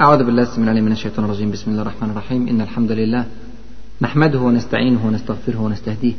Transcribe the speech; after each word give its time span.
أعوذ 0.00 0.24
بالله 0.24 0.42
السميع 0.42 0.64
العليم 0.64 0.84
من 0.84 0.92
الشيطان 0.92 1.24
الرجيم. 1.24 1.50
بسم 1.50 1.70
الله 1.70 1.82
الرحمن 1.82 2.10
الرحيم. 2.10 2.48
إن 2.48 2.60
الحمد 2.60 2.92
لله 2.92 3.24
نحمده 4.02 4.38
ونستعينه 4.38 5.06
ونستغفره 5.06 5.60
ونستهديه 5.60 6.12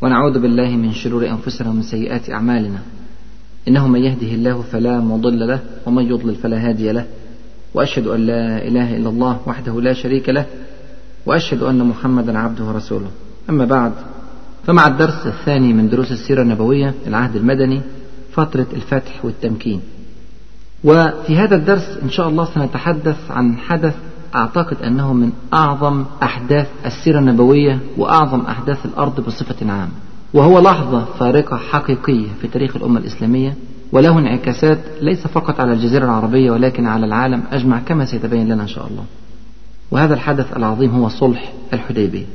ونعوذ 0.00 0.38
بالله 0.38 0.76
من 0.76 0.92
شرور 0.92 1.28
أنفسنا 1.28 1.70
ومن 1.70 1.82
سيئات 1.82 2.30
أعمالنا. 2.30 2.78
إنه 3.68 3.88
من 3.88 4.00
يهده 4.00 4.26
الله 4.26 4.62
فلا 4.72 5.00
مضل 5.00 5.48
له 5.48 5.60
ومن 5.86 6.04
يضلل 6.04 6.34
فلا 6.34 6.68
هادي 6.68 6.92
له. 6.92 7.06
وأشهد 7.74 8.06
أن 8.06 8.20
لا 8.26 8.68
إله 8.68 8.96
إلا 8.96 9.08
الله 9.08 9.40
وحده 9.46 9.80
لا 9.80 9.92
شريك 9.92 10.28
له. 10.28 10.46
وأشهد 11.26 11.62
أن 11.62 11.78
محمدا 11.78 12.38
عبده 12.38 12.64
ورسوله. 12.64 13.10
أما 13.50 13.64
بعد 13.64 13.92
فمع 14.66 14.86
الدرس 14.86 15.26
الثاني 15.26 15.72
من 15.72 15.88
دروس 15.88 16.12
السيرة 16.12 16.42
النبوية 16.42 16.94
العهد 17.06 17.36
المدني 17.36 17.80
فترة 18.32 18.66
الفتح 18.72 19.24
والتمكين. 19.24 19.80
وفي 20.84 21.36
هذا 21.36 21.56
الدرس 21.56 21.98
إن 22.02 22.10
شاء 22.10 22.28
الله 22.28 22.44
سنتحدث 22.44 23.30
عن 23.30 23.56
حدث 23.56 23.94
أعتقد 24.34 24.82
أنه 24.82 25.12
من 25.12 25.32
أعظم 25.54 26.04
أحداث 26.22 26.68
السيرة 26.86 27.18
النبوية 27.18 27.78
وأعظم 27.98 28.40
أحداث 28.40 28.86
الأرض 28.86 29.20
بصفة 29.20 29.70
عامة. 29.72 29.92
وهو 30.34 30.58
لحظة 30.58 31.04
فارقة 31.04 31.56
حقيقية 31.56 32.28
في 32.40 32.48
تاريخ 32.48 32.76
الأمة 32.76 33.00
الإسلامية 33.00 33.54
وله 33.92 34.18
انعكاسات 34.18 34.78
ليس 35.00 35.26
فقط 35.26 35.60
على 35.60 35.72
الجزيرة 35.72 36.04
العربية 36.04 36.50
ولكن 36.50 36.86
على 36.86 37.06
العالم 37.06 37.42
أجمع 37.52 37.78
كما 37.78 38.04
سيتبين 38.04 38.48
لنا 38.48 38.62
إن 38.62 38.68
شاء 38.68 38.86
الله. 38.86 39.04
وهذا 39.90 40.14
الحدث 40.14 40.56
العظيم 40.56 40.90
هو 40.90 41.08
صلح 41.08 41.52
الحديبية. 41.72 42.26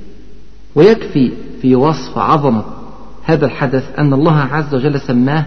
ويكفي 0.76 1.32
في 1.62 1.76
وصف 1.76 2.18
عظمة 2.18 2.64
هذا 3.24 3.46
الحدث 3.46 4.00
أن 4.00 4.14
الله 4.14 4.36
عز 4.38 4.76
وجل 4.76 5.00
سماه 5.00 5.46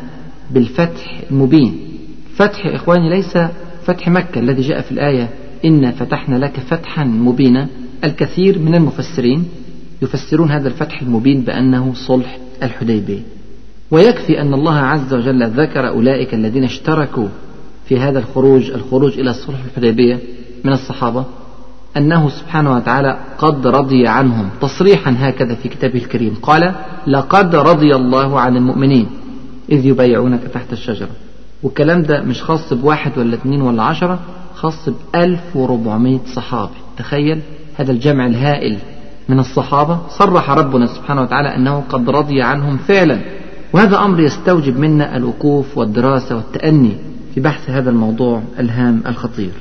بالفتح 0.50 1.20
المبين. 1.30 1.93
فتح 2.36 2.66
إخواني 2.66 3.10
ليس 3.10 3.38
فتح 3.84 4.08
مكة 4.08 4.38
الذي 4.38 4.62
جاء 4.62 4.80
في 4.80 4.92
الآية 4.92 5.28
إنا 5.64 5.90
فتحنا 5.90 6.36
لك 6.36 6.60
فتحا 6.60 7.04
مبينا. 7.04 7.68
الكثير 8.04 8.58
من 8.58 8.74
المفسرين 8.74 9.48
يفسرون 10.02 10.50
هذا 10.50 10.68
الفتح 10.68 11.02
المبين 11.02 11.40
بأنه 11.40 11.92
صلح 11.94 12.38
الحديبية. 12.62 13.20
ويكفي 13.90 14.40
أن 14.40 14.54
الله 14.54 14.74
عز 14.74 15.14
وجل 15.14 15.50
ذكر 15.50 15.88
أولئك 15.88 16.34
الذين 16.34 16.64
اشتركوا 16.64 17.28
في 17.88 18.00
هذا 18.00 18.18
الخروج 18.18 18.70
الخروج 18.70 19.18
إلى 19.18 19.34
صلح 19.34 19.58
الحديبية 19.64 20.18
من 20.64 20.72
الصحابة 20.72 21.24
أنه 21.96 22.28
سبحانه 22.28 22.74
وتعالى 22.76 23.18
قد 23.38 23.66
رضي 23.66 24.06
عنهم. 24.06 24.48
تصريحا 24.60 25.16
هكذا 25.18 25.54
في 25.54 25.68
كتابه 25.68 25.98
الكريم. 25.98 26.34
قال 26.42 26.74
لقد 27.06 27.54
رضي 27.54 27.94
الله 27.94 28.40
عن 28.40 28.56
المؤمنين 28.56 29.06
إذ 29.72 29.86
يبايعونك 29.86 30.42
تحت 30.54 30.72
الشجرة. 30.72 31.23
والكلام 31.64 32.02
ده 32.02 32.22
مش 32.22 32.42
خاص 32.42 32.72
بواحد 32.72 33.18
ولا 33.18 33.34
اثنين 33.34 33.62
ولا 33.62 33.82
عشرة 33.82 34.18
خاص 34.54 34.88
بألف 34.88 35.56
وربعمائة 35.56 36.20
صحابي. 36.34 36.74
تخيل 36.98 37.40
هذا 37.76 37.92
الجمع 37.92 38.26
الهائل 38.26 38.78
من 39.28 39.38
الصحابة 39.38 39.98
صرح 40.08 40.50
ربنا 40.50 40.86
سبحانه 40.86 41.22
وتعالى 41.22 41.56
أنه 41.56 41.82
قد 41.88 42.10
رضي 42.10 42.42
عنهم 42.42 42.76
فعلا. 42.76 43.20
وهذا 43.72 43.98
أمر 43.98 44.20
يستوجب 44.20 44.78
منا 44.78 45.16
الوقوف 45.16 45.78
والدراسة 45.78 46.36
والتأني 46.36 46.96
في 47.34 47.40
بحث 47.40 47.70
هذا 47.70 47.90
الموضوع 47.90 48.42
الهام 48.58 49.02
الخطير. 49.06 49.52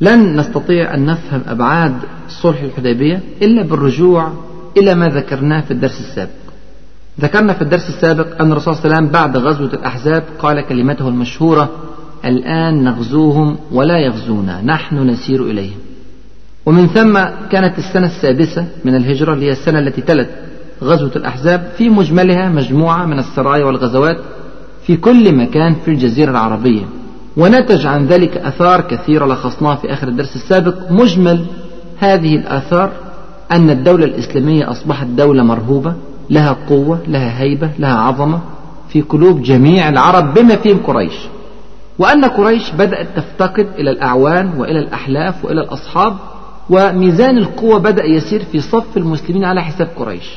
لن 0.00 0.36
نستطيع 0.40 0.94
أن 0.94 1.06
نفهم 1.06 1.42
أبعاد 1.48 1.94
صلح 2.28 2.60
الحديبية 2.62 3.20
إلا 3.42 3.62
بالرجوع 3.62 4.32
إلى 4.76 4.94
ما 4.94 5.08
ذكرناه 5.08 5.60
في 5.60 5.70
الدرس 5.70 6.00
السابق. 6.00 6.41
ذكرنا 7.20 7.52
في 7.52 7.62
الدرس 7.62 7.88
السابق 7.88 8.40
أن 8.40 8.52
الرسول 8.52 8.76
صلى 8.76 8.84
الله 8.84 8.96
عليه 8.96 9.06
وسلم 9.06 9.12
بعد 9.12 9.36
غزوة 9.36 9.72
الأحزاب 9.72 10.24
قال 10.38 10.60
كلمته 10.60 11.08
المشهورة 11.08 11.70
الآن 12.24 12.84
نغزوهم 12.84 13.58
ولا 13.72 13.98
يغزونا 13.98 14.60
نحن 14.62 14.96
نسير 14.96 15.42
إليهم. 15.42 15.78
ومن 16.66 16.86
ثم 16.86 17.18
كانت 17.50 17.78
السنة 17.78 18.06
السادسة 18.06 18.66
من 18.84 18.94
الهجرة 18.94 19.34
اللي 19.34 19.46
هي 19.46 19.52
السنة 19.52 19.78
التي 19.78 20.00
تلت 20.00 20.30
غزوة 20.82 21.10
الأحزاب 21.16 21.72
في 21.78 21.88
مجملها 21.88 22.48
مجموعة 22.48 23.06
من 23.06 23.18
السرايا 23.18 23.64
والغزوات 23.64 24.16
في 24.86 24.96
كل 24.96 25.36
مكان 25.36 25.74
في 25.84 25.90
الجزيرة 25.90 26.30
العربية. 26.30 26.84
ونتج 27.36 27.86
عن 27.86 28.06
ذلك 28.06 28.36
أثار 28.36 28.80
كثيرة 28.80 29.26
لخصناها 29.26 29.76
في 29.76 29.92
آخر 29.92 30.08
الدرس 30.08 30.36
السابق. 30.36 30.74
مجمل 30.90 31.44
هذه 31.98 32.36
الآثار 32.36 32.92
أن 33.52 33.70
الدولة 33.70 34.04
الإسلامية 34.04 34.70
أصبحت 34.70 35.06
دولة 35.06 35.42
مرهوبة 35.42 35.94
لها 36.32 36.56
قوة 36.68 37.02
لها 37.08 37.40
هيبة 37.40 37.70
لها 37.78 37.94
عظمة 37.94 38.40
في 38.88 39.00
قلوب 39.00 39.42
جميع 39.42 39.88
العرب 39.88 40.34
بما 40.34 40.56
فيهم 40.56 40.78
قريش. 40.78 41.14
وأن 41.98 42.24
قريش 42.24 42.70
بدأت 42.70 43.06
تفتقد 43.16 43.66
إلى 43.78 43.90
الأعوان 43.90 44.54
وإلى 44.58 44.78
الأحلاف 44.78 45.44
وإلى 45.44 45.60
الأصحاب 45.60 46.16
وميزان 46.70 47.38
القوة 47.38 47.78
بدأ 47.78 48.04
يسير 48.04 48.44
في 48.44 48.60
صف 48.60 48.96
المسلمين 48.96 49.44
على 49.44 49.62
حساب 49.62 49.88
قريش. 49.96 50.28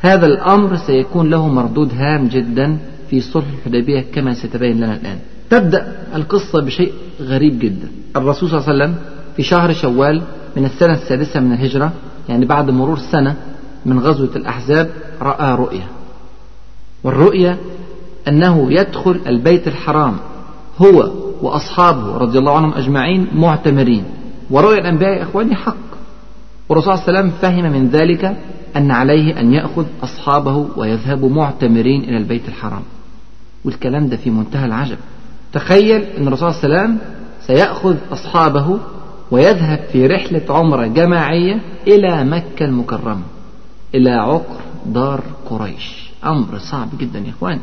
هذا 0.00 0.26
الأمر 0.26 0.76
سيكون 0.76 1.30
له 1.30 1.48
مردود 1.48 1.94
هام 1.94 2.28
جدا 2.28 2.78
في 3.10 3.20
صلح 3.20 3.44
الحديبية 3.58 4.04
كما 4.14 4.34
سيتبين 4.34 4.76
لنا 4.76 4.94
الآن. 4.94 5.18
تبدأ 5.50 5.92
القصة 6.14 6.60
بشيء 6.62 6.92
غريب 7.20 7.58
جدا. 7.58 7.88
الرسول 8.16 8.48
صلى 8.50 8.58
الله 8.58 8.68
عليه 8.68 8.84
وسلم 8.84 8.94
في 9.36 9.42
شهر 9.42 9.72
شوال 9.72 10.22
من 10.56 10.64
السنة 10.64 10.92
السادسة 10.92 11.40
من 11.40 11.52
الهجرة 11.52 11.92
يعني 12.28 12.44
بعد 12.46 12.70
مرور 12.70 12.98
سنة 12.98 13.36
من 13.86 13.98
غزوة 13.98 14.36
الأحزاب 14.36 14.90
رأى 15.22 15.54
رؤيا. 15.54 15.86
والرؤيا 17.04 17.58
أنه 18.28 18.72
يدخل 18.72 19.20
البيت 19.26 19.68
الحرام 19.68 20.16
هو 20.78 21.10
وأصحابه 21.42 22.16
رضي 22.16 22.38
الله 22.38 22.56
عنهم 22.56 22.72
أجمعين 22.74 23.26
معتمرين. 23.34 24.04
ورؤيا 24.50 24.78
الأنبياء 24.78 25.10
يا 25.18 25.22
إخواني 25.22 25.54
حق. 25.54 25.76
والرسول 26.68 26.98
صلى 26.98 27.08
الله 27.08 27.18
عليه 27.18 27.28
وسلم 27.28 27.40
فهم 27.42 27.72
من 27.72 27.88
ذلك 27.88 28.36
أن 28.76 28.90
عليه 28.90 29.40
أن 29.40 29.52
يأخذ 29.52 29.84
أصحابه 30.02 30.68
ويذهبوا 30.76 31.30
معتمرين 31.30 32.04
إلى 32.04 32.16
البيت 32.16 32.48
الحرام. 32.48 32.82
والكلام 33.64 34.08
ده 34.08 34.16
في 34.16 34.30
منتهى 34.30 34.66
العجب. 34.66 34.96
تخيل 35.52 36.02
أن 36.02 36.28
الرسول 36.28 36.54
صلى 36.54 36.64
الله 36.64 36.78
عليه 36.78 36.88
وسلم 36.88 36.98
سيأخذ 37.46 37.96
أصحابه 38.12 38.78
ويذهب 39.30 39.80
في 39.92 40.06
رحلة 40.06 40.42
عمرة 40.48 40.86
جماعية 40.86 41.60
إلى 41.86 42.24
مكة 42.24 42.64
المكرمة. 42.64 43.22
إلى 43.94 44.10
عقر 44.10 44.56
دار 44.86 45.20
قريش. 45.50 46.10
أمر 46.26 46.58
صعب 46.58 46.88
جدا 46.98 47.18
يا 47.18 47.30
إخوان 47.30 47.58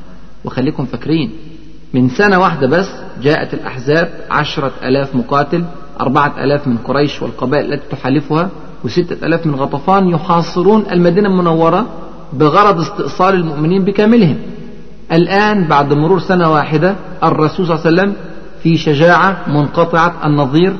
وخليكم 0.45 0.85
فاكرين 0.85 1.31
من 1.93 2.09
سنة 2.09 2.39
واحدة 2.39 2.67
بس 2.67 2.89
جاءت 3.21 3.53
الأحزاب 3.53 4.09
عشرة 4.31 4.71
ألاف 4.83 5.15
مقاتل 5.15 5.63
أربعة 6.01 6.43
ألاف 6.43 6.67
من 6.67 6.77
قريش 6.77 7.21
والقبائل 7.21 7.73
التي 7.73 7.85
تحالفها 7.91 8.49
وستة 8.83 9.25
ألاف 9.25 9.45
من 9.45 9.55
غطفان 9.55 10.07
يحاصرون 10.09 10.83
المدينة 10.91 11.29
المنورة 11.29 11.85
بغرض 12.33 12.79
استئصال 12.79 13.33
المؤمنين 13.33 13.83
بكاملهم. 13.83 14.37
الآن 15.11 15.67
بعد 15.67 15.93
مرور 15.93 16.19
سنة 16.19 16.51
واحدة 16.51 16.95
الرسول 17.23 17.65
صلى 17.67 17.75
الله 17.75 17.87
عليه 17.87 18.01
وسلم 18.01 18.15
في 18.63 18.77
شجاعة 18.77 19.37
منقطعة 19.47 20.13
النظير 20.25 20.75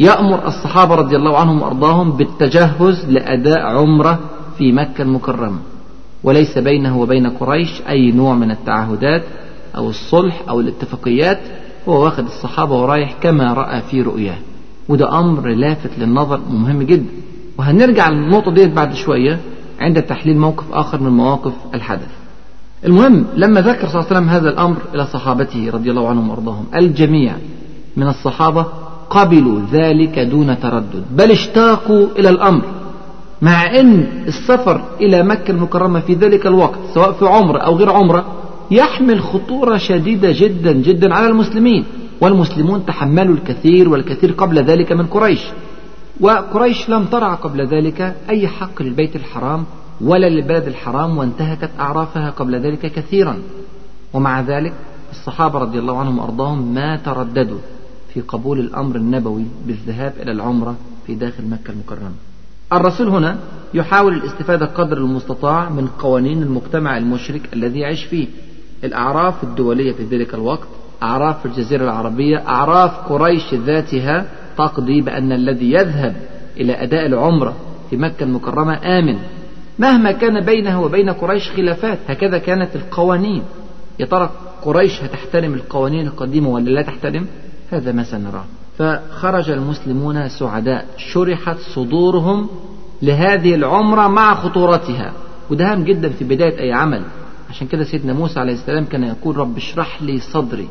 يأمر 0.00 0.46
الصحابة 0.46 0.94
رضي 0.94 1.16
الله 1.16 1.38
عنهم 1.38 1.62
وأرضاهم 1.62 2.12
بالتجهز 2.12 3.04
لأداء 3.08 3.60
عمرة 3.60 4.18
في 4.58 4.72
مكة 4.72 5.02
المكرمة 5.02 5.58
وليس 6.22 6.58
بينه 6.58 7.00
وبين 7.00 7.26
قريش 7.26 7.82
أي 7.88 8.12
نوع 8.12 8.34
من 8.34 8.50
التعهدات 8.50 9.22
أو 9.76 9.90
الصلح 9.90 10.42
أو 10.48 10.60
الاتفاقيات 10.60 11.38
هو 11.88 12.04
واخد 12.04 12.24
الصحابة 12.24 12.74
ورايح 12.74 13.14
كما 13.22 13.52
رأى 13.52 13.80
في 13.80 14.02
رؤياه. 14.02 14.38
وده 14.88 15.18
أمر 15.20 15.48
لافت 15.48 15.90
للنظر 15.98 16.40
ومهم 16.50 16.82
جدا. 16.82 17.08
وهنرجع 17.58 18.08
للنقطة 18.08 18.52
ديت 18.52 18.72
بعد 18.72 18.94
شوية 18.94 19.38
عند 19.80 20.02
تحليل 20.02 20.36
موقف 20.38 20.72
آخر 20.72 21.00
من 21.00 21.10
مواقف 21.10 21.52
الحدث. 21.74 22.08
المهم 22.84 23.26
لما 23.36 23.60
ذكر 23.60 23.88
صلى 23.88 24.00
الله 24.00 24.06
عليه 24.06 24.16
وسلم 24.16 24.28
هذا 24.28 24.48
الأمر 24.48 24.76
إلى 24.94 25.06
صحابته 25.06 25.70
رضي 25.70 25.90
الله 25.90 26.08
عنهم 26.08 26.30
وأرضاهم 26.30 26.64
الجميع 26.74 27.34
من 27.96 28.08
الصحابة 28.08 28.66
قبلوا 29.10 29.60
ذلك 29.72 30.18
دون 30.18 30.60
تردد 30.60 31.04
بل 31.10 31.30
اشتاقوا 31.30 32.06
إلى 32.18 32.28
الأمر. 32.28 32.64
مع 33.42 33.80
أن 33.80 34.06
السفر 34.26 34.84
إلى 35.00 35.22
مكة 35.22 35.50
المكرمة 35.50 36.00
في 36.00 36.14
ذلك 36.14 36.46
الوقت 36.46 36.78
سواء 36.94 37.12
في 37.12 37.26
عمرة 37.26 37.58
أو 37.58 37.76
غير 37.76 37.90
عمرة 37.90 38.24
يحمل 38.70 39.22
خطورة 39.22 39.76
شديدة 39.76 40.32
جدا 40.32 40.72
جدا 40.72 41.14
على 41.14 41.26
المسلمين. 41.26 41.84
والمسلمون 42.20 42.86
تحملوا 42.86 43.34
الكثير 43.34 43.88
والكثير 43.88 44.32
قبل 44.32 44.58
ذلك 44.58 44.92
من 44.92 45.06
قريش. 45.06 45.40
وقريش 46.20 46.88
لم 46.90 47.04
ترع 47.04 47.34
قبل 47.34 47.66
ذلك 47.66 48.16
أي 48.30 48.48
حق 48.48 48.82
للبيت 48.82 49.16
الحرام 49.16 49.64
ولا 50.00 50.28
للبلد 50.28 50.66
الحرام 50.66 51.18
وانتهكت 51.18 51.70
أعرافها 51.80 52.30
قبل 52.30 52.54
ذلك 52.54 52.92
كثيرا. 52.92 53.38
ومع 54.12 54.40
ذلك 54.40 54.72
الصحابة 55.10 55.58
رضي 55.58 55.78
الله 55.78 55.98
عنهم 55.98 56.18
وأرضاهم 56.18 56.74
ما 56.74 56.96
ترددوا 56.96 57.58
في 58.14 58.20
قبول 58.20 58.58
الأمر 58.60 58.96
النبوي 58.96 59.44
بالذهاب 59.66 60.12
إلى 60.22 60.32
العمرة 60.32 60.74
في 61.06 61.14
داخل 61.14 61.44
مكة 61.48 61.70
المكرمة. 61.70 62.27
الرسول 62.72 63.08
هنا 63.08 63.38
يحاول 63.74 64.14
الاستفادة 64.14 64.66
قدر 64.66 64.96
المستطاع 64.96 65.68
من 65.68 65.86
قوانين 65.86 66.42
المجتمع 66.42 66.98
المشرك 66.98 67.40
الذي 67.52 67.78
يعيش 67.78 68.04
فيه. 68.04 68.26
الأعراف 68.84 69.44
الدولية 69.44 69.92
في 69.92 70.02
ذلك 70.04 70.34
الوقت 70.34 70.68
أعراف 71.02 71.46
الجزيرة 71.46 71.84
العربية 71.84 72.48
أعراف 72.48 72.90
قريش 73.12 73.54
ذاتها 73.54 74.26
تقضي 74.58 75.00
بأن 75.00 75.32
الذي 75.32 75.72
يذهب 75.72 76.16
إلى 76.56 76.82
أداء 76.82 77.06
العمرة 77.06 77.56
في 77.90 77.96
مكة 77.96 78.24
المكرمة 78.24 78.98
آمن. 78.98 79.18
مهما 79.78 80.12
كان 80.12 80.44
بينه 80.44 80.82
وبين 80.82 81.10
قريش 81.10 81.50
خلافات 81.50 81.98
هكذا 82.08 82.38
كانت 82.38 82.76
القوانين. 82.76 83.42
يا 83.98 84.06
ترى 84.06 84.30
قريش 84.62 85.02
هتحترم 85.02 85.54
القوانين 85.54 86.06
القديمة 86.06 86.48
ولا 86.48 86.70
لا 86.70 86.82
تحترم؟ 86.82 87.26
هذا 87.70 87.92
ما 87.92 88.02
سنراه 88.02 88.44
فخرج 88.78 89.50
المسلمون 89.50 90.28
سعداء 90.28 90.86
شرحت 90.96 91.56
صدورهم 91.58 92.48
لهذه 93.02 93.54
العمرة 93.54 94.08
مع 94.08 94.34
خطورتها. 94.34 95.12
وده 95.50 95.72
هام 95.72 95.84
جدا 95.84 96.08
في 96.08 96.24
بداية 96.24 96.60
أي 96.60 96.72
عمل. 96.72 97.02
عشان 97.50 97.66
كده 97.66 97.84
سيدنا 97.84 98.12
موسى 98.12 98.40
عليه 98.40 98.52
السلام 98.52 98.84
كان 98.84 99.02
يقول 99.02 99.36
رب 99.36 99.56
اشرح 99.56 100.02
لي 100.02 100.20
صدري. 100.20 100.68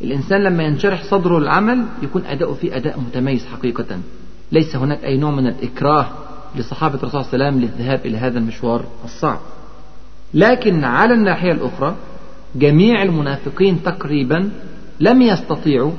الإنسان 0.00 0.42
لما 0.42 0.62
ينشرح 0.62 1.04
صدره 1.04 1.38
للعمل 1.38 1.84
يكون 2.02 2.24
أداؤه 2.26 2.54
فيه 2.54 2.76
أداء 2.76 3.00
متميز 3.00 3.46
حقيقة. 3.46 3.98
ليس 4.52 4.76
هناك 4.76 5.04
أي 5.04 5.16
نوع 5.16 5.30
من 5.30 5.46
الإكراه 5.46 6.06
لصحابة 6.56 6.94
الرسول 6.94 7.24
صلى 7.24 7.34
الله 7.34 7.46
عليه 7.46 7.56
وسلم 7.56 7.60
للذهاب 7.64 8.06
إلى 8.06 8.18
هذا 8.18 8.38
المشوار 8.38 8.84
الصعب. 9.04 9.38
لكن 10.34 10.84
على 10.84 11.14
الناحية 11.14 11.52
الأخرى 11.52 11.94
جميع 12.56 13.02
المنافقين 13.02 13.82
تقريبا 13.82 14.50
لم 15.00 15.22
يستطيعوا 15.22 15.92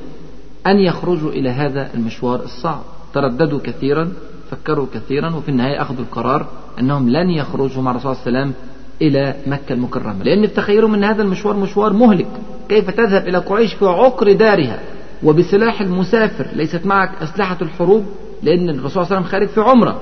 أن 0.67 0.79
يخرجوا 0.79 1.31
إلى 1.31 1.49
هذا 1.49 1.93
المشوار 1.93 2.43
الصعب. 2.43 2.81
ترددوا 3.13 3.59
كثيرا 3.63 4.11
فكروا 4.51 4.85
كثيرا 4.93 5.35
وفي 5.35 5.49
النهاية 5.49 5.81
أخذوا 5.81 5.99
القرار 5.99 6.47
أنهم 6.79 7.09
لن 7.09 7.29
يخرجوا 7.29 7.83
مع 7.83 7.91
الرسول 7.91 8.15
صلى 8.15 8.27
الله 8.27 8.39
عليه 8.39 8.49
وسلم 8.51 8.53
إلى 9.01 9.35
مكة 9.47 9.73
المكرمة. 9.73 10.23
لأن 10.23 10.47
في 10.47 10.53
تخيلهم 10.53 10.93
أن 10.93 11.03
هذا 11.03 11.21
المشوار 11.21 11.57
مشوار 11.57 11.93
مهلك. 11.93 12.27
كيف 12.69 12.89
تذهب 12.89 13.27
إلى 13.27 13.37
قريش 13.37 13.73
في 13.73 13.85
عقر 13.85 14.31
دارها؟ 14.31 14.79
وبسلاح 15.23 15.81
المسافر. 15.81 16.47
ليست 16.53 16.85
معك 16.85 17.11
أسلحة 17.21 17.57
الحروب 17.61 18.05
لأن 18.43 18.69
الرسول 18.69 18.91
صلى 18.91 19.03
الله 19.03 19.15
عليه 19.15 19.17
وسلم 19.17 19.31
خارج 19.31 19.47
في 19.47 19.61
عمرة. 19.61 20.01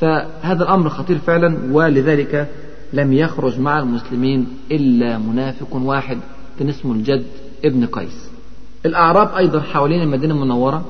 فهذا 0.00 0.62
الأمر 0.62 0.88
خطير 0.88 1.18
فعلا 1.18 1.58
ولذلك 1.72 2.48
لم 2.92 3.12
يخرج 3.12 3.60
مع 3.60 3.78
المسلمين 3.78 4.46
إلا 4.70 5.18
منافق 5.18 5.76
واحد 5.76 6.18
كان 6.58 6.68
اسمه 6.68 6.92
الجد 6.92 7.24
ابن 7.64 7.86
قيس. 7.86 8.31
الأعراب 8.86 9.34
أيضا 9.36 9.60
حوالين 9.60 10.02
المدينة 10.02 10.34
المنورة 10.34 10.84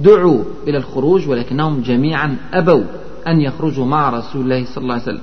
دعوا 0.00 0.44
إلى 0.68 0.78
الخروج 0.78 1.28
ولكنهم 1.28 1.80
جميعا 1.80 2.36
أبوا 2.52 2.84
أن 3.26 3.40
يخرجوا 3.40 3.86
مع 3.86 4.10
رسول 4.10 4.42
الله 4.42 4.64
صلى 4.64 4.82
الله 4.82 4.94
عليه 4.94 5.02
وسلم. 5.02 5.22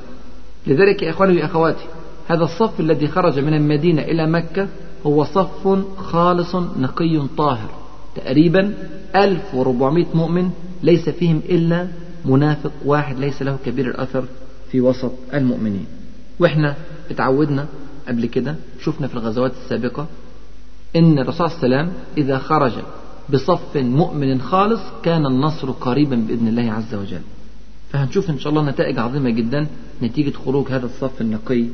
لذلك 0.67 1.01
يا 1.01 1.09
إخواني 1.09 1.41
وأخواتي 1.41 1.85
هذا 2.27 2.43
الصف 2.43 2.79
الذي 2.79 3.07
خرج 3.07 3.39
من 3.39 3.53
المدينة 3.53 4.01
إلى 4.01 4.27
مكة 4.27 4.67
هو 5.05 5.23
صف 5.23 5.83
خالص 5.97 6.55
نقي 6.55 7.27
طاهر. 7.37 7.69
تقريبا 8.15 8.73
1400 9.15 10.05
مؤمن 10.13 10.49
ليس 10.83 11.09
فيهم 11.09 11.41
إلا 11.49 11.87
منافق 12.25 12.71
واحد 12.85 13.19
ليس 13.19 13.41
له 13.41 13.57
كبير 13.65 13.87
الأثر 13.87 14.25
في 14.71 14.81
وسط 14.81 15.11
المؤمنين. 15.33 15.85
وإحنا 16.39 16.75
اتعودنا 17.11 17.65
قبل 18.07 18.25
كده 18.25 18.55
شفنا 18.81 19.07
في 19.07 19.13
الغزوات 19.13 19.51
السابقة 19.63 20.07
إن 20.95 21.19
الرسول 21.19 21.49
صلى 21.49 21.63
الله 21.63 21.77
عليه 21.77 21.87
وسلم 21.87 22.03
إذا 22.17 22.37
خرج 22.37 22.71
بصف 23.29 23.77
مؤمن 23.77 24.41
خالص 24.41 24.81
كان 25.03 25.25
النصر 25.25 25.71
قريبا 25.71 26.15
بإذن 26.15 26.47
الله 26.47 26.71
عز 26.71 26.95
وجل. 26.95 27.21
فهنشوف 27.89 28.29
إن 28.29 28.39
شاء 28.39 28.49
الله 28.49 28.69
نتائج 28.69 28.99
عظيمة 28.99 29.29
جدا 29.29 29.67
نتيجة 30.01 30.33
خروج 30.45 30.71
هذا 30.71 30.85
الصف 30.85 31.21
النقي 31.21 31.65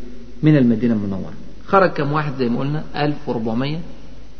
من 0.43 0.57
المدينة 0.57 0.93
المنورة. 0.93 1.33
خرج 1.67 1.89
كم 1.89 2.11
واحد 2.11 2.33
زي 2.39 2.49
ما 2.49 2.59
قلنا؟ 2.59 2.83
1400 2.95 3.79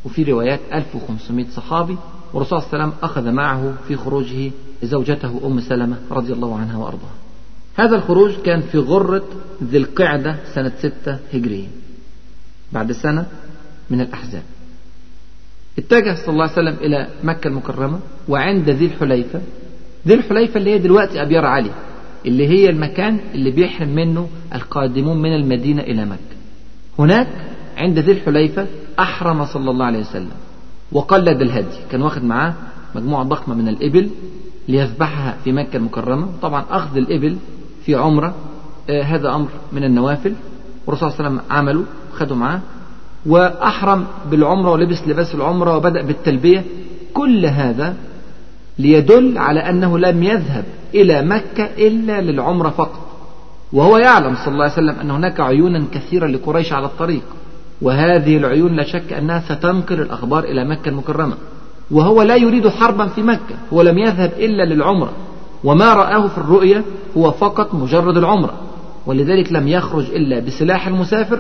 وفي 0.06 0.24
روايات 0.24 0.60
1500 0.74 1.46
صحابي 1.50 1.98
والرسول 2.34 2.62
صلى 2.62 2.68
الله 2.68 2.84
عليه 2.84 2.94
وسلم 2.94 3.04
أخذ 3.04 3.32
معه 3.32 3.74
في 3.88 3.96
خروجه 3.96 4.52
زوجته 4.84 5.42
أم 5.46 5.60
سلمة 5.60 5.98
رضي 6.12 6.34
الله 6.34 6.58
عنها 6.58 6.78
وأرضاها. 6.78 7.16
هذا 7.76 7.96
الخروج 7.96 8.32
كان 8.32 8.62
في 8.62 8.78
غرة 8.78 9.24
ذي 9.64 9.78
القعدة 9.78 10.36
سنة 10.54 10.72
ستة 10.80 11.18
هجرية 11.34 11.68
بعد 12.72 12.92
سنة 12.92 13.26
من 13.90 14.02
الأحزاب. 14.02 14.44
اتجه 15.80 16.16
صلى 16.16 16.30
الله 16.34 16.44
عليه 16.44 16.54
وسلم 16.54 16.76
إلى 16.82 17.08
مكة 17.24 17.48
المكرمة 17.48 18.00
وعند 18.28 18.70
ذي 18.70 18.86
الحليفة. 18.86 19.42
ذي 20.08 20.14
الحليفة 20.14 20.58
اللي 20.58 20.70
هي 20.72 20.78
دلوقتي 20.78 21.22
أبيار 21.22 21.46
علي 21.46 21.72
اللي 22.26 22.48
هي 22.48 22.70
المكان 22.70 23.20
اللي 23.34 23.52
بيحرم 23.52 23.90
منه 23.96 24.28
القادمون 24.56 25.18
من 25.22 25.36
المدينة 25.36 25.82
إلى 25.82 26.06
مكة. 26.06 26.36
هناك 27.00 27.28
عند 27.78 28.00
ذي 28.00 28.12
الحليفة 28.12 28.68
أحرم 29.00 29.46
صلى 29.46 29.72
الله 29.72 29.86
عليه 29.86 30.00
وسلم 30.00 30.32
وقلد 30.92 31.42
الهدي 31.42 31.78
كان 31.92 32.02
واخد 32.02 32.24
معاه 32.24 32.54
مجموعة 32.96 33.24
ضخمة 33.24 33.56
من 33.56 33.68
الإبل 33.68 34.10
ليذبحها 34.68 35.38
في 35.44 35.52
مكة 35.52 35.78
المكرمة. 35.78 36.28
طبعا 36.42 36.66
أخذ 36.70 36.98
الإبل 36.98 37.38
في 37.86 37.96
عمرة 37.96 38.36
آه 38.90 39.04
هذا 39.04 39.36
أمر 39.36 39.48
من 39.72 39.84
النوافل. 39.84 40.34
والرسول 40.88 41.12
صلى 41.12 41.20
الله 41.20 41.30
عليه 41.30 41.40
وسلم 41.40 41.58
عمله 41.58 41.84
وخده 42.14 42.36
معاه. 42.36 42.60
وأحرم 43.26 44.06
بالعمرة 44.32 44.72
ولبس 44.72 45.08
لباس 45.08 45.36
العمرة 45.36 45.78
وبدأ 45.78 46.02
بالتلبية. 46.02 46.64
كل 47.14 47.46
هذا 47.46 47.96
ليدل 48.80 49.38
على 49.38 49.60
أنه 49.60 50.00
لم 50.00 50.24
يذهب 50.24 50.64
إلى 50.96 51.22
مكة 51.22 51.70
إلا 51.78 52.22
للعمرة 52.22 52.70
فقط. 52.70 53.10
وهو 53.74 53.98
يعلم 53.98 54.36
صلى 54.36 54.54
الله 54.54 54.64
عليه 54.64 54.74
وسلم 54.74 54.96
أن 55.02 55.12
هناك 55.12 55.40
عيونا 55.40 55.84
كثيرة 55.94 56.28
لقريش 56.28 56.74
على 56.74 56.86
الطريق. 56.86 57.22
وهذه 57.82 58.38
العيون 58.38 58.76
لا 58.76 58.84
شك 58.84 59.14
أنها 59.14 59.40
ستنقل 59.40 60.02
الأخبار 60.02 60.44
إلى 60.44 60.70
مكة 60.70 60.90
المكرمة. 60.90 61.34
وهو 61.92 62.22
لا 62.22 62.36
يريد 62.36 62.68
حربا 62.68 63.08
في 63.08 63.24
مكة. 63.24 63.56
هو 63.74 63.82
لم 63.82 63.98
يذهب 63.98 64.32
إلا 64.38 64.74
للعمرة. 64.74 65.12
وما 65.64 65.94
رآه 65.94 66.28
في 66.28 66.38
الرؤيا 66.38 66.84
هو 67.18 67.32
فقط 67.32 67.76
مجرد 67.76 68.18
العمرة. 68.18 68.54
ولذلك 69.06 69.52
لم 69.52 69.68
يخرج 69.68 70.06
إلا 70.06 70.40
بسلاح 70.40 70.88
المسافر 70.88 71.40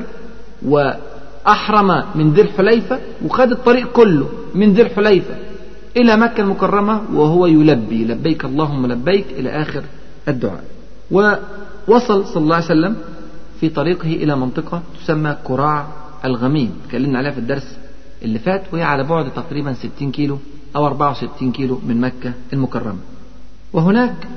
وأحرم 1.49 2.03
من 2.15 2.33
ذي 2.33 2.41
الحليفة 2.41 2.99
وخد 3.25 3.51
الطريق 3.51 3.91
كله 3.91 4.29
من 4.55 4.73
ذي 4.73 4.81
الحليفة 4.81 5.35
إلى 5.97 6.17
مكة 6.17 6.41
المكرمة 6.41 7.01
وهو 7.13 7.45
يلبي 7.45 8.05
لبيك 8.05 8.45
اللهم 8.45 8.87
لبيك 8.87 9.25
إلى 9.31 9.49
آخر 9.49 9.83
الدعاء. 10.27 10.63
ووصل 11.11 12.25
صلى 12.25 12.43
الله 12.43 12.55
عليه 12.55 12.65
وسلم 12.65 12.95
في 13.59 13.69
طريقه 13.69 14.07
إلى 14.07 14.35
منطقة 14.35 14.81
تسمى 15.03 15.35
كراع 15.43 15.87
الغميم. 16.25 16.71
تكلمنا 16.89 17.17
عليها 17.17 17.31
في 17.31 17.37
الدرس 17.37 17.77
اللي 18.21 18.39
فات 18.39 18.63
وهي 18.73 18.83
على 18.83 19.03
بعد 19.03 19.33
تقريبا 19.33 19.73
60 19.73 20.11
كيلو 20.11 20.37
أو 20.75 20.87
64 20.87 21.51
كيلو 21.51 21.79
من 21.87 22.01
مكة 22.01 22.33
المكرمة. 22.53 22.99
وهناك 23.73 24.27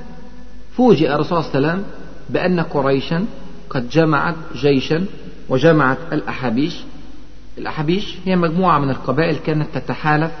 فوجئ 0.77 1.15
الرسول 1.15 1.43
صلى 1.43 1.55
الله 1.55 1.69
عليه 1.69 1.79
وسلم 1.79 1.83
بأن 2.29 2.59
قريشا 2.59 3.25
قد 3.69 3.89
جمعت 3.89 4.35
جيشا 4.55 5.05
وجمعت 5.49 5.97
الأحابيش 6.13 6.75
الأحابيش 7.57 8.17
هي 8.25 8.35
مجموعة 8.35 8.79
من 8.79 8.89
القبائل 8.89 9.35
كانت 9.35 9.77
تتحالف 9.77 10.31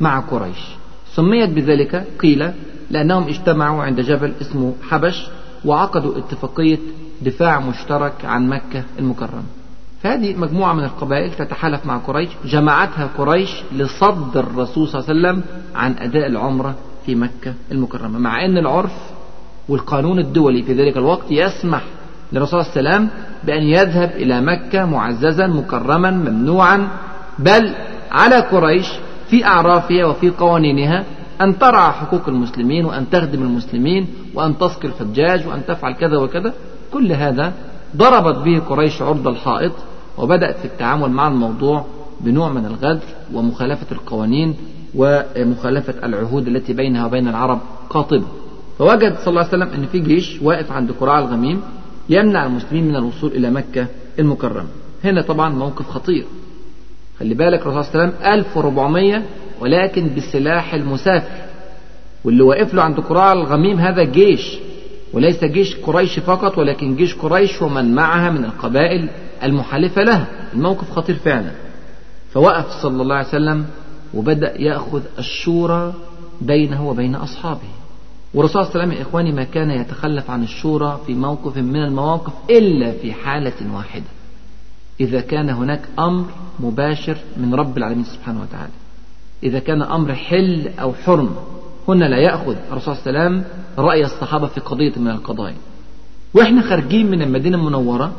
مع 0.00 0.20
قريش. 0.20 0.58
سميت 1.14 1.50
بذلك 1.50 2.06
قيل 2.20 2.52
لأنهم 2.90 3.28
اجتمعوا 3.28 3.82
عند 3.82 4.00
جبل 4.00 4.32
اسمه 4.40 4.74
حبش 4.88 5.26
وعقدوا 5.64 6.18
اتفاقية 6.18 6.78
دفاع 7.22 7.60
مشترك 7.60 8.24
عن 8.24 8.48
مكة 8.48 8.84
المكرمة. 8.98 9.42
فهذه 10.02 10.36
مجموعة 10.36 10.72
من 10.72 10.84
القبائل 10.84 11.34
تتحالف 11.34 11.86
مع 11.86 11.96
قريش. 11.96 12.28
جمعتها 12.44 13.10
قريش 13.18 13.50
لصد 13.72 14.36
الرسول 14.36 14.88
صلى 14.88 15.00
الله 15.00 15.28
عليه 15.28 15.38
وسلم 15.38 15.42
عن 15.74 15.94
أداء 15.98 16.26
العمرة 16.26 16.74
في 17.06 17.14
مكة 17.14 17.54
المكرمة. 17.72 18.18
مع 18.18 18.44
أن 18.44 18.58
العرف 18.58 18.92
والقانون 19.68 20.18
الدولي 20.18 20.62
في 20.62 20.72
ذلك 20.72 20.96
الوقت 20.96 21.30
يسمح 21.30 21.82
للرسول 22.32 22.64
صلى 22.64 22.80
الله 22.80 22.90
عليه 22.90 22.98
وسلم 22.98 23.10
بأن 23.44 23.62
يذهب 23.62 24.10
إلى 24.10 24.40
مكة 24.40 24.84
معززا 24.84 25.46
مكرما 25.46 26.10
ممنوعا. 26.10 26.88
بل 27.38 27.74
على 28.10 28.36
قريش 28.36 28.86
في 29.30 29.44
أعرافها 29.44 30.04
وفي 30.04 30.30
قوانينها 30.30 31.04
أن 31.40 31.58
ترعى 31.58 31.92
حقوق 31.92 32.28
المسلمين 32.28 32.84
وأن 32.84 33.10
تخدم 33.10 33.42
المسلمين 33.42 34.06
وأن 34.34 34.58
تسقي 34.58 34.88
الحجاج 34.88 35.46
وأن 35.46 35.66
تفعل 35.68 35.92
كذا 35.92 36.18
وكذا. 36.18 36.54
كل 36.92 37.12
هذا 37.12 37.52
ضربت 37.96 38.38
به 38.44 38.58
قريش 38.68 39.02
عرض 39.02 39.28
الحائط 39.28 39.72
وبدأت 40.18 40.56
في 40.58 40.64
التعامل 40.64 41.10
مع 41.10 41.28
الموضوع 41.28 41.84
بنوع 42.20 42.48
من 42.48 42.66
الغدر 42.66 43.06
ومخالفة 43.34 43.86
القوانين 43.92 44.54
ومخالفة 44.94 46.06
العهود 46.06 46.48
التي 46.48 46.72
بينها 46.72 47.06
وبين 47.06 47.28
العرب 47.28 47.58
قاطبة. 47.90 48.26
فوجد 48.78 49.16
صلى 49.18 49.28
الله 49.28 49.40
عليه 49.40 49.48
وسلم 49.48 49.68
أن 49.74 49.86
في 49.86 49.98
جيش 49.98 50.42
واقف 50.42 50.72
عند 50.72 50.92
قراع 50.92 51.18
الغميم 51.18 51.62
يمنع 52.10 52.46
المسلمين 52.46 52.88
من 52.88 52.96
الوصول 52.96 53.30
إلى 53.30 53.50
مكة 53.50 53.86
المكرمة. 54.18 54.68
هنا 55.04 55.22
طبعا 55.22 55.48
موقف 55.48 55.88
خطير. 55.88 56.26
خلي 57.20 57.34
بالك 57.34 57.60
الرسول 57.66 57.84
صلى 57.84 58.02
الله 58.02 58.14
عليه 58.22 58.42
وسلم 58.42 58.54
1400 58.54 59.22
ولكن 59.60 60.10
بسلاح 60.16 60.74
المسافر. 60.74 61.40
واللي 62.24 62.42
واقف 62.42 62.74
له 62.74 62.82
عند 62.82 63.00
قراع 63.00 63.32
الغميم 63.32 63.78
هذا 63.78 64.04
جيش 64.04 64.58
وليس 65.12 65.44
جيش 65.44 65.76
قريش 65.76 66.18
فقط 66.18 66.58
ولكن 66.58 66.96
جيش 66.96 67.14
قريش 67.14 67.62
ومن 67.62 67.94
معها 67.94 68.30
من 68.30 68.44
القبائل 68.44 69.08
المحالفة 69.42 70.02
لها. 70.02 70.26
الموقف 70.54 70.90
خطير 70.90 71.16
فعلا. 71.16 71.50
فوقف 72.32 72.82
صلى 72.82 73.02
الله 73.02 73.14
عليه 73.14 73.28
وسلم 73.28 73.66
وبدأ 74.14 74.60
يأخذ 74.60 75.02
الشورى 75.18 75.94
بينه 76.40 76.88
وبين 76.88 77.14
أصحابه. 77.14 77.79
والرسول 78.34 78.64
صلى 78.64 78.72
الله 78.72 78.82
عليه 78.82 78.92
وسلم 78.92 78.98
يا 78.98 79.08
إخواني 79.08 79.32
ما 79.32 79.44
كان 79.44 79.70
يتخلف 79.70 80.30
عن 80.30 80.42
الشورى 80.42 81.00
في 81.06 81.14
موقف 81.14 81.56
من 81.56 81.76
المواقف 81.84 82.32
إلا 82.50 82.92
في 82.92 83.12
حالة 83.12 83.74
واحدة. 83.74 84.04
إذا 85.00 85.20
كان 85.20 85.50
هناك 85.50 85.88
أمر 85.98 86.24
مباشر 86.60 87.16
من 87.36 87.54
رب 87.54 87.78
العالمين 87.78 88.04
سبحانه 88.04 88.40
وتعالى. 88.40 88.72
إذا 89.42 89.58
كان 89.58 89.82
أمر 89.82 90.14
حل 90.14 90.70
أو 90.80 90.92
حرم 90.92 91.30
هنا 91.88 92.04
لا 92.04 92.18
يأخذ 92.18 92.56
الرسول 92.72 92.96
صلى 92.96 93.06
الله 93.06 93.20
عليه 93.20 93.30
وسلم 93.30 93.44
رأي 93.78 94.04
الصحابة 94.04 94.46
في 94.46 94.60
قضية 94.60 94.92
من 94.96 95.10
القضايا. 95.10 95.56
وإحنا 96.34 96.62
خارجين 96.62 97.10
من 97.10 97.22
المدينة 97.22 97.56
المنورة 97.56 98.12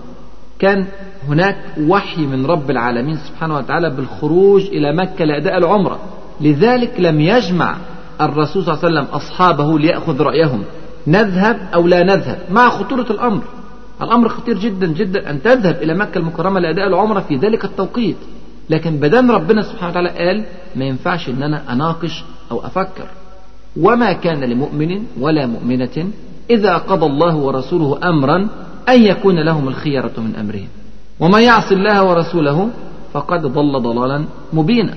كان 0.60 0.88
هناك 1.28 1.58
وحي 1.88 2.22
من 2.22 2.46
رب 2.46 2.72
العالمين 2.72 3.18
سبحانه 3.18 3.58
وتعالى 3.58 3.90
بالخروج 3.90 4.62
إلى 4.62 4.96
مكة 4.96 5.26
لأداء 5.26 5.58
العمرة. 5.58 6.00
لذلك 6.42 7.00
لم 7.00 7.22
يجمع 7.22 7.78
الرسول 8.26 8.64
صلى 8.64 8.74
الله 8.74 8.86
عليه 8.86 8.96
وسلم 8.96 9.16
أصحابه 9.16 9.80
ليأخذ 9.80 10.22
رأيهم. 10.22 10.64
نذهب 11.08 11.70
أو 11.74 11.88
لا 11.88 12.04
نذهب؟ 12.04 12.40
مع 12.52 12.70
خطورة 12.70 13.06
الأمر. 13.10 13.42
الأمر 14.02 14.30
خطير 14.30 14.58
جدا 14.58 14.88
جدا 14.88 15.30
أن 15.30 15.42
تذهب 15.42 15.76
إلى 15.82 15.94
مكة 15.94 16.18
المكرمة 16.18 16.60
لأداء 16.60 16.88
العمرة 16.88 17.20
في 17.20 17.36
ذلك 17.36 17.66
التوقيت. 17.66 18.18
لكن 18.70 18.98
بدل 18.98 19.30
ربنا 19.30 19.62
سبحانه 19.62 19.92
وتعالى 19.92 20.10
قال 20.10 20.46
ما 20.76 20.86
ينفعش 20.86 21.30
أن 21.30 21.44
أنا 21.44 21.74
أناقش 21.74 22.24
أو 22.52 22.66
أفكر. 22.66 23.06
وما 23.78 24.14
كان 24.14 24.44
لمؤمن 24.44 25.04
ولا 25.20 25.46
مؤمنة 25.46 26.08
إذا 26.50 26.78
قضى 26.78 27.06
الله 27.06 27.36
ورسوله 27.36 28.00
أمرا 28.04 28.48
أن 28.90 29.04
يكون 29.04 29.40
لهم 29.40 29.68
الخيرة 29.68 30.14
من 30.18 30.36
أمرهم. 30.36 30.68
وما 31.20 31.40
يعصي 31.40 31.76
الله 31.76 32.04
ورسوله 32.04 32.70
فقد 33.14 33.42
ضل 33.42 33.82
ضلالا 33.82 34.26
مبينا. 34.54 34.94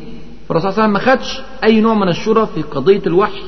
فالرسول 0.49 0.73
صلى 0.73 0.85
الله 0.85 0.99
عليه 0.99 1.09
وسلم 1.09 1.13
ما 1.13 1.17
خدش 1.17 1.41
أي 1.65 1.81
نوع 1.81 1.95
من 1.95 2.09
الشورى 2.09 2.49
في 2.55 2.63
قضية 2.63 3.03
الوحي. 3.07 3.43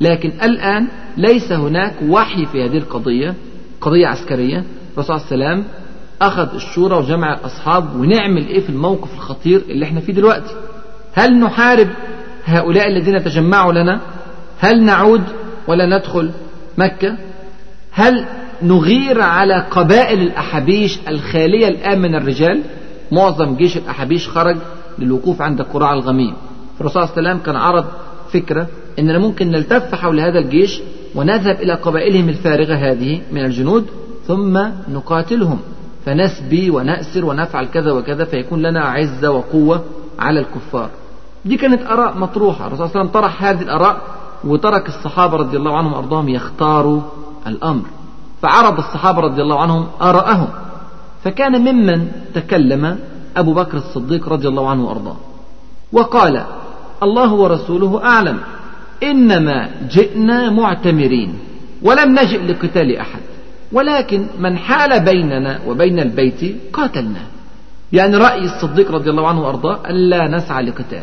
لكن 0.00 0.28
الآن 0.42 0.88
ليس 1.16 1.52
هناك 1.52 1.94
وحي 2.08 2.46
في 2.46 2.64
هذه 2.64 2.76
القضية 2.76 3.34
قضية 3.80 4.06
عسكرية. 4.06 4.64
الرسول 4.94 5.20
صلى 5.20 5.34
الله 5.34 5.46
عليه 5.46 5.56
وسلم 5.60 5.64
أخذ 6.22 6.54
الشورى 6.54 6.96
وجمع 6.96 7.32
الأصحاب 7.34 7.96
ونعمل 8.00 8.46
إيه 8.46 8.60
في 8.60 8.70
الموقف 8.70 9.14
الخطير 9.14 9.62
اللي 9.68 9.84
إحنا 9.84 10.00
فيه 10.00 10.12
دلوقتي؟ 10.12 10.54
هل 11.14 11.38
نحارب 11.38 11.88
هؤلاء 12.44 12.88
الذين 12.88 13.24
تجمعوا 13.24 13.72
لنا؟ 13.72 14.00
هل 14.60 14.84
نعود 14.84 15.22
ولا 15.68 15.98
ندخل 15.98 16.30
مكة؟ 16.78 17.16
هل 17.92 18.24
نغير 18.62 19.20
على 19.20 19.66
قبائل 19.70 20.20
الأحابيش 20.22 20.98
الخالية 21.08 21.68
الآن 21.68 22.02
من 22.02 22.14
الرجال؟ 22.14 22.62
معظم 23.12 23.56
جيش 23.56 23.76
الأحابيش 23.76 24.28
خرج 24.28 24.56
للوقوف 24.98 25.42
عند 25.42 25.62
قراع 25.62 25.92
الغميم. 25.92 26.34
فالرسول 26.78 27.02
صلى 27.02 27.02
الله 27.02 27.16
عليه 27.16 27.28
وسلم 27.30 27.46
كان 27.46 27.56
عرض 27.56 27.84
فكرة 28.32 28.66
أننا 28.98 29.18
ممكن 29.18 29.50
نلتف 29.50 29.94
حول 29.94 30.20
هذا 30.20 30.38
الجيش 30.38 30.80
ونذهب 31.14 31.56
إلى 31.60 31.74
قبائلهم 31.74 32.28
الفارغة 32.28 32.74
هذه 32.74 33.20
من 33.32 33.44
الجنود 33.44 33.86
ثم 34.26 34.58
نقاتلهم. 34.88 35.58
فنسبي 36.06 36.70
ونأسر 36.70 37.24
ونفعل 37.24 37.66
كذا 37.66 37.92
وكذا 37.92 38.24
فيكون 38.24 38.62
لنا 38.62 38.80
عزة 38.80 39.30
وقوة 39.30 39.84
على 40.18 40.40
الكفار. 40.40 40.90
دي 41.44 41.56
كانت 41.56 41.82
آراء 41.82 42.18
مطروحة. 42.18 42.66
الرسول 42.66 42.88
صلى 42.88 43.00
الله 43.00 43.00
عليه 43.00 43.10
وسلم 43.10 43.20
طرح 43.22 43.44
هذه 43.44 43.62
الآراء 43.62 44.00
وترك 44.44 44.88
الصحابة 44.88 45.36
رضي 45.36 45.56
الله 45.56 45.76
عنهم 45.76 45.92
وأرضاهم 45.92 46.28
يختاروا 46.28 47.00
الأمر. 47.46 47.84
فعرض 48.42 48.78
الصحابة 48.78 49.20
رضي 49.20 49.42
الله 49.42 49.60
عنهم 49.60 49.86
آراءهم. 50.02 50.48
فكان 51.24 51.60
ممن 51.60 52.08
تكلم 52.34 52.98
أبو 53.36 53.52
بكر 53.54 53.78
الصديق 53.78 54.28
رضي 54.28 54.48
الله 54.48 54.70
عنه 54.70 54.84
وأرضاه. 54.84 55.16
وقال 55.92 56.44
الله 57.02 57.32
ورسوله 57.32 58.04
أعلم. 58.04 58.38
إنما 59.02 59.70
جئنا 59.90 60.50
معتمرين 60.50 61.34
ولم 61.82 62.18
نجئ 62.18 62.42
لقتال 62.46 62.96
أحد. 62.96 63.20
ولكن 63.72 64.26
من 64.38 64.58
حال 64.58 65.00
بيننا 65.00 65.58
وبين 65.66 66.00
البيت 66.00 66.56
قاتلنا. 66.72 67.20
يعني 67.92 68.16
رأي 68.16 68.44
الصديق 68.44 68.92
رضي 68.92 69.10
الله 69.10 69.28
عنه 69.28 69.42
وأرضاه 69.42 69.78
ألا 69.90 70.28
نسعى 70.28 70.64
لقتال. 70.64 71.02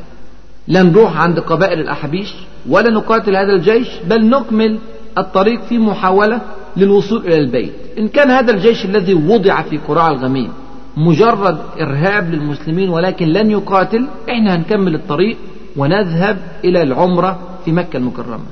لا 0.67 0.83
نروح 0.83 1.17
عند 1.17 1.39
قبائل 1.39 1.79
الأحابيش 1.79 2.33
ولا 2.69 2.89
نقاتل 2.91 3.35
هذا 3.35 3.53
الجيش 3.53 3.87
بل 4.09 4.29
نكمل 4.29 4.79
الطريق 5.17 5.61
في 5.61 5.77
محاولة 5.77 6.41
للوصول 6.77 7.21
إلى 7.21 7.37
البيت. 7.37 7.73
إن 7.97 8.07
كان 8.07 8.31
هذا 8.31 8.51
الجيش 8.51 8.85
الذي 8.85 9.13
وضع 9.13 9.61
في 9.61 9.77
قراع 9.77 10.11
الغميم 10.11 10.51
مجرد 10.97 11.57
إرهاب 11.79 12.29
للمسلمين 12.33 12.89
ولكن 12.89 13.27
لن 13.27 13.51
يقاتل 13.51 14.07
إحنا 14.29 14.55
هنكمل 14.55 14.95
الطريق 14.95 15.37
ونذهب 15.77 16.37
إلى 16.63 16.81
العمرة 16.81 17.39
في 17.65 17.71
مكة 17.71 17.97
المكرمة. 17.97 18.45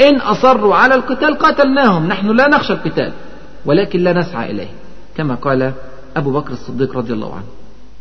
إن 0.00 0.16
أصروا 0.16 0.74
على 0.74 0.94
القتال 0.94 1.38
قاتلناهم 1.38 2.06
نحن 2.06 2.26
لا 2.30 2.48
نخشى 2.48 2.72
القتال 2.72 3.12
ولكن 3.66 4.00
لا 4.00 4.12
نسعى 4.12 4.50
إليه. 4.50 4.68
كما 5.16 5.34
قال 5.34 5.72
أبو 6.16 6.32
بكر 6.32 6.52
الصديق 6.52 6.96
رضي 6.96 7.12
الله 7.12 7.34
عنه. 7.34 7.44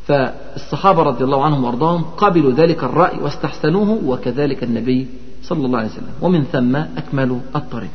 فالصحابة 0.08 1.04
رضي 1.04 1.24
الله 1.24 1.46
عنهم 1.46 1.64
وأرضاهم 1.64 2.04
قبلوا 2.04 2.52
ذلك 2.52 2.84
الرأي 2.84 3.20
واستحسنوه 3.20 4.00
وكذلك 4.06 4.64
النبي 4.64 5.08
صلى 5.44 5.66
الله 5.66 5.80
عليه 5.80 5.90
وسلم. 5.90 6.14
ومن 6.22 6.44
ثم 6.44 6.76
أكملوا 6.76 7.40
الطريق. 7.56 7.90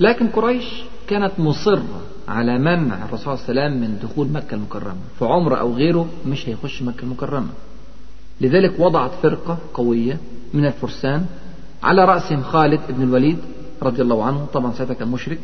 لكن 0.00 0.28
قريش 0.28 0.64
كانت 1.08 1.32
مصرة 1.38 1.82
على 2.28 2.58
منع 2.58 3.04
الرسول 3.04 3.38
صلى 3.38 3.48
الله 3.48 3.62
عليه 3.62 3.76
وسلم 3.76 3.80
من 3.80 3.98
دخول 4.02 4.28
مكة 4.28 4.54
المكرمة. 4.54 4.96
فعمر 5.20 5.60
أو 5.60 5.74
غيره 5.74 6.08
مش 6.26 6.48
هيخش 6.48 6.82
مكة 6.82 7.02
المكرمة. 7.02 7.48
لذلك 8.40 8.80
وضعت 8.80 9.10
فرقة 9.22 9.58
قوية 9.74 10.18
من 10.54 10.66
الفرسان 10.66 11.26
على 11.82 12.04
رأسهم 12.04 12.42
خالد 12.42 12.80
بن 12.88 13.02
الوليد 13.02 13.38
رضي 13.82 14.02
الله 14.02 14.24
عنه 14.24 14.46
طبعا 14.52 14.72
ساعتها 14.72 14.94
كان 14.94 15.08
مشرك. 15.08 15.38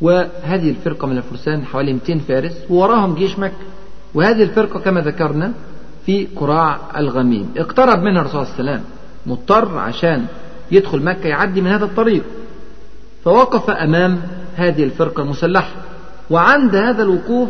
وهذه 0.00 0.70
الفرقة 0.70 1.06
من 1.06 1.16
الفرسان 1.16 1.64
حوالي 1.64 1.92
200 1.92 2.18
فارس 2.18 2.56
ووراهم 2.70 3.14
جيش 3.14 3.38
مكة. 3.38 3.54
وهذه 4.14 4.42
الفرقة 4.42 4.80
كما 4.80 5.00
ذكرنا 5.00 5.52
في 6.06 6.26
قراع 6.36 6.78
الغميم. 6.96 7.50
اقترب 7.56 7.98
منها 8.02 8.20
الرسول 8.20 8.46
صلى 8.46 8.58
الله 8.58 8.70
عليه 8.70 8.80
وسلم 8.80 8.84
مضطر 9.26 9.78
عشان 9.78 10.26
يدخل 10.70 11.02
مكة 11.02 11.26
يعدي 11.26 11.60
من 11.60 11.70
هذا 11.70 11.84
الطريق. 11.84 12.22
فوقف 13.24 13.70
أمام 13.70 14.20
هذه 14.56 14.84
الفرقة 14.84 15.22
المسلحة. 15.22 15.70
وعند 16.30 16.76
هذا 16.76 17.02
الوقوف 17.02 17.48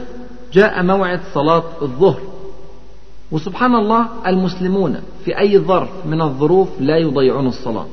جاء 0.53 0.83
موعد 0.83 1.21
صلاة 1.35 1.65
الظهر. 1.83 2.21
وسبحان 3.33 3.75
الله 3.75 4.07
المسلمون 4.27 5.01
في 5.25 5.39
أي 5.39 5.59
ظرف 5.59 5.89
من 6.07 6.23
الظروف 6.23 6.69
لا 6.81 6.97
يضيعون 6.97 7.47
الصلاة 7.47 7.87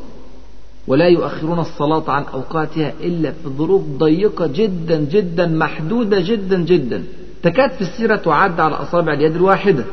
ولا 0.87 1.07
يؤخرون 1.07 1.59
الصلاة 1.59 2.11
عن 2.11 2.23
أوقاتها 2.33 2.93
إلا 3.01 3.31
في 3.31 3.49
ظروف 3.57 3.81
ضيقة 3.97 4.47
جدا 4.47 4.97
جدا 4.97 5.47
محدودة 5.47 6.19
جدا 6.19 6.57
جدا. 6.57 7.03
تكاد 7.43 7.71
في 7.71 7.81
السيرة 7.81 8.15
تعد 8.15 8.59
على 8.59 8.75
أصابع 8.75 9.13
اليد 9.13 9.35
الواحدة 9.35 9.85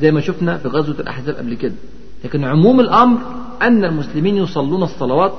زي 0.00 0.10
ما 0.10 0.20
شفنا 0.20 0.56
في 0.56 0.68
غزوة 0.68 1.00
الأحزاب 1.00 1.34
قبل 1.34 1.54
كده. 1.54 1.74
لكن 2.24 2.44
عموم 2.44 2.80
الأمر 2.80 3.18
أن 3.62 3.84
المسلمين 3.84 4.36
يصلون 4.36 4.82
الصلوات 4.82 5.32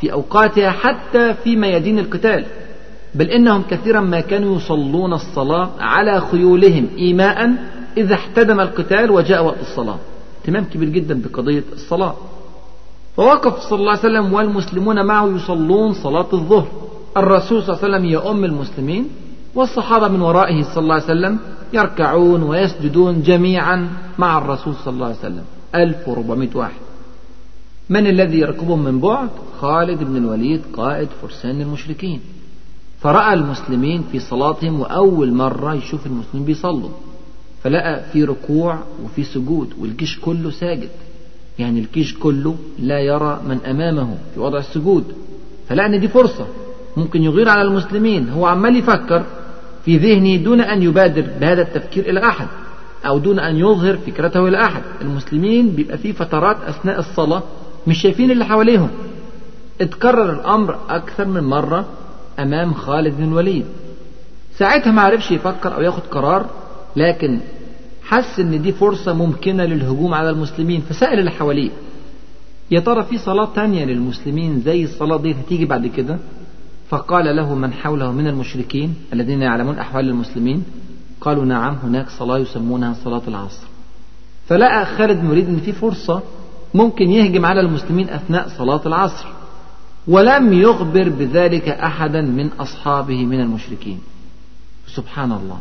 في 0.00 0.12
أوقاتها 0.12 0.70
حتى 0.70 1.34
في 1.34 1.56
ميادين 1.56 1.98
القتال. 1.98 2.46
بل 3.14 3.30
إنهم 3.30 3.62
كثيرا 3.70 4.00
ما 4.00 4.20
كانوا 4.20 4.56
يصلون 4.56 5.12
الصلاة 5.12 5.70
على 5.80 6.20
خيولهم 6.20 6.88
إيماء 6.98 7.52
إذا 7.96 8.14
احتدم 8.14 8.60
القتال 8.60 9.10
وجاء 9.10 9.44
وقت 9.44 9.60
الصلاة. 9.60 9.98
اهتمام 10.40 10.64
كبير 10.64 10.88
جدا 10.88 11.22
بقضية 11.22 11.64
الصلاة. 11.72 12.14
فوقف 13.16 13.58
صلى 13.58 13.78
الله 13.78 13.90
عليه 13.90 14.00
وسلم 14.00 14.32
والمسلمون 14.32 15.06
معه 15.06 15.26
يصلون 15.26 15.92
صلاة 15.92 16.26
الظهر. 16.32 16.68
الرسول 17.16 17.62
صلى 17.62 17.74
الله 17.74 17.84
عليه 17.84 17.96
وسلم 17.96 18.10
يؤم 18.10 18.44
المسلمين 18.44 19.08
والصحابة 19.54 20.08
من 20.08 20.20
ورائه 20.20 20.62
صلى 20.62 20.82
الله 20.82 20.94
عليه 20.94 21.04
وسلم 21.04 21.38
يركعون 21.72 22.42
ويسجدون 22.42 23.22
جميعا 23.22 23.88
مع 24.18 24.38
الرسول 24.38 24.74
صلى 24.74 24.94
الله 24.94 25.06
عليه 25.06 25.16
وسلم. 25.16 25.44
1400 25.74 26.48
واحد. 26.54 26.80
من 27.90 28.06
الذي 28.06 28.38
يركبهم 28.38 28.84
من 28.84 29.00
بعد؟ 29.00 29.28
خالد 29.60 30.04
بن 30.04 30.16
الوليد 30.16 30.62
قائد 30.76 31.08
فرسان 31.22 31.60
المشركين. 31.60 32.20
فرأى 33.04 33.34
المسلمين 33.34 34.04
في 34.12 34.18
صلاتهم 34.18 34.80
وأول 34.80 35.32
مرة 35.32 35.74
يشوف 35.74 36.06
المسلمين 36.06 36.46
بيصلوا 36.46 36.88
فلقى 37.62 38.02
في 38.12 38.24
ركوع 38.24 38.78
وفي 39.04 39.24
سجود 39.24 39.68
والجيش 39.80 40.18
كله 40.20 40.50
ساجد. 40.50 40.88
يعني 41.58 41.80
الجيش 41.80 42.18
كله 42.18 42.56
لا 42.78 43.00
يرى 43.00 43.40
من 43.48 43.58
أمامه 43.66 44.14
في 44.34 44.40
وضع 44.40 44.58
السجود. 44.58 45.04
فلقى 45.68 45.86
إن 45.86 46.00
دي 46.00 46.08
فرصة 46.08 46.46
ممكن 46.96 47.22
يغير 47.22 47.48
على 47.48 47.62
المسلمين. 47.62 48.28
هو 48.28 48.46
عمال 48.46 48.76
يفكر 48.76 49.24
في 49.84 49.96
ذهنه 49.96 50.36
دون 50.36 50.60
أن 50.60 50.82
يبادر 50.82 51.26
بهذا 51.40 51.62
التفكير 51.62 52.10
إلى 52.10 52.28
أحد 52.28 52.46
أو 53.06 53.18
دون 53.18 53.38
أن 53.38 53.56
يظهر 53.56 53.96
فكرته 53.96 54.48
إلى 54.48 54.64
أحد. 54.64 54.82
المسلمين 55.00 55.68
بيبقى 55.70 55.98
في 55.98 56.12
فترات 56.12 56.56
أثناء 56.68 56.98
الصلاة 56.98 57.42
مش 57.86 58.02
شايفين 58.02 58.30
اللي 58.30 58.44
حواليهم. 58.44 58.88
اتكرر 59.80 60.30
الأمر 60.32 60.78
أكثر 60.88 61.24
من 61.24 61.44
مرة 61.44 61.84
أمام 62.38 62.74
خالد 62.74 63.16
بن 63.16 63.24
الوليد. 63.24 63.64
ساعتها 64.56 64.90
ما 64.92 65.02
عرفش 65.02 65.30
يفكر 65.30 65.74
أو 65.74 65.80
ياخد 65.80 66.02
قرار 66.02 66.46
لكن 66.96 67.40
حس 68.02 68.40
إن 68.40 68.62
دي 68.62 68.72
فرصة 68.72 69.12
ممكنة 69.12 69.64
للهجوم 69.64 70.14
على 70.14 70.30
المسلمين 70.30 70.80
فسأل 70.80 71.18
اللي 71.18 71.30
حواليه. 71.30 71.70
يا 72.70 72.80
ترى 72.80 73.02
في 73.04 73.18
صلاة 73.18 73.48
تانية 73.54 73.84
للمسلمين 73.84 74.60
زي 74.60 74.84
الصلاة 74.84 75.16
دي 75.16 75.32
هتيجي 75.32 75.64
بعد 75.64 75.86
كده؟ 75.86 76.18
فقال 76.88 77.36
له 77.36 77.54
من 77.54 77.72
حوله 77.72 78.12
من 78.12 78.26
المشركين 78.26 78.94
الذين 79.12 79.42
يعلمون 79.42 79.78
أحوال 79.78 80.08
المسلمين. 80.08 80.64
قالوا 81.20 81.44
نعم 81.44 81.74
هناك 81.74 82.08
صلاة 82.08 82.38
يسمونها 82.38 82.94
صلاة 83.04 83.22
العصر. 83.28 83.66
فلقى 84.48 84.86
خالد 84.86 85.18
الوليد 85.24 85.48
إن 85.48 85.56
في 85.56 85.72
فرصة 85.72 86.22
ممكن 86.74 87.10
يهجم 87.10 87.46
على 87.46 87.60
المسلمين 87.60 88.08
أثناء 88.10 88.48
صلاة 88.48 88.80
العصر. 88.86 89.26
ولم 90.08 90.52
يخبر 90.52 91.08
بذلك 91.08 91.68
أحدا 91.68 92.20
من 92.20 92.48
أصحابه 92.60 93.26
من 93.26 93.40
المشركين. 93.40 93.98
سبحان 94.86 95.32
الله 95.32 95.58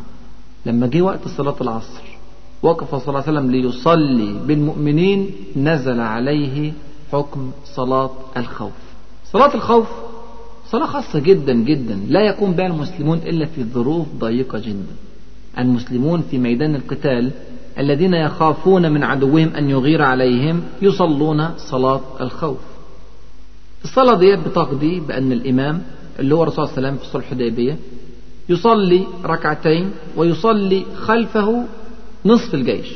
لما 0.65 0.87
جه 0.87 1.01
وقت 1.01 1.27
صلاة 1.27 1.55
العصر 1.61 2.03
وقف 2.63 2.95
صلى 2.95 3.07
الله 3.07 3.23
عليه 3.27 3.31
وسلم 3.31 3.51
ليصلي 3.51 4.39
بالمؤمنين 4.47 5.31
نزل 5.55 5.99
عليه 5.99 6.73
حكم 7.11 7.51
صلاة 7.65 8.09
الخوف. 8.37 8.71
صلاة 9.31 9.55
الخوف 9.55 9.87
صلاة 10.69 10.85
خاصة 10.85 11.19
جدا 11.19 11.53
جدا 11.53 11.95
لا 12.07 12.21
يقوم 12.21 12.51
بها 12.51 12.67
المسلمون 12.67 13.17
إلا 13.17 13.45
في 13.45 13.63
ظروف 13.63 14.07
ضيقة 14.19 14.59
جدا. 14.59 14.95
المسلمون 15.57 16.21
في 16.31 16.37
ميدان 16.37 16.75
القتال 16.75 17.31
الذين 17.79 18.13
يخافون 18.13 18.91
من 18.91 19.03
عدوهم 19.03 19.49
أن 19.55 19.69
يغير 19.69 20.01
عليهم 20.01 20.63
يصلون 20.81 21.49
صلاة 21.57 22.01
الخوف. 22.21 22.57
الصلاة 23.83 24.15
ديت 24.17 24.39
بتقضي 24.39 24.99
بأن 24.99 25.31
الإمام 25.31 25.81
اللي 26.19 26.35
هو 26.35 26.43
الرسول 26.43 26.67
صلى 26.67 26.77
الله 26.77 26.87
عليه 26.87 26.97
وسلم 26.97 27.05
في 27.05 27.13
صلح 27.13 27.23
الحديبية 27.31 27.77
يصلي 28.49 29.03
ركعتين 29.25 29.91
ويصلي 30.15 30.85
خلفه 30.95 31.65
نصف 32.25 32.53
الجيش. 32.53 32.87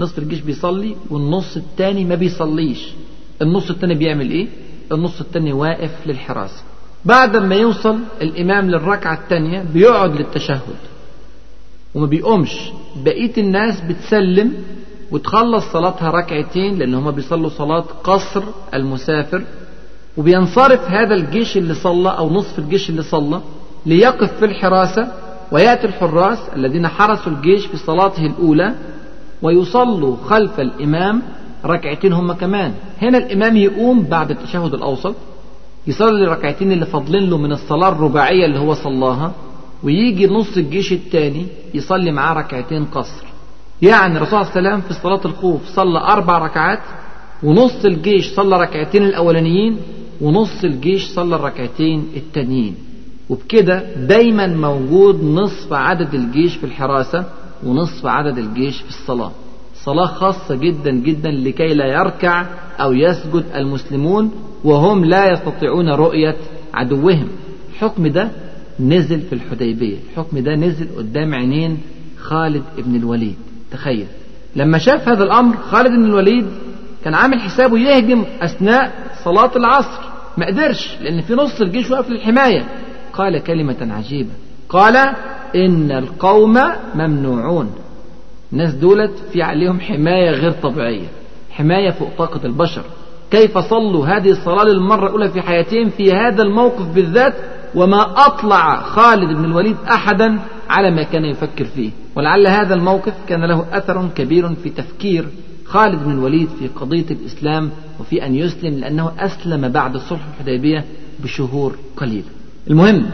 نصف 0.00 0.18
الجيش 0.18 0.40
بيصلي 0.40 0.96
والنص 1.10 1.56
الثاني 1.56 2.04
ما 2.04 2.14
بيصليش. 2.14 2.88
النص 3.42 3.70
الثاني 3.70 3.94
بيعمل 3.94 4.30
إيه؟ 4.30 4.46
النص 4.92 5.20
الثاني 5.20 5.52
واقف 5.52 6.06
للحراسة 6.06 6.62
بعد 7.04 7.36
ما 7.36 7.54
يوصل 7.54 7.98
الإمام 8.22 8.70
للركعة 8.70 9.14
الثانية 9.14 9.62
بيقعد 9.74 10.16
للتشهد. 10.16 10.60
وما 11.94 12.06
بيقومش. 12.06 12.70
بقية 13.04 13.32
الناس 13.38 13.80
بتسلم 13.80 14.52
وتخلص 15.10 15.64
صلاتها 15.72 16.10
ركعتين 16.10 16.78
لأن 16.78 16.94
هما 16.94 17.10
بيصلوا 17.10 17.48
صلاة 17.48 17.84
قصر 18.04 18.42
المسافر 18.74 19.44
وبينصرف 20.16 20.90
هذا 20.90 21.14
الجيش 21.14 21.56
اللي 21.56 21.74
صلى 21.74 22.08
أو 22.18 22.30
نصف 22.30 22.58
الجيش 22.58 22.90
اللي 22.90 23.02
صلى 23.02 23.40
ليقف 23.86 24.32
في 24.38 24.44
الحراسة 24.44 25.08
ويأتي 25.52 25.86
الحراس 25.86 26.38
الذين 26.56 26.88
حرسوا 26.88 27.32
الجيش 27.32 27.66
في 27.66 27.76
صلاته 27.76 28.26
الأولى 28.26 28.74
ويصلوا 29.42 30.16
خلف 30.16 30.60
الإمام 30.60 31.22
ركعتين 31.64 32.12
هم 32.12 32.32
كمان. 32.32 32.72
هنا 33.02 33.18
الإمام 33.18 33.56
يقوم 33.56 34.02
بعد 34.02 34.30
التشهد 34.30 34.74
الأوسط 34.74 35.14
يصلي 35.86 36.24
الركعتين 36.24 36.72
اللي 36.72 36.86
فاضلين 36.86 37.30
له 37.30 37.38
من 37.38 37.52
الصلاة 37.52 37.88
الرباعية 37.88 38.46
اللي 38.46 38.58
هو 38.58 38.74
صلاها 38.74 39.32
ويجي 39.82 40.26
نص 40.26 40.56
الجيش 40.56 40.92
الثاني 40.92 41.46
يصلي 41.74 42.12
معاه 42.12 42.34
ركعتين 42.34 42.84
قصر. 42.84 43.24
يعني 43.82 44.16
الرسول 44.16 44.46
صلى 44.46 44.56
الله 44.56 44.70
عليه 44.70 44.78
وسلم 44.78 44.80
في 44.88 45.02
صلاة 45.02 45.20
الخوف 45.24 45.60
صلى 45.74 45.98
أربع 45.98 46.38
ركعات 46.38 46.78
ونص 47.42 47.84
الجيش 47.84 48.34
صلى 48.34 48.60
ركعتين 48.60 49.02
الأولانيين 49.04 49.78
ونص 50.20 50.64
الجيش 50.64 51.06
صلى 51.06 51.36
الركعتين 51.36 52.06
التانيين. 52.16 52.74
وبكده 53.30 53.94
دايما 53.96 54.46
موجود 54.46 55.24
نصف 55.24 55.72
عدد 55.72 56.14
الجيش 56.14 56.56
في 56.56 56.66
الحراسة 56.66 57.24
ونصف 57.66 58.06
عدد 58.06 58.38
الجيش 58.38 58.80
في 58.82 58.88
الصلاة. 58.88 59.32
صلاة 59.84 60.06
خاصة 60.06 60.54
جدا 60.54 60.90
جدا 60.90 61.30
لكي 61.30 61.74
لا 61.74 61.86
يركع 61.86 62.46
أو 62.80 62.92
يسجد 62.92 63.44
المسلمون 63.54 64.30
وهم 64.64 65.04
لا 65.04 65.32
يستطيعون 65.32 65.88
رؤية 65.88 66.36
عدوهم. 66.74 67.28
الحكم 67.72 68.06
ده 68.06 68.30
نزل 68.80 69.20
في 69.20 69.32
الحديبية. 69.32 69.96
الحكم 70.10 70.38
ده 70.38 70.54
نزل 70.54 70.88
قدام 70.96 71.34
عينين 71.34 71.78
خالد 72.18 72.62
بن 72.78 72.96
الوليد. 72.96 73.36
تخيل. 73.70 74.06
لما 74.56 74.78
شاف 74.78 75.08
هذا 75.08 75.24
الأمر 75.24 75.56
خالد 75.56 75.88
بن 75.90 76.04
الوليد 76.04 76.46
كان 77.04 77.14
عامل 77.14 77.40
حسابه 77.40 77.78
يهجم 77.78 78.24
أثناء 78.40 78.92
صلاة 79.24 79.56
العصر. 79.56 80.07
ما 80.38 80.46
قدرش 80.46 80.96
لأن 81.00 81.20
في 81.20 81.34
نص 81.34 81.60
الجيش 81.60 81.90
واقف 81.90 82.10
للحماية. 82.10 82.64
قال 83.12 83.38
كلمة 83.38 83.76
عجيبة. 83.80 84.30
قال 84.68 84.96
إن 85.56 85.92
القوم 85.92 86.58
ممنوعون. 86.94 87.72
الناس 88.52 88.74
دولت 88.74 89.18
في 89.32 89.42
عليهم 89.42 89.80
حماية 89.80 90.30
غير 90.30 90.50
طبيعية 90.50 91.08
حماية 91.50 91.90
فوق 91.90 92.08
طاقة 92.18 92.40
البشر. 92.44 92.82
كيف 93.30 93.58
صلوا 93.58 94.06
هذه 94.06 94.30
الصلاة 94.30 94.64
للمرة 94.64 95.06
الأولى 95.06 95.28
في 95.28 95.42
حياتهم 95.42 95.88
في 95.88 96.12
هذا 96.12 96.42
الموقف 96.42 96.94
بالذات؟ 96.94 97.34
وما 97.74 98.26
أطلع 98.26 98.80
خالد 98.80 99.36
بن 99.36 99.44
الوليد 99.44 99.76
أحدا 99.90 100.38
على 100.70 100.90
ما 100.90 101.02
كان 101.02 101.24
يفكر 101.24 101.64
فيه. 101.64 101.90
ولعل 102.16 102.46
هذا 102.46 102.74
الموقف 102.74 103.14
كان 103.28 103.44
له 103.44 103.66
أثر 103.72 104.08
كبير 104.14 104.54
في 104.54 104.70
تفكير 104.70 105.28
خالد 105.68 106.04
بن 106.04 106.10
الوليد 106.10 106.48
في 106.58 106.68
قضية 106.68 107.06
الإسلام 107.10 107.70
وفي 108.00 108.26
أن 108.26 108.34
يسلم 108.34 108.74
لأنه 108.74 109.12
أسلم 109.18 109.68
بعد 109.68 109.96
صلح 109.96 110.20
الحديبية 110.34 110.84
بشهور 111.22 111.76
قليلة. 111.96 112.24
المهم 112.70 113.06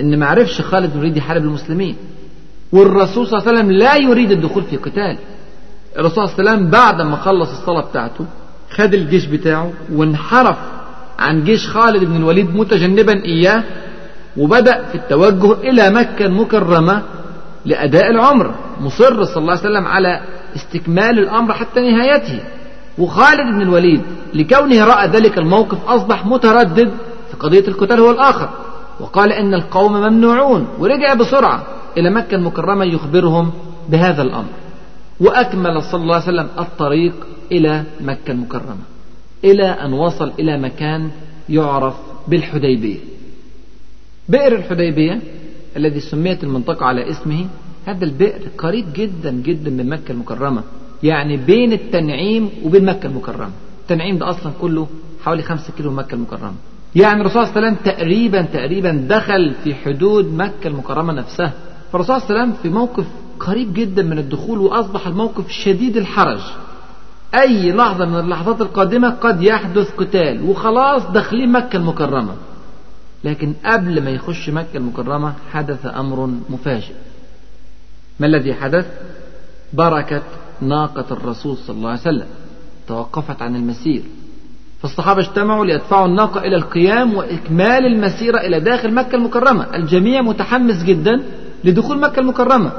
أن 0.00 0.18
ما 0.18 0.26
عرفش 0.26 0.60
خالد 0.60 0.90
بن 0.90 0.96
الوليد 0.98 1.16
يحارب 1.16 1.42
المسلمين. 1.42 1.96
والرسول 2.72 3.26
صلى 3.26 3.38
الله 3.38 3.48
عليه 3.48 3.58
وسلم 3.58 3.72
لا 3.72 3.96
يريد 3.96 4.30
الدخول 4.30 4.62
في 4.62 4.76
قتال. 4.76 5.18
الرسول 5.98 6.28
صلى 6.28 6.38
الله 6.38 6.50
عليه 6.50 6.58
وسلم 6.60 6.70
بعد 6.70 7.00
ما 7.02 7.16
خلص 7.16 7.50
الصلاة 7.50 7.80
بتاعته 7.90 8.26
خد 8.70 8.94
الجيش 8.94 9.26
بتاعه 9.26 9.72
وانحرف 9.92 10.56
عن 11.18 11.44
جيش 11.44 11.66
خالد 11.68 12.04
بن 12.04 12.16
الوليد 12.16 12.56
متجنبا 12.56 13.24
إياه 13.24 13.64
وبدأ 14.36 14.84
في 14.84 14.94
التوجه 14.94 15.52
إلى 15.52 15.90
مكة 15.90 16.26
المكرمة 16.26 17.02
لأداء 17.68 18.10
العمرة 18.10 18.54
مصر 18.80 19.24
صلى 19.24 19.36
الله 19.36 19.50
عليه 19.50 19.60
وسلم 19.60 19.86
على 19.86 20.20
استكمال 20.56 21.18
الأمر 21.18 21.52
حتى 21.52 21.80
نهايته. 21.80 22.40
وخالد 22.98 23.54
بن 23.54 23.62
الوليد 23.62 24.02
لكونه 24.34 24.84
رأى 24.84 25.08
ذلك 25.08 25.38
الموقف 25.38 25.84
أصبح 25.84 26.26
متردد 26.26 26.90
في 27.30 27.36
قضية 27.40 27.68
القتال 27.68 28.00
هو 28.00 28.10
الآخر. 28.10 28.48
وقال 29.00 29.32
إن 29.32 29.54
القوم 29.54 29.92
ممنوعون 29.92 30.68
ورجع 30.78 31.14
بسرعة 31.14 31.62
إلى 31.96 32.10
مكة 32.10 32.34
المكرمة 32.34 32.84
يخبرهم 32.84 33.52
بهذا 33.88 34.22
الأمر. 34.22 34.48
وأكمل 35.20 35.82
صلى 35.82 36.02
الله 36.02 36.14
عليه 36.14 36.24
وسلم 36.24 36.48
الطريق 36.58 37.14
إلى 37.52 37.82
مكة 38.00 38.30
المكرمة 38.30 38.84
إلى 39.44 39.66
أن 39.66 39.92
وصل 39.92 40.32
إلى 40.38 40.58
مكان 40.58 41.10
يعرف 41.48 41.94
بالحديبية. 42.28 42.98
بئر 44.28 44.52
الحديبية 44.56 45.20
الذي 45.76 46.00
سميت 46.00 46.44
المنطقة 46.44 46.86
على 46.86 47.10
اسمه 47.10 47.46
هذا 47.86 48.04
البئر 48.04 48.40
قريب 48.58 48.86
جدا 48.94 49.30
جدا 49.30 49.70
من 49.70 49.88
مكة 49.88 50.12
المكرمة. 50.12 50.62
يعني 51.02 51.36
بين 51.36 51.72
التنعيم 51.72 52.50
وبين 52.64 52.84
مكة 52.84 53.06
المكرمة. 53.06 53.50
التنعيم 53.82 54.18
ده 54.18 54.30
أصلا 54.30 54.52
كله 54.60 54.86
حوالي 55.24 55.42
خمسة 55.42 55.72
كيلو 55.76 55.90
مكة 55.92 56.14
المكرمة. 56.14 56.54
يعني 56.96 57.20
الرسول 57.20 57.46
صلى 57.46 57.56
الله 57.56 57.66
عليه 57.66 57.76
وسلم 57.76 57.92
تقريبا 57.94 58.42
تقريبا 58.42 59.06
دخل 59.08 59.54
في 59.64 59.74
حدود 59.74 60.34
مكة 60.34 60.68
المكرمة 60.68 61.12
نفسها. 61.12 61.52
فالرسول 61.92 62.20
صلى 62.20 62.30
الله 62.30 62.40
عليه 62.40 62.50
وسلم 62.52 62.62
في 62.62 62.68
موقف 62.68 63.06
قريب 63.40 63.74
جدا 63.74 64.02
من 64.02 64.18
الدخول 64.18 64.58
وأصبح 64.58 65.06
الموقف 65.06 65.50
شديد 65.50 65.96
الحرج. 65.96 66.40
أي 67.34 67.72
لحظة 67.72 68.04
من 68.06 68.18
اللحظات 68.18 68.60
القادمة 68.60 69.10
قد 69.10 69.42
يحدث 69.42 69.90
قتال 69.96 70.42
وخلاص 70.42 71.10
داخلين 71.10 71.52
مكة 71.52 71.76
المكرمة. 71.76 72.34
لكن 73.24 73.54
قبل 73.64 74.02
ما 74.02 74.10
يخش 74.10 74.50
مكة 74.50 74.76
المكرمة 74.76 75.34
حدث 75.52 75.86
أمر 75.86 76.30
مفاجئ. 76.50 76.94
ما 78.20 78.26
الذي 78.26 78.54
حدث؟ 78.54 78.86
بركة 79.72 80.22
ناقة 80.60 81.04
الرسول 81.10 81.56
صلى 81.56 81.76
الله 81.76 81.90
عليه 81.90 82.00
وسلم. 82.00 82.26
توقفت 82.88 83.42
عن 83.42 83.56
المسير. 83.56 84.02
فالصحابة 84.82 85.20
اجتمعوا 85.20 85.64
ليدفعوا 85.64 86.06
الناقة 86.06 86.40
إلى 86.40 86.56
القيام 86.56 87.14
وإكمال 87.14 87.86
المسيرة 87.86 88.38
إلى 88.38 88.60
داخل 88.60 88.94
مكة 88.94 89.16
المكرمة. 89.16 89.66
الجميع 89.74 90.22
متحمس 90.22 90.84
جدا 90.84 91.22
لدخول 91.64 92.00
مكة 92.00 92.20
المكرمة. 92.20 92.72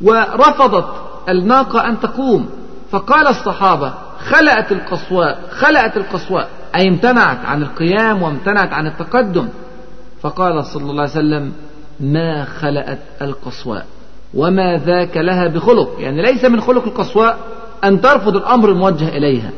ورفضت 0.00 0.86
الناقة 1.28 1.88
أن 1.88 2.00
تقوم. 2.00 2.48
فقال 2.90 3.26
الصحابة 3.26 3.94
خلأت 4.18 4.72
القصواء 4.72 5.48
خلأت 5.50 5.96
القصواء. 5.96 6.48
أي 6.74 6.88
امتنعت 6.88 7.44
عن 7.44 7.62
القيام 7.62 8.22
وامتنعت 8.22 8.72
عن 8.72 8.86
التقدم. 8.86 9.48
فقال 10.20 10.64
صلى 10.64 10.90
الله 10.90 11.02
عليه 11.02 11.12
وسلم 11.12 11.52
ما 12.00 12.44
خلأت 12.44 12.98
القصواء 13.22 13.86
وما 14.34 14.76
ذاك 14.76 15.16
لها 15.16 15.48
بخلق. 15.48 15.96
يعني 15.98 16.22
ليس 16.22 16.44
من 16.44 16.60
خلق 16.60 16.84
القصواء 16.84 17.38
أن 17.84 18.00
ترفض 18.00 18.36
الأمر 18.36 18.68
الموجه 18.70 19.08
إليها. 19.08 19.50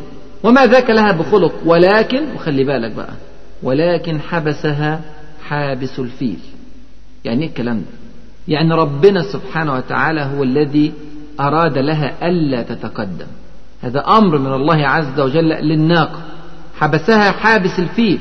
وما 0.42 0.66
ذاك 0.66 0.90
لها 0.90 1.12
بخلق 1.12 1.52
ولكن 1.64 2.34
وخلي 2.34 2.64
بالك 2.64 2.92
بقى 2.92 3.12
ولكن 3.62 4.20
حبسها 4.20 5.00
حابس 5.48 5.98
الفيل. 5.98 6.38
يعني 7.24 7.42
إيه 7.42 7.48
الكلام 7.48 7.76
ده؟ 7.78 7.86
يعني 8.48 8.74
ربنا 8.74 9.22
سبحانه 9.22 9.74
وتعالى 9.74 10.20
هو 10.20 10.42
الذي 10.42 10.92
أراد 11.40 11.78
لها 11.78 12.28
ألا 12.28 12.62
تتقدم. 12.62 13.26
هذا 13.82 14.00
أمر 14.00 14.38
من 14.38 14.52
الله 14.52 14.86
عز 14.86 15.20
وجل 15.20 15.48
للناقة. 15.48 16.20
حبسها 16.78 17.30
حابس 17.30 17.78
الفيل. 17.78 18.20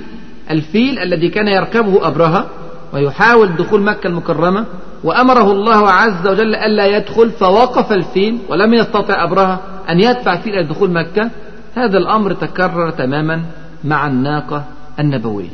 الفيل 0.51 0.99
الذي 0.99 1.29
كان 1.29 1.47
يركبه 1.47 2.07
أبرهة 2.07 2.45
ويحاول 2.93 3.55
دخول 3.55 3.81
مكة 3.81 4.07
المكرمة 4.07 4.65
وأمره 5.03 5.51
الله 5.51 5.89
عز 5.89 6.27
وجل 6.27 6.55
ألا 6.55 6.85
يدخل 6.85 7.31
فوقف 7.31 7.91
الفيل 7.91 8.39
ولم 8.49 8.73
يستطع 8.73 9.23
أبرهة 9.23 9.59
أن 9.89 9.99
يدفع 9.99 10.35
فيل 10.35 10.53
إلى 10.53 10.67
دخول 10.67 10.91
مكة. 10.91 11.29
هذا 11.75 11.97
الأمر 11.97 12.33
تكرر 12.33 12.89
تماما 12.89 13.41
مع 13.83 14.07
الناقة 14.07 14.63
النبوية. 14.99 15.49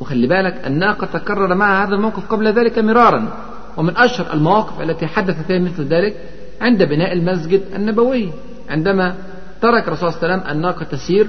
وخلي 0.00 0.26
بالك 0.26 0.66
الناقة 0.66 1.06
تكرر 1.06 1.54
معها 1.54 1.86
هذا 1.86 1.94
الموقف 1.94 2.26
قبل 2.26 2.52
ذلك 2.52 2.78
مرارا. 2.78 3.28
ومن 3.76 3.96
أشهر 3.96 4.32
المواقف 4.32 4.80
التي 4.80 5.06
حدث 5.06 5.46
فيها 5.46 5.58
مثل 5.58 5.84
ذلك 5.84 6.16
عند 6.60 6.82
بناء 6.82 7.12
المسجد 7.12 7.62
النبوي. 7.76 8.30
عندما 8.70 9.14
ترك 9.62 9.88
الرسول 9.88 10.12
صلى 10.12 10.22
الله 10.22 10.32
عليه 10.32 10.42
وسلم 10.42 10.56
الناقة 10.56 10.84
تسير 10.84 11.26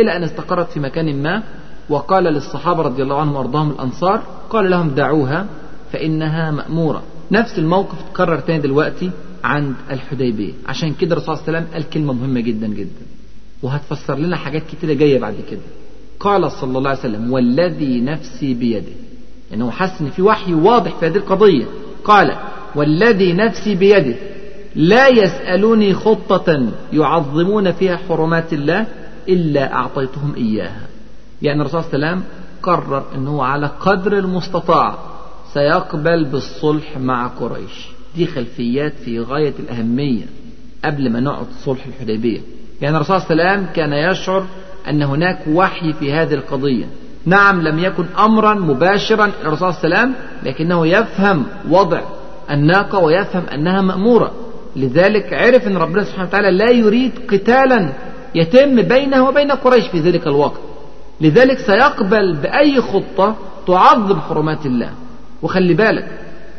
إلى 0.00 0.16
أن 0.16 0.22
استقرت 0.24 0.70
في 0.70 0.80
مكان 0.80 1.22
ما 1.22 1.42
وقال 1.88 2.24
للصحابة 2.24 2.82
رضي 2.82 3.02
الله 3.02 3.20
عنهم 3.20 3.34
وأرضاهم 3.34 3.70
الأنصار 3.70 4.22
قال 4.50 4.70
لهم 4.70 4.90
دعوها 4.90 5.46
فإنها 5.92 6.50
مأمورة. 6.50 7.02
نفس 7.30 7.58
الموقف 7.58 8.02
تكرر 8.12 8.40
تاني 8.40 8.58
دلوقتي 8.58 9.10
عند 9.44 9.74
الحديبية. 9.90 10.52
عشان 10.66 10.94
كده 10.94 11.12
الرسول 11.12 11.36
صلى 11.36 11.48
الله 11.48 11.58
عليه 11.58 11.68
وسلم 11.68 11.74
قال 11.74 11.90
كلمة 11.90 12.12
مهمة 12.12 12.40
جدا 12.40 12.66
جدا. 12.66 13.06
وهتفسر 13.62 14.18
لنا 14.18 14.36
حاجات 14.36 14.62
كتيرة 14.72 14.92
جاية 14.92 15.18
بعد 15.18 15.34
كده. 15.50 15.60
قال 16.20 16.52
صلى 16.52 16.78
الله 16.78 16.90
عليه 16.90 17.00
وسلم 17.00 17.32
والذي 17.32 18.00
نفسي 18.00 18.54
بيده. 18.54 18.92
يعني 19.50 19.64
هو 19.64 19.70
حس 19.70 20.00
إن 20.00 20.10
في 20.10 20.22
وحي 20.22 20.54
واضح 20.54 20.96
في 20.96 21.06
هذه 21.06 21.16
القضية. 21.16 21.64
قال 22.04 22.36
والذي 22.74 23.32
نفسي 23.32 23.74
بيده. 23.74 24.16
لا 24.74 25.08
يسألوني 25.08 25.94
خطة 25.94 26.68
يعظمون 26.92 27.72
فيها 27.72 27.96
حرمات 28.08 28.52
الله 28.52 28.86
إلا 29.30 29.72
أعطيتهم 29.72 30.34
إياها. 30.36 30.86
يعني 31.42 31.60
الرسول 31.60 31.82
صلى 31.82 31.94
الله 31.94 32.06
عليه 32.08 32.16
وسلم 32.16 32.28
قرر 32.62 33.04
أنه 33.14 33.44
على 33.44 33.66
قدر 33.80 34.18
المستطاع 34.18 34.98
سيقبل 35.54 36.24
بالصلح 36.24 36.98
مع 36.98 37.26
قريش. 37.26 37.88
دي 38.16 38.26
خلفيات 38.26 38.92
في 39.04 39.20
غاية 39.20 39.54
الأهمية 39.58 40.24
قبل 40.84 41.12
ما 41.12 41.20
نقعد 41.20 41.46
صلح 41.64 41.86
الحديبية. 41.86 42.40
يعني 42.80 42.96
الرسول 42.96 43.20
صلى 43.20 43.30
الله 43.30 43.44
عليه 43.44 43.60
وسلم 43.60 43.72
كان 43.74 43.92
يشعر 43.92 44.44
أن 44.88 45.02
هناك 45.02 45.38
وحي 45.48 45.92
في 45.92 46.12
هذه 46.12 46.34
القضية. 46.34 46.84
نعم 47.26 47.62
لم 47.62 47.78
يكن 47.78 48.04
أمرا 48.18 48.54
مباشرا 48.54 49.30
الرسول 49.42 49.74
صلى 49.74 49.84
الله 49.84 49.96
عليه 49.98 50.08
وسلم 50.08 50.14
لكنه 50.42 50.86
يفهم 50.86 51.44
وضع 51.70 52.00
الناقة 52.50 52.98
ويفهم 52.98 53.42
أنها 53.54 53.82
مأمورة. 53.82 54.32
لذلك 54.76 55.32
عرف 55.32 55.66
أن 55.66 55.76
ربنا 55.76 56.04
سبحانه 56.04 56.28
وتعالى 56.28 56.50
لا 56.50 56.70
يريد 56.70 57.12
قتالا 57.30 57.92
يتم 58.34 58.82
بينه 58.82 59.28
وبين 59.28 59.50
قريش 59.50 59.86
في 59.86 60.00
ذلك 60.00 60.26
الوقت. 60.26 60.60
لذلك 61.20 61.58
سيقبل 61.58 62.36
بأي 62.36 62.80
خطة 62.80 63.36
تعظم 63.66 64.20
حرمات 64.20 64.66
الله. 64.66 64.90
وخلي 65.42 65.74
بالك 65.74 66.08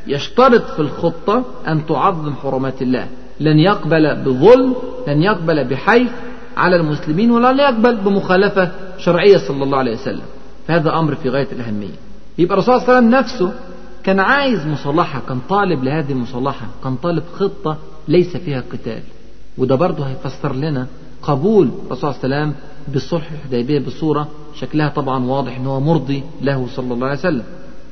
يشترط 0.07 0.63
في 0.63 0.79
الخطة 0.79 1.43
أن 1.67 1.85
تعظم 1.85 2.33
حرمات 2.33 2.81
الله. 2.81 3.07
لن 3.39 3.59
يقبل 3.59 4.15
بظلم 4.15 4.75
لن 5.07 5.21
يقبل 5.21 5.63
بحيف 5.63 6.11
على 6.57 6.75
المسلمين 6.75 7.31
ولن 7.31 7.59
يقبل 7.59 7.95
بمخالفة 7.95 8.71
شرعية 8.97 9.37
صلى 9.37 9.63
الله 9.63 9.77
عليه 9.77 9.93
وسلم. 9.93 10.25
فهذا 10.67 10.99
أمر 10.99 11.15
في 11.15 11.29
غاية 11.29 11.47
الأهمية. 11.51 11.95
يبقى 12.37 12.53
الرسول 12.53 12.81
صلى 12.81 12.83
الله 12.83 12.95
عليه 12.95 13.07
وسلم 13.07 13.19
نفسه 13.19 13.53
كان 14.03 14.19
عايز 14.19 14.67
مصالحة 14.67 15.21
كان 15.27 15.39
طالب 15.49 15.83
لهذه 15.83 16.11
المصالحة 16.11 16.65
كان 16.83 16.95
طالب 16.95 17.23
خطة 17.33 17.77
ليس 18.07 18.37
فيها 18.37 18.63
قتال. 18.71 19.01
وده 19.57 19.75
برضه 19.75 20.05
هيفسر 20.05 20.55
لنا 20.55 20.87
قبول 21.23 21.69
الرسول 21.85 22.13
صلى 22.13 22.23
الله 22.23 22.35
عليه 22.35 22.45
وسلم 22.45 22.53
بالصلح 22.87 23.31
الحديبية 23.31 23.79
بصورة 23.79 24.27
شكلها 24.55 24.89
طبعا 24.89 25.25
واضح 25.25 25.57
أنه 25.57 25.79
مرضي 25.79 26.23
له 26.41 26.67
صلى 26.75 26.93
الله 26.93 27.07
عليه 27.07 27.19
وسلم. 27.19 27.43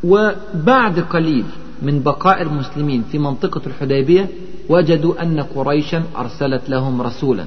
وبعد 0.04 1.00
قليل 1.00 1.46
من 1.82 2.00
بقاء 2.04 2.42
المسلمين 2.42 3.04
في 3.12 3.20
منطقة 3.20 3.62
الحديبية 3.68 4.30
وجدوا 4.70 5.24
أن 5.24 5.40
قريشا 5.40 6.04
أرسلت 6.18 6.70
لهم 6.70 7.02
رسولا. 7.02 7.46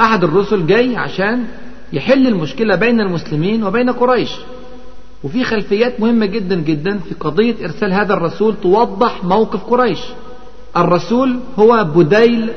أحد 0.00 0.24
الرسل 0.24 0.66
جاي 0.66 0.96
عشان 0.96 1.44
يحل 1.92 2.26
المشكلة 2.26 2.76
بين 2.76 3.00
المسلمين 3.00 3.64
وبين 3.64 3.90
قريش. 3.90 4.30
وفي 5.24 5.44
خلفيات 5.44 6.00
مهمة 6.00 6.26
جدا 6.26 6.54
جدا 6.54 6.98
في 6.98 7.14
قضية 7.14 7.54
إرسال 7.64 7.92
هذا 7.92 8.14
الرسول 8.14 8.54
توضح 8.62 9.24
موقف 9.24 9.64
قريش. 9.64 10.00
الرسول 10.76 11.38
هو 11.58 11.84
بديل 11.84 12.50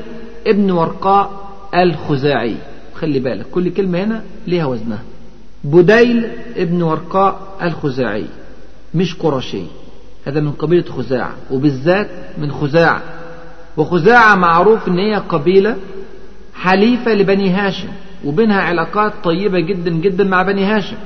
ابن 0.46 0.70
ورقاء 0.70 1.39
الخزاعي. 1.74 2.56
خلي 2.94 3.18
بالك 3.18 3.46
كل 3.46 3.70
كلمة 3.70 4.04
هنا 4.04 4.22
ليها 4.46 4.66
وزنها. 4.66 5.02
بديل 5.64 6.28
ابن 6.56 6.82
ورقاء 6.82 7.56
الخزاعي 7.62 8.26
مش 8.94 9.14
قرشي. 9.14 9.62
هذا 10.26 10.40
من 10.40 10.52
قبيلة 10.52 10.84
خزاعة 10.92 11.34
وبالذات 11.50 12.08
من 12.38 12.52
خزاعة 12.52 13.02
وخزاعة 13.76 14.34
معروف 14.34 14.88
إن 14.88 14.98
هي 14.98 15.14
قبيلة 15.14 15.76
حليفة 16.54 17.14
لبني 17.14 17.50
هاشم 17.50 17.88
وبينها 18.24 18.60
علاقات 18.60 19.12
طيبة 19.24 19.60
جدا 19.60 19.90
جدا 19.90 20.24
مع 20.24 20.42
بني 20.42 20.64
هاشم. 20.64 20.96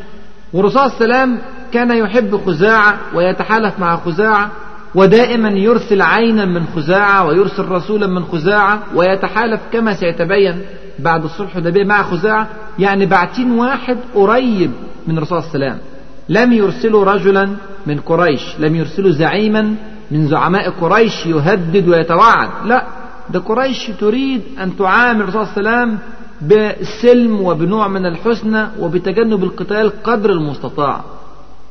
والرسول 0.53 0.87
وسلم 0.87 1.39
كان 1.73 1.91
يحب 1.91 2.37
خزاعة 2.47 2.99
ويتحالف 3.15 3.79
مع 3.79 3.97
خزاعة 3.97 4.51
ودائما 4.95 5.49
يرسل 5.49 6.03
عينا 6.03 6.45
من 6.45 6.67
خزاعة 6.77 7.27
ويرسل 7.27 7.65
رسولا 7.69 8.07
من 8.07 8.25
خزاعة 8.25 8.83
ويتحالف 8.95 9.61
كما 9.73 9.95
سيتبين 9.95 10.61
بعد 10.99 11.25
الصلح 11.25 11.57
الحديبية 11.57 11.85
مع 11.85 12.03
خزاعة. 12.03 12.49
يعني 12.79 13.07
بعتين 13.07 13.51
واحد 13.51 13.99
قريب 14.15 14.71
من 15.07 15.25
صلى 15.25 15.39
الله 15.39 15.51
وسلم. 15.51 15.79
لم 16.29 16.53
يرسلوا 16.53 17.05
رجلا 17.05 17.49
من 17.87 18.01
قريش 18.01 18.43
لم 18.59 18.75
يرسلوا 18.75 19.11
زعيما 19.11 19.75
من 20.11 20.29
زعماء 20.29 20.71
قريش 20.71 21.27
يهدد 21.27 21.89
ويتوعد. 21.89 22.49
لا 22.65 22.87
ده 23.31 23.41
قريش 23.41 23.91
تريد 24.01 24.43
أن 24.63 24.77
تعامل 24.77 25.33
صلى 25.33 25.43
الله 25.43 25.53
عليه 25.57 25.61
وسلم 25.61 25.99
بالسلم 26.41 27.41
وبنوع 27.41 27.89
من 27.89 28.07
الحسنى 28.07 28.67
وبتجنب 28.81 29.45
القتال 29.45 30.03
قدر 30.03 30.31
المستطاع. 30.31 31.05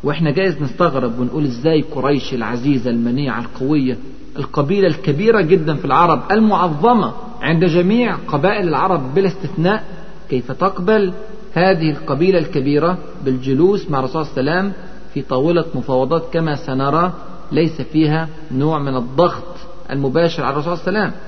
وإحنا 0.04 0.32
جايز 0.32 0.62
نستغرب 0.62 1.20
ونقول 1.20 1.44
إزاي 1.46 1.82
قريش 1.82 2.34
العزيزة 2.34 2.90
المنيعة 2.90 3.40
القوية 3.40 3.98
القبيلة 4.38 4.88
الكبيرة 4.88 5.42
جدا 5.42 5.76
في 5.76 5.86
العرب 5.86 6.32
المعظمة 6.32 7.14
عند 7.42 7.66
جميع 7.66 8.16
قبائل 8.16 8.68
العرب 8.68 9.16
بلا 9.16 9.28
استثناء 9.28 9.84
كيف 10.30 10.52
تقبل 10.52 11.14
هذه 11.54 11.90
القبيلة 11.90 12.40
الكبيرة 12.40 12.98
بالجلوس 13.26 13.90
مع 13.90 14.00
الرسول 14.00 14.26
صلى 14.26 14.40
الله 14.42 14.52
عليه 14.52 14.62
وسلم 14.62 14.74
في 15.14 15.22
طاولة 15.22 15.66
مفاوضات 15.76 16.24
كما 16.34 16.56
سنرى 16.56 17.14
ليس 17.52 17.82
فيها 17.82 18.28
نوع 18.52 18.80
من 18.80 18.96
الضغط 18.96 19.44
المباشر 19.92 20.44
على 20.44 20.54
الرسول 20.54 20.78
صلى 20.78 20.88
الله 20.88 21.00
عليه 21.00 21.10
وسلم. 21.10 21.20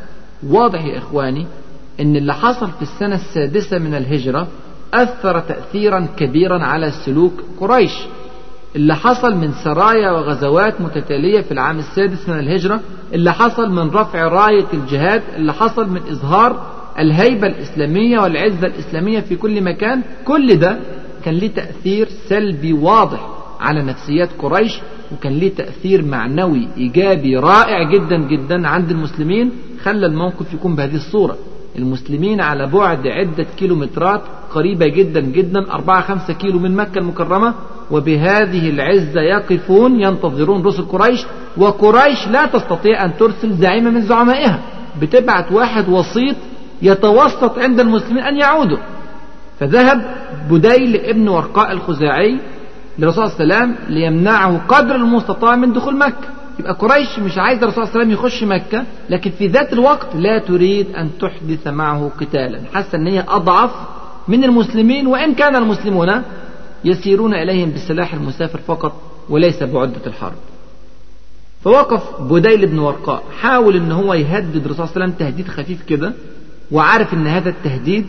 واضح 0.53 0.85
يا 0.85 0.97
إخواني 0.97 1.45
أن 1.99 2.15
اللي 2.15 2.33
حصل 2.33 2.67
في 2.71 2.81
السنة 2.81 3.15
السادسة 3.15 3.79
من 3.79 3.93
الهجرة 3.95 4.47
أثر 4.93 5.39
تأثيرا 5.39 6.07
كبيرا 6.17 6.63
على 6.63 6.91
سلوك 6.91 7.33
قريش. 7.59 7.91
اللي 8.75 8.95
حصل 8.95 9.35
من 9.35 9.51
سرايا 9.63 10.11
وغزوات 10.11 10.81
متتالية 10.81 11.41
في 11.41 11.51
العام 11.51 11.79
السادس 11.79 12.29
من 12.29 12.39
الهجرة 12.39 12.79
اللي 13.13 13.33
حصل 13.33 13.69
من 13.71 13.89
رفع 13.89 14.27
راية 14.27 14.65
الجهاد 14.73 15.21
اللي 15.35 15.53
حصل 15.53 15.89
من 15.89 16.01
إظهار 16.11 16.71
الهيبة 16.99 17.47
الإسلامية 17.47 18.19
والعزة 18.19 18.67
الإسلامية 18.67 19.19
في 19.19 19.35
كل 19.35 19.63
مكان 19.63 20.01
كل 20.25 20.55
ده 20.55 20.77
كان 21.25 21.33
ليه 21.33 21.47
تأثير 21.53 22.07
سلبي 22.29 22.73
واضح 22.73 23.27
على 23.59 23.81
نفسيات 23.83 24.29
قريش 24.39 24.79
وكان 25.11 25.33
ليه 25.33 25.55
تأثير 25.55 26.05
معنوي 26.05 26.67
إيجابي 26.77 27.37
رائع 27.37 27.91
جدا 27.91 28.17
جدا 28.17 28.67
عند 28.67 28.91
المسلمين 28.91 29.51
خلى 29.83 30.05
الموقف 30.05 30.53
يكون 30.53 30.75
بهذه 30.75 30.95
الصورة. 30.95 31.37
المسلمين 31.77 32.41
على 32.41 32.65
بعد 32.67 33.07
عدة 33.07 33.45
كيلومترات 33.57 34.21
قريبة 34.53 34.87
جدا 34.87 35.19
جدا 35.19 35.71
أربعة 35.71 36.01
خمسة 36.01 36.33
كيلو 36.33 36.59
من 36.59 36.75
مكة 36.75 36.99
المكرمة 36.99 37.53
وبهذه 37.91 38.69
العزة 38.69 39.21
يقفون 39.21 39.99
ينتظرون 40.01 40.63
رسل 40.65 40.83
قريش 40.85 41.25
وقريش 41.57 42.27
لا 42.27 42.45
تستطيع 42.45 43.05
أن 43.05 43.17
ترسل 43.17 43.53
زعيمة 43.53 43.89
من 43.89 44.01
زعمائها. 44.01 44.59
بتبعت 45.01 45.51
واحد 45.51 45.89
وسيط 45.89 46.35
يتوسط 46.81 47.59
عند 47.59 47.79
المسلمين 47.79 48.23
أن 48.23 48.37
يعودوا. 48.37 48.77
فذهب 49.59 50.15
بديل 50.49 50.95
ابن 50.95 51.27
ورقاء 51.27 51.71
الخزاعي 51.71 52.39
للرسول 52.99 53.29
صلى 53.29 53.43
الله 53.43 53.55
عليه 53.55 53.65
وسلم 53.65 53.75
ليمنعه 53.89 54.61
قدر 54.67 54.95
المستطاع 54.95 55.55
من 55.55 55.73
دخول 55.73 55.97
مكة. 55.97 56.27
يبقى 56.59 56.73
قريش 56.73 57.19
مش 57.19 57.37
عايز 57.37 57.63
الرسول 57.63 57.87
صلى 57.87 57.93
الله 57.93 58.01
عليه 58.01 58.15
وسلم 58.15 58.25
يخش 58.25 58.43
مكة 58.43 58.83
لكن 59.09 59.31
في 59.31 59.47
ذات 59.47 59.73
الوقت 59.73 60.15
لا 60.15 60.37
تريد 60.39 60.95
أن 60.95 61.09
تحدث 61.21 61.67
معه 61.67 62.11
قتالا. 62.19 62.59
حاسة 62.73 62.97
أن 62.97 63.07
هي 63.07 63.23
أضعف 63.27 63.71
من 64.27 64.43
المسلمين 64.43 65.07
وإن 65.07 65.33
كان 65.33 65.55
المسلمون 65.55 66.21
يسيرون 66.85 67.33
إليهم 67.33 67.69
بالسلاح 67.69 68.13
المسافر 68.13 68.59
فقط 68.67 69.01
وليس 69.29 69.63
بعدة 69.63 70.01
الحرب. 70.07 70.35
فوقف 71.63 72.21
بديل 72.21 72.65
بن 72.65 72.79
ورقاء 72.79 73.23
حاول 73.41 73.75
إن 73.75 73.91
هو 73.91 74.13
يهدد 74.13 74.65
الرسول 74.65 74.75
صلى 74.75 74.83
الله 74.85 74.95
عليه 74.95 75.05
وسلم 75.05 75.11
تهديد 75.19 75.47
خفيف 75.47 75.83
كده 75.83 76.13
وعارف 76.71 77.13
إن 77.13 77.27
هذا 77.27 77.49
التهديد 77.49 78.05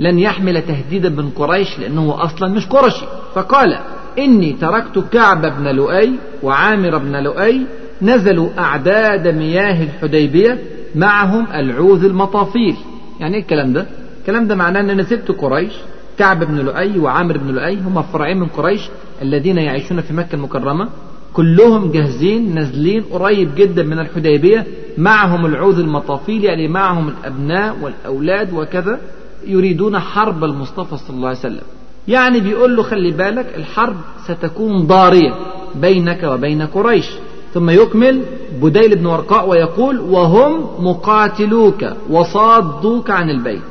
لن 0.00 0.18
يحمل 0.18 0.62
تهديدا 0.62 1.08
من 1.08 1.30
قريش 1.30 1.78
لأنه 1.78 2.24
أصلا 2.24 2.48
مش 2.48 2.66
قرشي. 2.66 3.06
فقال 3.34 3.78
إني 4.18 4.52
تركت 4.52 4.98
كعب 5.12 5.46
بن 5.46 5.68
لؤي 5.68 6.12
وعامر 6.42 6.98
بن 6.98 7.22
لؤي 7.22 7.66
نزلوا 8.02 8.48
أعداد 8.58 9.28
مياه 9.28 9.82
الحديبية 9.82 10.58
معهم 10.94 11.46
العوذ 11.54 12.04
المطافيل. 12.04 12.76
يعني 13.20 13.34
إيه 13.36 13.42
الكلام 13.42 13.72
ده؟ 13.72 13.86
الكلام 14.20 14.46
ده 14.46 14.54
معناه 14.54 14.80
إن 14.80 14.90
أنا 14.90 15.02
سبت 15.02 15.30
قريش 15.30 15.72
كعب 16.18 16.44
بن 16.44 16.56
لؤي 16.56 16.98
وعامر 16.98 17.38
بن 17.38 17.50
لؤي 17.54 17.80
هم 17.80 18.02
فرعين 18.02 18.36
من 18.40 18.46
قريش 18.46 18.88
الذين 19.22 19.58
يعيشون 19.58 20.00
في 20.00 20.14
مكة 20.14 20.34
المكرمة. 20.34 20.88
كلهم 21.32 21.92
جاهزين 21.92 22.54
نازلين 22.54 23.02
قريب 23.02 23.54
جدا 23.54 23.82
من 23.82 23.98
الحديبية. 23.98 24.66
معهم 24.98 25.46
العوذ 25.46 25.78
المطافيل 25.78 26.44
يعني 26.44 26.68
معهم 26.68 27.08
الأبناء 27.08 27.76
والأولاد 27.82 28.52
وكذا 28.52 29.00
يريدون 29.46 29.98
حرب 29.98 30.44
المصطفى 30.44 30.96
صلى 30.96 31.16
الله 31.16 31.28
عليه 31.28 31.38
وسلم. 31.38 31.62
يعني 32.08 32.40
بيقول 32.40 32.76
له 32.76 32.82
خلي 32.82 33.10
بالك 33.10 33.46
الحرب 33.56 33.96
ستكون 34.24 34.86
ضارية 34.86 35.34
بينك 35.74 36.22
وبين 36.22 36.62
قريش. 36.62 37.10
ثم 37.54 37.70
يكمل 37.70 38.22
بديل 38.62 38.96
بن 38.96 39.06
ورقاء 39.06 39.48
ويقول 39.48 40.00
وهم 40.00 40.86
مقاتلوك 40.86 41.84
وصادوك 42.10 43.10
عن 43.10 43.30
البيت. 43.30 43.62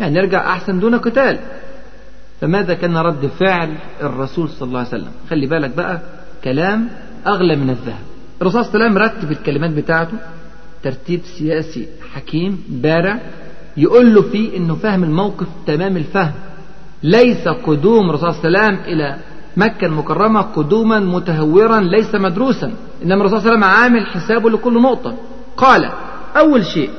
يعني 0.00 0.14
نرجع 0.14 0.46
أحسن 0.52 0.80
دون 0.80 0.94
قتال. 0.94 1.38
فماذا 2.40 2.74
كان 2.74 2.96
رد 2.96 3.26
فعل 3.26 3.74
الرسول 4.02 4.48
صلى 4.48 4.68
الله 4.68 4.78
عليه 4.78 4.88
وسلم؟ 4.88 5.10
خلي 5.30 5.46
بالك 5.46 5.70
بقى 5.76 6.00
كلام 6.44 6.88
أغلى 7.26 7.56
من 7.56 7.70
الذهب. 7.70 8.02
الرسول 8.42 8.64
صلى 8.64 8.74
الله 8.74 8.84
عليه 8.84 8.94
وسلم 8.94 9.18
رتب 9.18 9.32
الكلمات 9.32 9.70
بتاعته 9.70 10.16
ترتيب 10.82 11.20
سياسي 11.38 11.86
حكيم 12.14 12.62
بارع 12.68 13.20
يقول 13.76 14.14
له 14.14 14.22
فيه 14.22 14.56
إنه 14.56 14.74
فهم 14.74 15.04
الموقف 15.04 15.46
تمام 15.66 15.96
الفهم. 15.96 16.32
ليس 17.02 17.48
قدوم 17.48 18.10
الرسول 18.10 18.34
صلى 18.34 18.48
الله 18.48 18.58
عليه 18.60 18.74
وسلم 18.78 18.92
إلى 18.94 19.16
مكة 19.56 19.86
المكرمة 19.86 20.40
قدوما 20.40 20.98
متهورا 21.00 21.80
ليس 21.80 22.14
مدروسا 22.14 22.72
إنما 23.04 23.14
الرسول 23.20 23.40
صلى 23.40 23.52
الله 23.54 23.66
عليه 23.66 23.76
وسلم 23.76 23.82
عامل 23.98 24.06
حسابه 24.06 24.50
لكل 24.50 24.82
نقطة. 24.82 25.16
قال 25.56 25.90
أول 26.36 26.66
شيء 26.66 26.90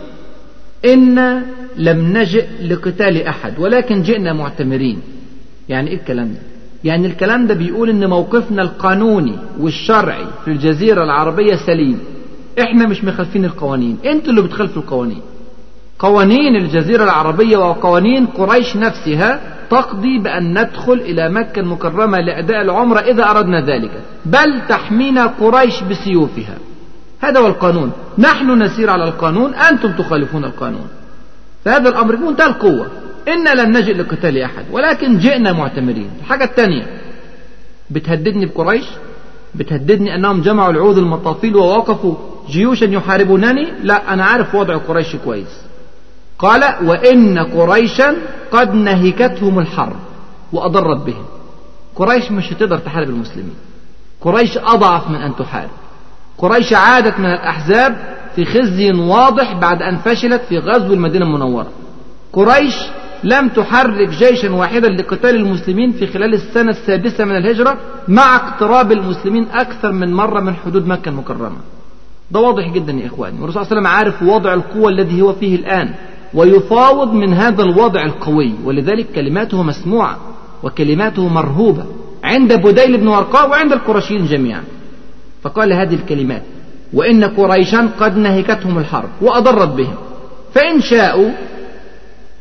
ان 0.86 1.44
لم 1.78 2.18
نجئ 2.18 2.46
لقتال 2.68 3.24
أحد 3.24 3.60
ولكن 3.60 4.02
جئنا 4.02 4.34
معتمرين. 4.34 5.02
يعني 5.70 5.90
إيه 5.90 5.98
الكلام 5.98 6.28
ده؟ 6.28 6.40
يعني 6.84 7.08
الكلام 7.08 7.48
ده 7.48 7.54
بيقول 7.54 7.90
إن 7.90 8.10
موقفنا 8.10 8.62
القانوني 8.62 9.36
والشرعي 9.60 10.26
في 10.46 10.52
الجزيرة 10.52 11.04
العربية 11.04 11.56
سليم. 11.56 12.00
إحنا 12.62 12.88
مش 12.88 13.04
مخالفين 13.04 13.46
القوانين. 13.46 13.98
أنتوا 14.06 14.30
اللي 14.30 14.42
بتخالفوا 14.42 14.82
القوانين. 14.82 15.22
قوانين 16.00 16.56
الجزيرة 16.56 17.04
العربية 17.04 17.58
وقوانين 17.58 18.26
قريش 18.26 18.76
نفسها 18.78 19.42
تقضي 19.70 20.20
بأن 20.20 20.60
ندخل 20.62 20.94
إلى 20.94 21.30
مكة 21.30 21.60
المكرمة 21.60 22.18
لأداء 22.18 22.62
العمرة 22.62 23.00
إذا 23.00 23.30
أردنا 23.30 23.62
ذلك. 23.66 23.92
بل 24.26 24.62
تحمينا 24.70 25.26
قريش 25.26 25.84
بسيوفها. 25.84 26.58
هذا 27.22 27.40
هو 27.40 27.48
القانون. 27.48 27.92
نحن 28.18 28.62
نسير 28.64 28.90
على 28.90 29.04
القانون. 29.04 29.54
أنتم 29.54 29.92
تخالفون 29.92 30.46
القانون. 30.46 30.88
فهذا 31.66 31.90
الأمر 31.90 32.16
بمنتهى 32.16 32.48
القوة. 32.48 32.88
إنا 33.28 33.50
لم 33.50 33.78
نجئ 33.78 33.94
لقتال 33.94 34.38
أحد 34.38 34.66
ولكن 34.72 35.18
جئنا 35.18 35.54
معتمرين. 35.54 36.10
الحاجة 36.20 36.44
الثانية 36.44 36.88
بتهددني 37.90 38.46
بقريش؟ 38.46 38.86
بتهددني 39.56 40.16
أنهم 40.16 40.42
جمعوا 40.42 40.72
العود 40.72 40.98
المطافيل 40.98 41.56
ووقفوا 41.56 42.16
جيوشا 42.50 42.86
يحاربونني؟ 42.86 43.68
لا 43.84 44.14
أنا 44.14 44.26
عارف 44.26 44.56
وضع 44.56 44.78
قريش 44.78 45.16
كويس. 45.16 45.62
قال 46.40 46.64
وإن 46.84 47.40
قريشا 47.40 48.16
قد 48.52 48.74
نهكتهم 48.74 49.60
الحرب 49.60 49.96
وأضرت 50.54 51.06
بهم. 51.06 51.26
قريش 51.96 52.32
مش 52.32 52.54
هتقدر 52.54 52.78
تحارب 52.78 53.10
المسلمين. 53.10 53.56
قريش 54.22 54.58
أضعف 54.58 55.10
من 55.10 55.16
أن 55.16 55.36
تحارب. 55.36 55.70
قريش 56.38 56.74
عادت 56.74 57.20
من 57.20 57.26
الأحزاب 57.26 58.18
في 58.36 58.46
خزي 58.46 58.92
واضح 58.92 59.54
بعد 59.54 59.82
أن 59.82 59.98
فشلت 59.98 60.42
في 60.50 60.60
غزو 60.60 60.94
المدينة 60.94 61.26
المنورة. 61.26 61.68
قريش 62.34 62.76
لم 63.24 63.50
تحرك 63.50 64.10
جيشا 64.10 64.52
واحدا 64.52 64.90
لقتال 64.90 65.36
المسلمين 65.36 65.92
في 65.92 66.08
خلال 66.08 66.34
السنة 66.34 66.70
السادسة 66.72 67.26
من 67.26 67.36
الهجرة 67.38 67.78
مع 68.08 68.36
اقتراب 68.36 68.92
المسلمين 68.92 69.48
أكثر 69.54 69.92
من 69.92 70.14
مرة 70.14 70.40
من 70.40 70.56
حدود 70.56 70.88
مكة 70.88 71.10
المكرمة. 71.10 71.58
ده 72.32 72.40
واضح 72.40 72.74
جدا 72.74 72.94
يا 72.94 73.08
إخواني. 73.08 73.42
والرسول 73.42 73.66
صلى 73.66 73.78
الله 73.78 73.90
عليه 73.90 74.10
وسلم 74.10 74.18
عارف 74.22 74.36
وضع 74.36 74.54
القوة 74.54 74.90
الذي 74.90 75.22
هو 75.22 75.34
فيه 75.34 75.56
الآن 75.56 75.94
ويفاوض 76.34 77.14
من 77.14 77.34
هذا 77.34 77.64
الوضع 77.64 78.06
القوي. 78.06 78.54
ولذلك 78.64 79.08
كلماته 79.16 79.64
مسموعة 79.64 80.18
وكلماته 80.64 81.28
مرهوبة 81.28 81.86
عند 82.24 82.54
بديل 82.54 82.98
بن 82.98 83.08
ورقاء 83.08 83.50
وعند 83.50 83.74
القرشيين 83.74 84.26
جميعا. 84.26 84.64
فقال 85.44 85.74
هذه 85.74 85.96
الكلمات 85.96 86.44
وإن 86.94 87.24
قريشا 87.24 87.90
قد 88.00 88.18
نهكتهم 88.18 88.78
الحرب 88.78 89.10
وأضرت 89.22 89.70
بهم. 89.70 89.96
فإن 90.54 90.82
شاءوا 90.82 91.30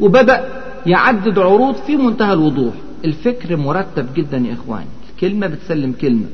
وبدأ 0.00 0.55
يعدد 0.86 1.38
عروض 1.38 1.74
في 1.74 1.96
منتهى 1.96 2.32
الوضوح. 2.32 2.74
الفكر 3.04 3.56
مرتب 3.56 4.06
جدا 4.14 4.36
يا 4.38 4.52
إخواني. 4.52 4.86
كلمة 5.20 5.46
بتسلم 5.46 5.92
كلمة. 5.92 6.26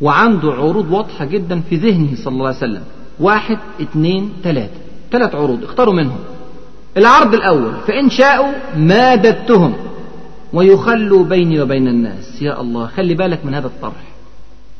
وعنده 0.00 0.52
عروض 0.52 0.90
واضحة 0.90 1.24
جدا 1.24 1.60
في 1.60 1.76
ذهنه 1.76 2.14
صلى 2.14 2.32
الله 2.32 2.46
عليه 2.46 2.56
وسلم. 2.56 2.82
واحد 3.20 3.58
اثنين 3.82 4.32
ثلاثة. 4.42 4.80
ثلاث 5.12 5.34
عروض. 5.34 5.64
اختاروا 5.64 5.94
منهم. 5.94 6.18
العرض 6.96 7.34
الأول 7.34 7.72
فإن 7.86 8.10
شاءوا 8.10 8.52
ماددتهم. 8.76 9.72
ويخلوا 10.52 11.24
بيني 11.24 11.60
وبين 11.60 11.88
الناس. 11.88 12.42
يا 12.42 12.60
الله 12.60 12.86
خلي 12.86 13.14
بالك 13.14 13.46
من 13.46 13.54
هذا 13.54 13.66
الطرح. 13.66 14.02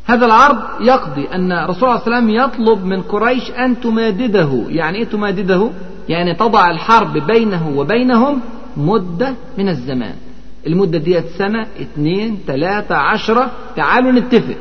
هذا 0.07 0.27
العرض 0.27 0.59
يقضي 0.81 1.25
أن 1.35 1.53
رسول 1.53 1.88
الله 1.88 2.01
صلى 2.01 2.07
الله 2.07 2.16
عليه 2.16 2.16
وسلم 2.16 2.31
يطلب 2.31 2.85
من 2.85 3.03
قريش 3.03 3.51
أن 3.51 3.81
تمادده. 3.81 4.64
يعني 4.68 4.98
إيه 4.98 5.05
تمادده؟ 5.05 5.70
يعني 6.09 6.35
تضع 6.35 6.70
الحرب 6.70 7.18
بينه 7.18 7.72
وبينهم 7.77 8.40
مدة 8.77 9.35
من 9.59 9.69
الزمان. 9.69 10.15
المدة 10.67 10.99
ديت 10.99 11.27
سنة 11.39 11.67
اثنين 11.81 12.39
ثلاثة 12.47 12.97
عشرة. 12.97 13.51
تعالوا 13.77 14.13
نتفق. 14.13 14.57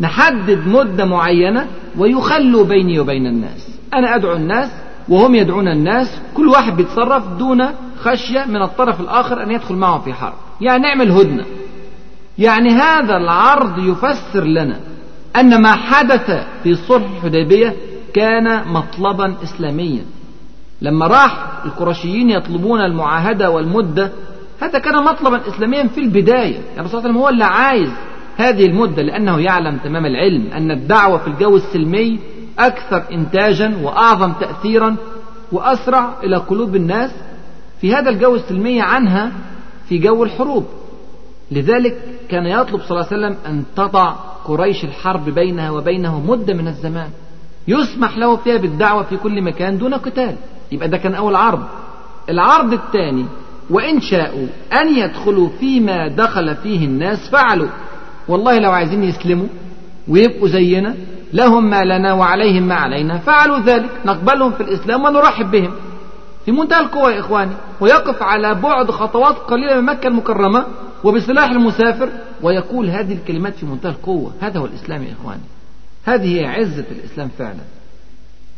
نحدد 0.00 0.66
مدة 0.66 1.04
معينة 1.04 1.66
ويخلوا 1.98 2.64
بيني 2.64 3.00
وبين 3.00 3.26
الناس. 3.26 3.78
أنا 3.94 4.14
أدعو 4.14 4.36
الناس 4.36 4.70
وهم 5.08 5.34
يدعون 5.34 5.68
الناس. 5.68 6.20
كل 6.34 6.48
واحد 6.48 6.76
بيتصرف 6.76 7.28
دون 7.38 7.64
خشية 8.00 8.44
من 8.44 8.62
الطرف 8.62 9.00
الآخر 9.00 9.42
أن 9.42 9.50
يدخل 9.50 9.74
معه 9.74 9.98
في 9.98 10.12
حرب. 10.12 10.34
يعني 10.60 10.82
نعمل 10.82 11.10
هدنة. 11.10 11.44
يعني 12.38 12.70
هذا 12.70 13.16
العرض 13.16 13.78
يفسر 13.78 14.44
لنا 14.44 14.80
أن 15.36 15.62
ما 15.62 15.72
حدث 15.72 16.46
في 16.62 16.74
صلح 16.74 17.06
الحديبية 17.16 17.76
كان 18.14 18.68
مطلبا 18.68 19.34
إسلاميا. 19.42 20.04
لما 20.82 21.06
راح 21.06 21.62
القرشيين 21.64 22.30
يطلبون 22.30 22.80
المعاهدة 22.80 23.50
والمدة 23.50 24.12
هذا 24.60 24.78
كان 24.78 25.04
مطلبا 25.04 25.48
إسلاميا 25.48 25.86
في 25.86 26.00
البداية. 26.00 26.54
يعني 26.54 26.80
الرسول 26.80 27.00
صلى 27.02 27.10
الله 27.10 27.10
عليه 27.10 27.10
وسلم 27.10 27.16
هو 27.16 27.28
اللي 27.28 27.44
عايز 27.44 27.90
هذه 28.36 28.66
المدة 28.66 29.02
لأنه 29.02 29.40
يعلم 29.40 29.76
تمام 29.76 30.06
العلم 30.06 30.52
أن 30.52 30.70
الدعوة 30.70 31.18
في 31.18 31.26
الجو 31.28 31.56
السلمي 31.56 32.18
أكثر 32.58 33.02
إنتاجا 33.12 33.78
وأعظم 33.82 34.32
تأثيرا 34.32 34.96
وأسرع 35.52 36.12
إلى 36.24 36.36
قلوب 36.36 36.76
الناس 36.76 37.10
في 37.80 37.94
هذا 37.94 38.10
الجو 38.10 38.34
السلمي 38.34 38.80
عنها 38.80 39.32
في 39.88 39.98
جو 39.98 40.24
الحروب. 40.24 40.64
لذلك 41.50 41.96
كان 42.28 42.46
يطلب 42.46 42.80
صلى 42.80 42.90
الله 42.90 43.06
عليه 43.12 43.16
وسلم 43.16 43.36
أن 43.46 43.64
تضع 43.76 44.10
قريش 44.44 44.84
الحرب 44.84 45.24
بينها 45.30 45.70
وبينه 45.70 46.20
مدة 46.20 46.54
من 46.54 46.68
الزمان. 46.68 47.10
يسمح 47.68 48.18
له 48.18 48.36
فيها 48.36 48.56
بالدعوة 48.56 49.02
في 49.02 49.16
كل 49.16 49.42
مكان 49.42 49.78
دون 49.78 49.94
قتال. 49.94 50.36
يبقى 50.72 50.88
ده 50.88 50.98
كان 50.98 51.14
أول 51.14 51.36
عرض. 51.36 51.62
العرض 52.28 52.72
الثاني 52.72 53.26
وإن 53.70 54.00
شاءوا 54.00 54.46
أن 54.72 54.96
يدخلوا 54.96 55.48
فيما 55.60 56.08
دخل 56.08 56.56
فيه 56.56 56.86
الناس 56.86 57.30
فعلوا. 57.30 57.68
والله 58.28 58.58
لو 58.58 58.70
عايزين 58.70 59.04
يسلموا 59.04 59.46
ويبقوا 60.08 60.48
زينا 60.48 60.94
لهم 61.32 61.70
ما 61.70 61.84
لنا 61.84 62.12
وعليهم 62.12 62.62
ما 62.62 62.74
علينا 62.74 63.18
فعلوا 63.18 63.58
ذلك. 63.58 63.90
نقبلهم 64.06 64.52
في 64.52 64.60
الإسلام 64.60 65.04
ونرحب 65.04 65.50
بهم. 65.50 65.72
في 66.44 66.52
منتهى 66.52 66.80
القوة 66.80 67.12
يا 67.12 67.20
إخواني 67.20 67.52
ويقف 67.80 68.22
على 68.22 68.54
بعد 68.54 68.90
خطوات 68.90 69.36
قليلة 69.36 69.80
من 69.80 69.86
مكة 69.86 70.06
المكرمة 70.06 70.66
وبسلاح 71.04 71.50
المسافر 71.50 72.08
ويقول 72.42 72.90
هذه 72.90 73.12
الكلمات 73.12 73.54
في 73.54 73.66
منتهى 73.66 73.90
القوة. 73.90 74.32
هذا 74.40 74.60
هو 74.60 74.66
الإسلام 74.66 75.02
يا 75.02 75.12
إخواني. 75.20 75.40
هذه 76.04 76.40
هي 76.40 76.46
عزة 76.46 76.84
الإسلام 76.90 77.28
فعلا. 77.38 77.60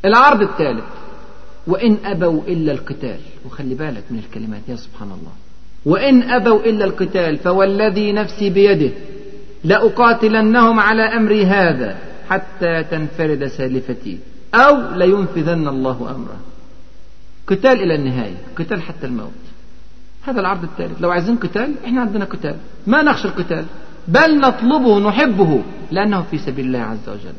العرض 0.04 0.42
الثالث. 0.42 0.84
وإن 1.66 1.96
أبوا 2.04 2.42
إلا 2.48 2.72
القتال. 2.72 3.18
وخلي 3.46 3.74
بالك 3.74 4.04
من 4.10 4.18
الكلمات 4.18 4.60
يا 4.68 4.76
سبحان 4.76 5.08
الله. 5.08 5.32
وإن 5.84 6.22
أبوا 6.22 6.60
إلا 6.60 6.84
القتال 6.84 7.38
فوالذي 7.38 8.12
نفسي 8.12 8.50
بيده 8.50 8.90
لأقاتلنهم 9.64 10.80
على 10.80 11.02
أمري 11.02 11.46
هذا 11.46 11.98
حتى 12.28 12.84
تنفرد 12.90 13.46
سالفتي 13.46 14.18
أو 14.54 14.94
لينفذن 14.94 15.68
الله 15.68 16.10
أمره. 16.16 16.40
قتال 17.46 17.82
إلى 17.82 17.94
النهاية 17.94 18.36
قتال 18.56 18.82
حتى 18.82 19.06
الموت. 19.06 19.30
هذا 20.22 20.40
العرض 20.40 20.62
الثالث. 20.62 21.00
لو 21.00 21.10
عايزين 21.10 21.36
قتال 21.36 21.74
إحنا 21.84 22.00
عندنا 22.00 22.24
قتال. 22.24 22.56
ما 22.86 23.02
نخشى 23.02 23.28
القتال. 23.28 23.64
بل 24.08 24.40
نطلبه 24.40 25.08
نحبه 25.08 25.62
لأنه 25.90 26.22
في 26.22 26.38
سبيل 26.38 26.66
الله 26.66 26.78
عز 26.78 27.08
وجل. 27.08 27.34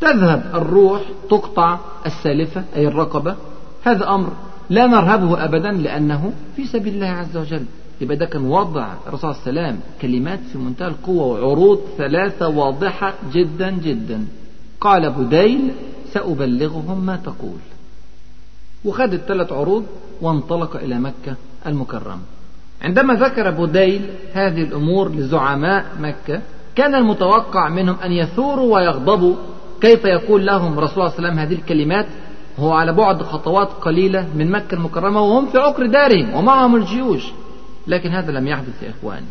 تذهب 0.00 0.50
الروح 0.54 1.02
تقطع 1.30 1.78
السالفة 2.06 2.64
أي 2.76 2.86
الرقبة. 2.86 3.36
هذا 3.84 4.08
أمر 4.08 4.32
لا 4.70 4.86
نرهبه 4.86 5.44
أبدا 5.44 5.72
لأنه 5.72 6.32
في 6.56 6.66
سبيل 6.66 6.94
الله 6.94 7.06
عز 7.06 7.36
وجل. 7.36 7.64
يبقى 8.00 8.16
ده 8.16 8.26
كان 8.26 8.46
وضع 8.46 8.94
الرسول 9.06 9.34
صلى 9.34 9.50
الله 9.50 9.62
عليه 9.62 9.70
وسلم 9.70 9.80
كلمات 10.02 10.40
في 10.52 10.58
منتهى 10.58 10.88
القوة 10.88 11.26
وعروض 11.26 11.80
ثلاثة 11.98 12.48
واضحة 12.48 13.14
جدا 13.32 13.70
جدا. 13.70 14.26
قال 14.80 15.10
بديل 15.10 15.70
سأبلغهم 16.12 17.06
ما 17.06 17.16
تقول. 17.16 17.58
وخد 18.84 19.12
الثلاث 19.12 19.52
عروض 19.52 19.86
وانطلق 20.22 20.76
إلى 20.76 21.00
مكة 21.00 21.36
المكرمة. 21.66 22.20
عندما 22.82 23.14
ذكر 23.14 23.50
بديل 23.50 24.10
هذه 24.32 24.62
الأمور 24.62 25.12
لزعماء 25.12 25.86
مكة 26.00 26.40
كان 26.74 26.94
المتوقع 26.94 27.68
منهم 27.68 27.96
أن 28.04 28.12
يثوروا 28.12 28.74
ويغضبوا 28.74 29.36
كيف 29.80 30.04
يقول 30.04 30.46
لهم 30.46 30.78
رسول 30.78 30.98
الله 30.98 31.08
صلى 31.08 31.18
الله 31.18 31.28
عليه 31.28 31.28
وسلم 31.28 31.38
هذه 31.38 31.54
الكلمات؟ 31.54 32.06
هو 32.58 32.72
على 32.72 32.92
بعد 32.92 33.22
خطوات 33.22 33.68
قليلة 33.68 34.28
من 34.36 34.50
مكة 34.50 34.74
المكرمة 34.74 35.20
وهم 35.20 35.46
في 35.46 35.58
عقر 35.58 35.86
دارهم 35.86 36.34
ومعهم 36.34 36.76
الجيوش. 36.76 37.24
لكن 37.86 38.10
هذا 38.10 38.32
لم 38.32 38.46
يحدث 38.46 38.82
يا 38.82 38.90
إخواني. 38.90 39.26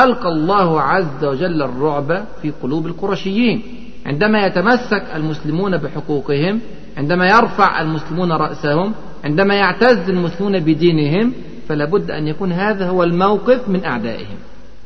ألقى 0.00 0.28
الله 0.28 0.80
عز 0.80 1.24
وجل 1.24 1.62
الرعب 1.62 2.26
في 2.42 2.52
قلوب 2.62 2.86
القرشيين. 2.86 3.62
عندما 4.06 4.46
يتمسك 4.46 5.02
المسلمون 5.14 5.76
بحقوقهم 5.76 6.60
عندما 6.96 7.26
يرفع 7.28 7.80
المسلمون 7.80 8.32
رأسهم 8.32 8.94
عندما 9.24 9.54
يعتز 9.54 10.08
المسلمون 10.08 10.60
بدينهم 10.60 11.32
فلا 11.68 11.84
بد 11.84 12.10
أن 12.10 12.28
يكون 12.28 12.52
هذا 12.52 12.88
هو 12.88 13.02
الموقف 13.02 13.68
من 13.68 13.84
أعدائهم. 13.84 14.36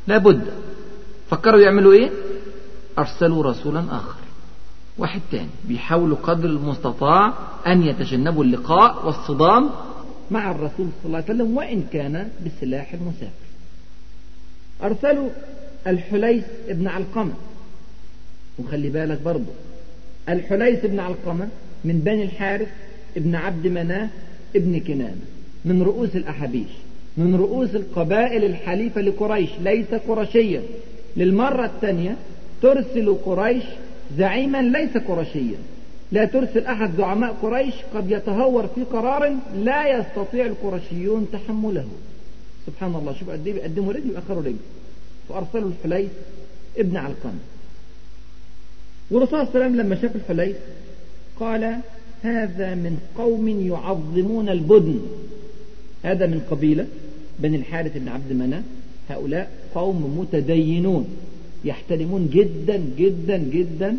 لا 0.06 0.18
بد 0.18 0.42
فكروا 1.28 1.60
يعملوا 1.60 1.92
إيه؟ 1.92 2.10
أرسلوا 2.98 3.42
رسولا 3.42 3.80
آخر. 3.80 4.19
واحد 5.00 5.20
تاني. 5.32 5.48
بيحاولوا 5.68 6.16
قدر 6.16 6.48
المستطاع 6.48 7.32
أن 7.66 7.82
يتجنبوا 7.82 8.44
اللقاء 8.44 9.06
والصدام 9.06 9.70
مع 10.30 10.50
الرسول 10.50 10.86
صلى 11.02 11.06
الله 11.06 11.16
عليه 11.16 11.34
وسلم 11.34 11.56
وإن 11.56 11.82
كان 11.92 12.28
بسلاح 12.46 12.92
المسافر 12.92 13.50
أرسلوا 14.82 15.28
الحليس 15.86 16.44
ابن 16.68 16.86
علقمة. 16.88 17.32
وخلي 18.58 18.88
بالك 18.88 19.22
برضه 19.22 19.52
الحليس 20.28 20.84
ابن 20.84 21.00
علقمة 21.00 21.48
من 21.84 21.98
بني 21.98 22.22
الحارث 22.22 22.68
ابن 23.16 23.34
عبد 23.34 23.66
مناه 23.66 24.08
ابن 24.56 24.80
كنانة 24.80 25.24
من 25.64 25.82
رؤوس 25.82 26.16
الأحابيش 26.16 26.70
من 27.16 27.34
رؤوس 27.34 27.74
القبائل 27.74 28.44
الحليفة 28.44 29.00
لقريش 29.00 29.50
ليس 29.60 29.94
قرشيا. 30.08 30.62
للمرة 31.16 31.64
الثانية 31.64 32.16
ترسل 32.62 33.14
قريش 33.24 33.64
زعيما 34.18 34.62
ليس 34.62 34.96
قرشيا 34.96 35.58
لا 36.12 36.24
ترسل 36.24 36.66
أحد 36.66 36.90
زعماء 36.96 37.32
قريش 37.42 37.74
قد 37.94 38.10
يتهور 38.10 38.66
في 38.66 38.82
قرار 38.82 39.36
لا 39.54 39.98
يستطيع 39.98 40.46
القرشيون 40.46 41.26
تحمله. 41.32 41.88
سبحان 42.66 42.94
الله. 42.94 43.12
شوف 43.12 43.30
قد 43.30 43.46
إيه 43.46 43.54
بيقدموا 43.54 43.92
رجل 43.92 44.10
ويأخروا 44.10 44.42
رجل 44.42 44.56
فأرسلوا 45.28 45.70
الحليس 45.70 46.10
ابن 46.78 46.96
علقمة. 46.96 47.38
والرسول 49.10 49.30
صلى 49.30 49.42
الله 49.42 49.54
عليه 49.54 49.66
وسلم 49.66 49.80
لما 49.80 49.94
شاف 50.02 50.16
الحليس 50.16 50.56
قال 51.40 51.76
هذا 52.22 52.74
من 52.74 52.98
قوم 53.18 53.48
يعظمون 53.48 54.48
البدن. 54.48 55.00
هذا 56.02 56.26
من 56.26 56.40
قبيلة 56.50 56.86
بني 57.38 57.56
الحارث 57.56 57.96
بن 57.96 58.08
عبد 58.08 58.32
مناف 58.32 58.64
هؤلاء 59.08 59.50
قوم 59.74 60.18
متدينون. 60.18 61.08
يحترمون 61.64 62.28
جدا 62.32 62.82
جدا 62.98 63.36
جدا 63.36 63.96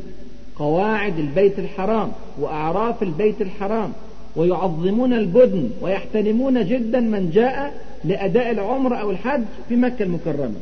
قواعد 0.55 1.19
البيت 1.19 1.59
الحرام 1.59 2.11
وأعراف 2.39 3.03
البيت 3.03 3.41
الحرام 3.41 3.91
ويعظمون 4.35 5.13
البدن 5.13 5.69
ويحترمون 5.81 6.65
جدا 6.67 6.99
من 6.99 7.29
جاء 7.29 7.73
لأداء 8.03 8.51
العمر 8.51 8.99
أو 9.01 9.11
الحج 9.11 9.41
في 9.69 9.75
مكة 9.75 10.03
المكرمة. 10.03 10.55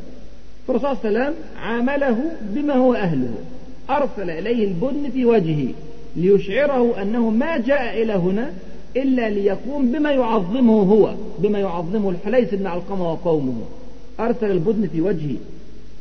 فالرسول 0.68 0.96
صلى 0.96 1.08
الله 1.08 1.20
عليه 1.20 1.30
وسلم 1.30 1.34
عامله 1.62 2.18
بما 2.42 2.74
هو 2.74 2.94
أهله 2.94 3.34
أرسل 3.90 4.30
إليه 4.30 4.64
البدن 4.64 5.10
في 5.10 5.24
وجهه 5.24 5.68
ليشعره 6.16 7.02
أنه 7.02 7.30
ما 7.30 7.58
جاء 7.58 8.02
إلى 8.02 8.12
هنا 8.12 8.50
إلا 8.96 9.30
ليقوم 9.30 9.92
بما 9.92 10.10
يعظمه 10.12 10.82
هو 10.82 11.14
بما 11.38 11.58
يعظمه 11.58 12.10
الحليس 12.10 12.54
بن 12.54 12.66
علقمة 12.66 13.12
وقومه. 13.12 13.62
أرسل 14.20 14.50
البدن 14.50 14.88
في 14.88 15.00
وجهه 15.00 15.36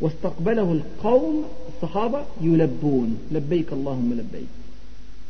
واستقبله 0.01 0.71
القوم 0.71 1.43
الصحابة 1.75 2.25
يلبون. 2.41 3.17
لبيك 3.31 3.73
اللهم 3.73 4.13
لبيك. 4.13 4.47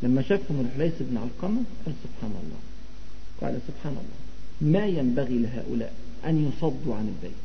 لما 0.03 0.21
شافهم 0.21 0.65
الحليس 0.65 0.93
بن 0.99 1.17
علقمة 1.17 1.62
قال 1.86 1.93
سبحان 2.03 2.32
الله. 2.32 2.60
قال 3.41 3.60
سبحان 3.67 3.93
الله. 3.93 4.19
ما 4.79 4.86
ينبغي 4.86 5.38
لهؤلاء 5.38 5.93
أن 6.25 6.49
يصدوا 6.49 6.95
عن 6.95 7.08
البيت. 7.08 7.38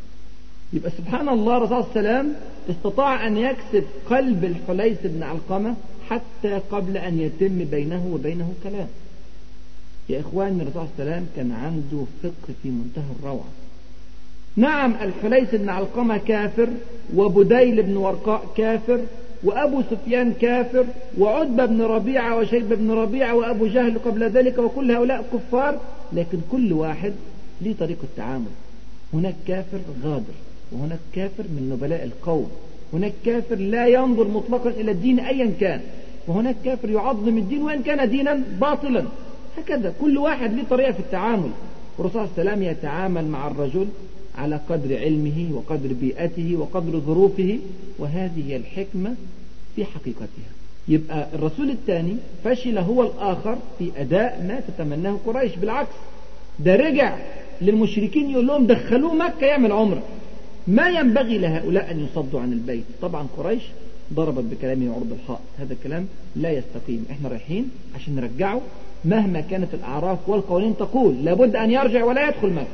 يبقى 0.72 0.90
سبحان 0.90 1.28
الله 1.28 1.56
الرسول 1.56 1.84
صلى 1.84 2.00
الله 2.00 2.10
عليه 2.10 2.20
وسلم 2.20 2.36
استطاع 2.70 3.26
أن 3.26 3.36
يكسب 3.36 3.84
قلب 4.10 4.44
الحليس 4.44 4.98
بن 5.04 5.22
علقمة 5.22 5.74
حتى 6.08 6.60
قبل 6.70 6.96
أن 6.96 7.20
يتم 7.20 7.64
بينه 7.64 8.10
وبينه 8.14 8.52
كلام. 8.62 8.88
يا 10.08 10.20
إخواني 10.20 10.62
الرسول 10.62 10.72
صلى 10.72 10.82
الله 10.82 11.12
عليه 11.12 11.12
وسلم 11.12 11.28
كان 11.36 11.52
عنده 11.52 12.04
فقه 12.22 12.54
في 12.62 12.68
منتهى 12.68 13.12
الروعة. 13.20 13.48
نعم 14.56 14.94
الحليس 15.02 15.48
بن 15.54 15.68
علقمة 15.68 16.16
كافر 16.16 16.68
وبديل 17.16 17.82
بن 17.82 17.96
ورقاء 17.96 18.46
كافر 18.56 19.00
وأبو 19.44 19.82
سفيان 19.90 20.32
كافر 20.32 20.84
وعتبة 21.18 21.66
بن 21.66 21.82
ربيعة 21.82 22.38
وشيبة 22.38 22.76
بن 22.76 22.90
ربيعة 22.90 23.34
وأبو 23.34 23.66
جهل 23.66 23.98
قبل 23.98 24.22
ذلك 24.24 24.58
وكل 24.58 24.90
هؤلاء 24.90 25.24
كفار 25.32 25.78
لكن 26.12 26.38
كل 26.52 26.72
واحد 26.72 27.12
ليه 27.60 27.74
طريقة 27.80 28.02
التعامل. 28.02 28.50
هناك 29.14 29.34
كافر 29.48 29.78
غادر 30.04 30.34
وهناك 30.72 30.98
كافر 31.14 31.42
من 31.42 31.70
نبلاء 31.72 32.04
القوم 32.04 32.50
هناك 32.92 33.12
كافر 33.24 33.56
لا 33.56 33.86
ينظر 33.86 34.28
مطلقا 34.28 34.70
إلى 34.70 34.90
الدين 34.90 35.20
أيا 35.20 35.52
كان 35.60 35.80
وهناك 36.28 36.56
كافر 36.64 36.90
يعظم 36.90 37.38
الدين 37.38 37.62
وإن 37.62 37.82
كان 37.82 38.10
دينا 38.10 38.42
باطلا. 38.60 39.04
هكذا 39.58 39.94
كل 40.00 40.18
واحد 40.18 40.54
له 40.54 40.64
طريقة 40.70 40.92
في 40.92 41.00
التعامل. 41.00 41.50
والرسول 41.98 42.12
صلى 42.12 42.38
الله 42.38 42.50
عليه 42.50 42.50
وسلم 42.50 42.62
يتعامل 42.62 43.24
مع 43.24 43.46
الرجل 43.46 43.86
على 44.38 44.60
قدر 44.68 44.98
علمه 44.98 45.48
وقدر 45.52 45.92
بيئته 45.92 46.56
وقدر 46.56 46.98
ظروفه 46.98 47.58
وهذه 47.98 48.56
الحكمة 48.56 49.14
في 49.76 49.84
حقيقتها. 49.84 50.52
يبقى 50.88 51.28
الرسول 51.34 51.70
الثاني 51.70 52.16
فشل 52.44 52.78
هو 52.78 53.02
الآخر 53.02 53.58
في 53.78 53.90
أداء 53.96 54.44
ما 54.48 54.60
تتمناه 54.60 55.16
قريش. 55.26 55.56
بالعكس 55.56 55.94
ده 56.58 56.76
رجع 56.76 57.16
للمشركين 57.62 58.30
يقول 58.30 58.46
لهم 58.46 58.66
دخلوه 58.66 59.14
مكة 59.14 59.46
يعمل 59.46 59.72
عمرة. 59.72 60.02
ما 60.66 60.88
ينبغي 60.88 61.38
لهؤلاء 61.38 61.90
أن 61.90 62.04
يصدوا 62.04 62.40
عن 62.40 62.52
البيت. 62.52 62.84
طبعا 63.02 63.26
قريش 63.36 63.62
ضربت 64.14 64.44
بكلامه 64.44 64.94
عرض 64.94 65.12
الحائط. 65.12 65.40
هذا 65.58 65.72
الكلام 65.72 66.06
لا 66.36 66.50
يستقيم. 66.50 67.06
إحنا 67.10 67.28
رايحين 67.28 67.70
عشان 67.94 68.16
نرجعه 68.16 68.60
مهما 69.04 69.40
كانت 69.40 69.74
الأعراف 69.74 70.28
والقوانين 70.28 70.76
تقول. 70.76 71.24
لابد 71.24 71.56
أن 71.56 71.70
يرجع 71.70 72.04
ولا 72.04 72.28
يدخل 72.28 72.50
مكة. 72.50 72.66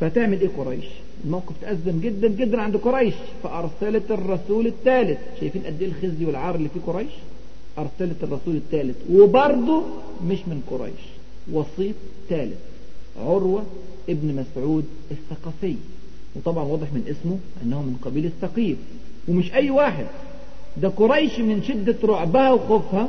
فتعمل 0.00 0.40
إيه 0.40 0.48
قريش؟ 0.58 0.84
الموقف 1.24 1.52
تأزم 1.62 2.00
جدا 2.00 2.28
جدا 2.28 2.60
عند 2.60 2.76
قريش. 2.76 3.14
فأرسلت 3.42 4.10
الرسول 4.10 4.66
الثالث. 4.66 5.18
شايفين 5.40 5.62
قد 5.62 5.82
إيه 5.82 5.88
الخزي 5.88 6.24
والعار 6.24 6.54
اللي 6.54 6.68
في 6.68 6.80
قريش؟ 6.86 7.12
أرسلت 7.78 8.16
الرسول 8.22 8.56
الثالث. 8.56 8.96
وبرضه 9.12 9.82
مش 10.26 10.38
من 10.38 10.62
قريش. 10.70 11.00
وسيط 11.52 11.94
ثالث. 12.28 12.58
عروة 13.20 13.62
ابن 14.08 14.34
مسعود 14.34 14.84
الثقفي. 15.10 15.74
وطبعا 16.36 16.64
واضح 16.64 16.92
من 16.92 17.04
اسمه 17.10 17.38
أنه 17.62 17.82
من 17.82 17.96
قبيل 18.02 18.26
الثقيف. 18.26 18.76
ومش 19.28 19.52
أي 19.52 19.70
واحد. 19.70 20.06
ده 20.76 20.88
قريش 20.88 21.38
من 21.38 21.62
شدة 21.62 21.96
رعبها 22.04 22.52
وخوفها. 22.52 23.08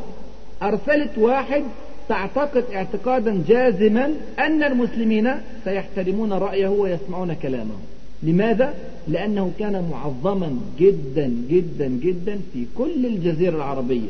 أرسلت 0.63 1.17
واحد 1.17 1.63
تعتقد 2.09 2.63
اعتقادا 2.73 3.43
جازما 3.47 4.13
أن 4.39 4.63
المسلمين 4.63 5.31
سيحترمون 5.63 6.33
رأيه 6.33 6.67
ويسمعون 6.67 7.33
كلامه. 7.33 7.75
لماذا؟ 8.23 8.73
لأنه 9.07 9.51
كان 9.59 9.89
معظما 9.91 10.59
جدا 10.79 11.33
جدا 11.49 11.87
جدا 11.87 12.39
في 12.53 12.65
كل 12.77 13.05
الجزيرة 13.05 13.55
العربية. 13.55 14.09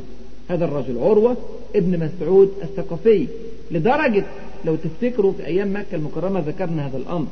هذا 0.49 0.65
الرجل 0.65 0.97
عروة 0.97 1.37
ابن 1.75 1.99
مسعود 1.99 2.51
الثقفي. 2.63 3.27
لدرجة 3.71 4.25
لو 4.65 4.75
تفتكروا 4.75 5.33
في 5.33 5.45
أيام 5.45 5.73
مكة 5.73 5.95
المكرمة 5.95 6.39
ذكرنا 6.39 6.87
هذا 6.87 6.97
الأمر. 6.97 7.27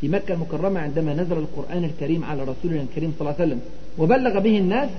في 0.00 0.08
مكة 0.08 0.34
المكرمة 0.34 0.80
عندما 0.80 1.14
نزل 1.14 1.38
القرآن 1.38 1.84
الكريم 1.84 2.24
على 2.24 2.42
رسولنا 2.42 2.82
الكريم 2.82 3.12
صلى 3.18 3.28
الله 3.28 3.40
عليه 3.40 3.44
وسلم 3.48 3.60
وبلغ 3.98 4.38
به 4.38 4.58
الناس 4.58 4.90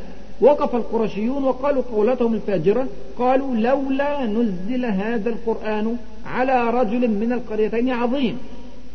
وقف 0.41 0.75
القرشيون 0.75 1.43
وقالوا 1.43 1.83
قولتهم 1.95 2.33
الفاجرة 2.33 2.87
قالوا 3.19 3.55
لولا 3.55 4.25
نزل 4.25 4.85
هذا 4.85 5.29
القرآن 5.29 5.97
على 6.25 6.69
رجل 6.69 7.07
من 7.07 7.33
القريتين 7.33 7.89
عظيم. 7.89 8.37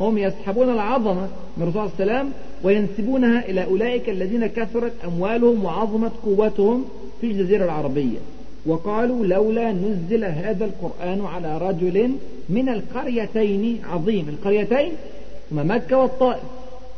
هم 0.00 0.18
يسحبون 0.18 0.68
العظمة 0.68 1.28
من 1.56 1.62
الرسول 1.62 1.90
الله 2.00 2.14
عليه 2.14 2.28
وينسبونها 2.64 3.48
إلى 3.48 3.64
أولئك 3.64 4.08
الذين 4.08 4.46
كثرت 4.46 4.92
أموالهم 5.04 5.64
وعظمت 5.64 6.12
قوتهم 6.24 6.84
في 7.20 7.26
الجزيرة 7.26 7.64
العربية. 7.64 8.18
وقالوا 8.66 9.26
لولا 9.26 9.72
نزل 9.72 10.24
هذا 10.24 10.64
القرآن 10.64 11.26
على 11.26 11.58
رجل 11.58 12.10
من 12.48 12.68
القريتين 12.68 13.82
عظيم. 13.84 14.28
القريتين 14.28 14.92
هما 15.52 15.62
مكة 15.62 15.96
والطائف. 15.98 16.42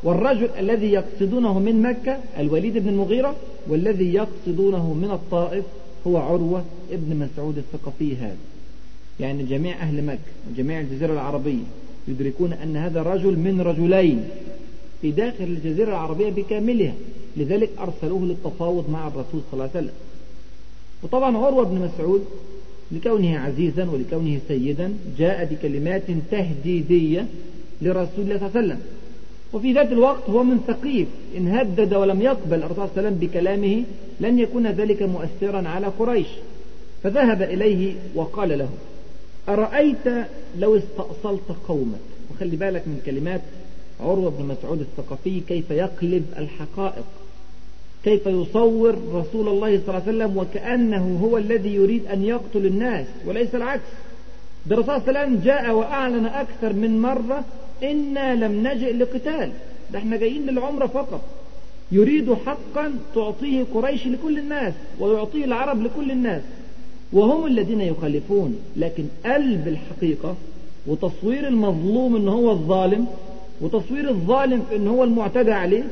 والرجل 0.05 0.48
الذي 0.59 0.92
يقصدونه 0.92 1.59
من 1.59 1.82
مكة 1.82 2.18
الوليد 2.38 2.78
بن 2.78 2.88
المغيرة 2.88 3.36
والذي 3.68 4.14
يقصدونه 4.14 4.94
من 4.94 5.11
الطائف 5.11 5.64
هو 6.07 6.16
عروة 6.16 6.64
ابن 6.92 7.16
مسعود 7.16 7.59
الثقفي 7.59 8.16
هذا. 8.16 8.36
يعني 9.20 9.42
جميع 9.42 9.76
أهل 9.76 10.05
مكة 10.05 10.18
وجميع 10.50 10.80
الجزيرة 10.80 11.12
العربية 11.12 11.62
يدركون 12.09 12.53
أن 12.53 12.76
هذا 12.76 13.00
الرجل 13.00 13.38
من 13.38 13.61
رجلين 13.61 14.24
في 15.03 15.11
داخل 15.11 15.44
الجزيرة 15.44 15.88
العربية 15.88 16.30
بكاملها. 16.30 16.94
لذلك 17.36 17.70
أرسلوه 17.78 18.22
للتفاوض 18.22 18.90
مع 18.90 19.09
الرسول 19.09 19.40
صلى 19.50 19.53
الله 19.53 19.70
عليه 19.74 19.86
وسلم. 19.86 19.94
وطبعا 21.03 21.36
عروة 21.36 21.64
بن 21.64 21.90
مسعود 21.90 22.24
لكونه 22.92 23.38
عزيزا 23.38 23.90
ولكونه 23.90 24.40
سيدا 24.48 24.94
جاء 25.18 25.44
بكلمات 25.44 26.03
تهديدية 26.30 27.26
لرسول 27.82 28.24
الله 28.24 28.38
صلى 28.38 28.48
الله 28.48 28.57
عليه 28.57 28.66
وسلم. 28.66 28.80
وفي 29.53 29.72
ذات 29.72 29.92
الوقت 29.92 30.30
هو 30.30 30.42
من 30.42 30.61
ثقيف. 30.66 31.09
إن 31.36 31.48
هدد 31.48 31.94
ولم 31.94 32.22
يقبل 32.22 32.59
الرسول 32.62 32.74
صلى 32.76 32.84
الله 32.84 32.90
عليه 32.96 33.09
وسلم 33.09 33.14
بكلامه 33.14 33.84
لن 34.20 34.38
يكون 34.38 34.66
ذلك 34.66 35.03
مؤثرا 35.03 35.68
على 35.68 35.86
قريش. 35.86 36.28
فذهب 37.03 37.42
إليه 37.42 37.94
وقال 38.14 38.59
له 38.59 38.68
أرأيت 39.48 40.26
لو 40.59 40.76
استأصلت 40.76 41.57
قومك؟ 41.68 41.98
وخلي 42.30 42.57
بالك 42.57 42.82
من 42.86 43.00
كلمات 43.07 43.40
عروة 44.00 44.30
بن 44.30 44.44
مسعود 44.44 44.80
الثقفي 44.80 45.40
كيف 45.40 45.70
يقلب 45.70 46.24
الحقائق 46.38 47.05
كيف 48.05 48.26
يصور 48.26 48.98
رسول 49.12 49.48
الله 49.48 49.80
صلى 49.80 49.88
الله 49.88 50.03
عليه 50.07 50.16
وسلم 50.16 50.36
وكأنه 50.36 51.18
هو 51.22 51.38
الذي 51.38 51.74
يريد 51.74 52.07
أن 52.07 52.24
يقتل 52.24 52.66
الناس 52.66 53.07
وليس 53.26 53.55
العكس. 53.55 53.82
ده 54.66 54.74
الرسول 54.76 55.00
صلى 55.00 55.09
الله 55.09 55.20
عليه 55.20 55.28
وسلم 55.28 55.44
جاء 55.44 55.74
وأعلن 55.74 56.26
أكثر 56.26 56.72
من 56.72 57.03
مرة 57.03 57.44
إنا 57.82 58.34
لم 58.34 58.66
نجئ 58.66 58.92
لقتال. 58.92 59.50
ده 59.92 59.98
إحنا 59.98 60.16
جايين 60.16 60.46
للعمرة 60.46 60.86
فقط. 60.86 61.20
يريد 61.92 62.34
حقا 62.34 62.92
تعطيه 63.14 63.64
قريش 63.74 64.06
لكل 64.06 64.38
الناس 64.38 64.74
ويعطيه 65.00 65.44
العرب 65.44 65.82
لكل 65.82 66.10
الناس. 66.10 66.42
وهم 67.12 67.46
الذين 67.46 67.80
يخالفون. 67.80 68.58
لكن 68.76 69.04
قلب 69.26 69.68
الحقيقة 69.68 70.34
وتصوير 70.86 71.48
المظلوم 71.48 72.16
إن 72.16 72.28
هو 72.28 72.50
الظالم 72.50 73.06
وتصوير 73.60 74.08
الظالم 74.08 74.62
في 74.68 74.76
إن 74.76 74.88
هو 74.88 75.04
المعتدى 75.04 75.52
عليه 75.52 75.84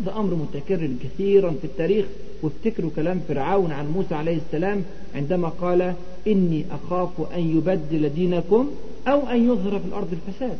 هذا 0.00 0.16
أمر 0.16 0.34
متكرر 0.34 0.90
كثيرا 1.04 1.50
في 1.50 1.64
التاريخ. 1.64 2.06
وافتكروا 2.42 2.90
كلام 2.96 3.20
فرعون 3.28 3.72
عن 3.72 3.86
موسى 3.88 4.14
عليه 4.14 4.36
السلام 4.36 4.82
عندما 5.14 5.48
قال 5.48 5.94
إني 6.26 6.64
أخاف 6.70 7.10
أن 7.34 7.56
يبدل 7.56 8.08
دينكم 8.08 8.70
أو 9.08 9.28
أن 9.28 9.44
يظهر 9.50 9.78
في 9.78 9.86
الأرض 9.86 10.08
الفساد. 10.12 10.58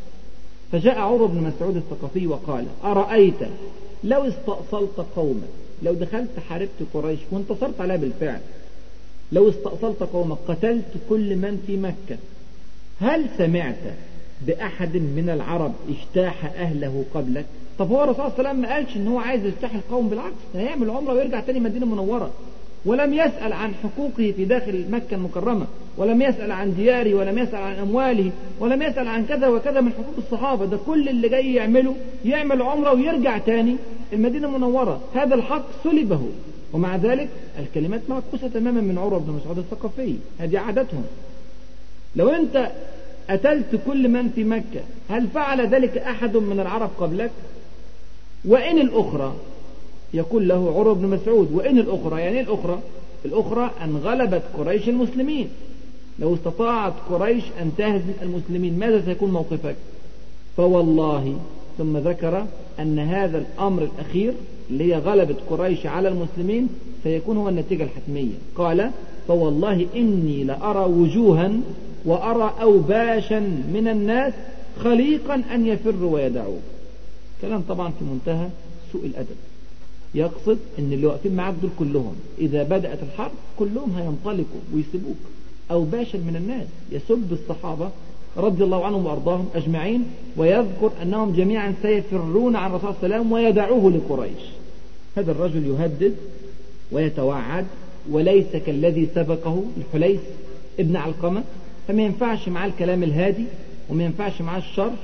فجاء 0.72 0.98
عمر 0.98 1.26
بن 1.26 1.42
مسعود 1.42 1.76
الثقفي 1.76 2.26
وقال 2.26 2.64
أرأيت 2.84 3.40
لو 4.04 4.24
استأصلت 4.28 5.06
قوما 5.16 5.46
لو 5.82 5.92
دخلت 5.94 6.30
حاربت 6.48 6.82
قريش 6.94 7.20
وانتصرت 7.30 7.80
عليها 7.80 7.96
بالفعل 7.96 8.40
لو 9.32 9.48
استأصلت 9.48 10.02
قومك 10.02 10.38
قتلت 10.48 10.84
كل 11.08 11.36
من 11.36 11.62
في 11.66 11.76
مكة 11.76 12.18
هل 13.00 13.26
سمعت 13.38 13.94
بأحد 14.46 14.96
من 14.96 15.30
العرب 15.34 15.72
اجتاح 15.88 16.44
أهله 16.44 17.04
قبلك؟ 17.14 17.44
طب 17.78 17.90
هو 17.90 18.04
الرسول 18.04 18.16
صلى 18.16 18.26
الله 18.38 18.38
عليه 18.38 18.48
وسلم 18.50 18.62
ما 18.62 18.74
قالش 18.74 18.96
إن 18.96 19.08
هو 19.08 19.18
عايز 19.18 19.44
يجتاح 19.44 19.74
القوم 19.74 20.08
بالعكس 20.08 20.34
هيعمل 20.54 20.90
عمرة 20.90 21.12
ويرجع 21.12 21.40
تاني 21.40 21.60
مدينة 21.60 21.86
منورة. 21.86 22.30
ولم 22.86 23.14
يسأل 23.14 23.52
عن 23.52 23.72
حقوقه 23.74 24.32
في 24.36 24.44
داخل 24.44 24.84
مكة 24.90 25.14
المكرمة 25.14 25.66
ولم 25.96 26.22
يسأل 26.22 26.52
عن 26.52 26.74
دياره 26.74 27.14
ولم 27.14 27.38
يسأل 27.38 27.62
عن 27.62 27.74
أمواله 27.74 28.30
ولم 28.60 28.82
يسأل 28.82 29.08
عن 29.08 29.26
كذا 29.26 29.48
وكذا 29.48 29.80
من 29.80 29.92
حقوق 29.92 30.14
الصحابة. 30.18 30.64
ده 30.64 30.76
كل 30.86 31.08
اللي 31.08 31.28
جاي 31.28 31.54
يعمله 31.54 31.94
يعمل 32.24 32.62
عمرة 32.62 32.92
ويرجع 32.92 33.38
تاني 33.38 33.76
المدينة 34.12 34.48
المنورة. 34.48 35.00
هذا 35.14 35.34
الحق 35.34 35.64
سلبه. 35.84 36.22
ومع 36.72 36.96
ذلك 36.96 37.28
الكلمات 37.58 38.00
معكوسة 38.08 38.48
تماما 38.48 38.80
من 38.80 38.98
عروة 38.98 39.18
بن 39.18 39.32
مسعود 39.32 39.58
الثقفي. 39.58 40.14
هذه 40.38 40.58
عادتهم. 40.58 41.04
لو 42.16 42.28
أنت 42.28 42.70
قتلت 43.30 43.80
كل 43.86 44.08
من 44.08 44.30
في 44.30 44.44
مكة 44.44 44.80
هل 45.10 45.28
فعل 45.34 45.66
ذلك 45.66 45.98
أحد 45.98 46.36
من 46.36 46.60
العرب 46.60 46.90
قبلك؟ 46.98 47.30
وإن 48.44 48.78
الأخرى؟ 48.78 49.34
يقول 50.14 50.48
له 50.48 50.78
عروة 50.78 50.94
بن 50.94 51.08
مسعود 51.08 51.52
وإن 51.52 51.78
الأخرى؟ 51.78 52.20
يعني 52.20 52.40
الأخرى؟ 52.40 52.78
الأخرى 53.24 53.70
أن 53.84 53.96
غلبت 53.96 54.42
قريش 54.58 54.88
المسلمين. 54.88 55.48
لو 56.18 56.34
استطاعت 56.34 56.92
قريش 57.10 57.44
أن 57.60 57.72
تهزم 57.78 58.12
المسلمين 58.22 58.78
ماذا 58.78 59.04
سيكون 59.04 59.30
موقفك؟ 59.30 59.76
فوالله 60.56 61.38
ثم 61.78 61.96
ذكر 61.96 62.46
أن 62.80 62.98
هذا 62.98 63.38
الأمر 63.38 63.82
الأخير 63.82 64.32
اللي 64.70 64.94
هي 64.94 64.98
غلبة 64.98 65.36
قريش 65.50 65.86
على 65.86 66.08
المسلمين 66.08 66.68
سيكون 67.04 67.36
هو 67.36 67.48
النتيجة 67.48 67.82
الحتمية. 67.82 68.34
قال 68.56 68.90
فوالله 69.28 69.86
إني 69.96 70.44
لأرى 70.44 70.92
وجوها 70.92 71.52
وأرى 72.04 72.54
أوباشا 72.62 73.40
من 73.72 73.88
الناس 73.88 74.32
خليقا 74.84 75.42
أن 75.54 75.66
يفروا 75.66 76.14
ويدعوه 76.14 76.58
كلام 77.42 77.62
طبعا 77.68 77.92
في 77.98 78.04
منتهى 78.04 78.48
سوء 78.92 79.06
الأدب. 79.06 79.36
يقصد 80.16 80.58
إن 80.78 80.92
اللي 80.92 81.06
واقفين 81.06 81.36
معاك 81.36 81.54
دول 81.62 81.70
كلهم 81.78 82.14
إذا 82.38 82.62
بدأت 82.62 82.98
الحرب 83.02 83.30
كلهم 83.58 83.92
هينطلقوا 83.96 84.60
ويسيبوك. 84.74 85.16
أو 85.70 85.84
باشا 85.84 86.16
من 86.16 86.36
الناس 86.36 86.66
يسب 86.92 87.32
الصحابة 87.32 87.90
رضي 88.36 88.64
الله 88.64 88.84
عنهم 88.86 89.06
وأرضاهم 89.06 89.48
أجمعين 89.54 90.04
ويذكر 90.36 90.90
أنهم 91.02 91.32
جميعا 91.32 91.74
سيفرون 91.82 92.56
عن 92.56 92.70
الرسول 92.70 92.94
صلى 92.94 93.04
الله 93.04 93.16
عليه 93.16 93.24
وسلم 93.24 93.32
ويدعوه 93.32 93.90
لقريش. 93.92 94.42
هذا 95.16 95.32
الرجل 95.32 95.66
يهدد 95.66 96.14
ويتوعد 96.92 97.66
وليس 98.10 98.56
كالذي 98.66 99.08
سبقه 99.14 99.62
الحليس 99.76 100.20
ابن 100.80 100.96
علقمة. 100.96 101.42
فما 101.88 102.02
ينفعش 102.02 102.48
معاه 102.48 102.66
الكلام 102.66 103.02
الهادي 103.02 103.44
وما 103.90 104.04
ينفعش 104.04 104.42
معاه 104.42 104.58
الشرح 104.58 104.94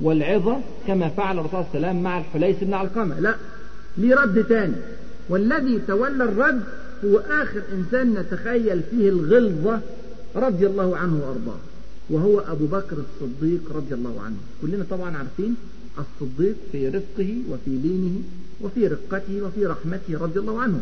والعظة 0.00 0.56
كما 0.86 1.08
فعل 1.08 1.38
الرسول 1.38 1.50
صلى 1.50 1.60
الله 1.74 1.88
عليه 1.88 1.88
وسلم 1.88 2.02
مع 2.02 2.18
الحليس 2.18 2.56
بن 2.62 2.74
علقمة. 2.74 3.20
لا 3.20 3.34
ليه 3.98 4.14
رد 4.14 4.44
تاني. 4.44 4.74
والذي 5.28 5.80
تولى 5.88 6.24
الرد 6.24 6.62
هو 7.04 7.18
آخر 7.18 7.62
إنسان 7.72 8.14
نتخيل 8.14 8.80
فيه 8.90 9.08
الغلظة 9.08 9.80
رضي 10.36 10.66
الله 10.66 10.96
عنه 10.96 11.20
وأرضاه 11.26 11.58
وهو 12.10 12.40
أبو 12.40 12.66
بكر 12.66 12.96
الصديق 12.96 13.60
رضي 13.74 13.94
الله 13.94 14.20
عنه. 14.20 14.36
كلنا 14.62 14.84
طبعا 14.90 15.16
عارفين 15.16 15.54
الصديق 15.98 16.56
في 16.72 16.88
رفقه 16.88 17.36
وفي 17.50 17.70
لينه 17.70 18.20
وفي 18.60 18.86
رقته 18.86 19.42
وفي 19.42 19.66
رحمته 19.66 20.18
رضي 20.18 20.38
الله 20.40 20.60
عنه. 20.60 20.80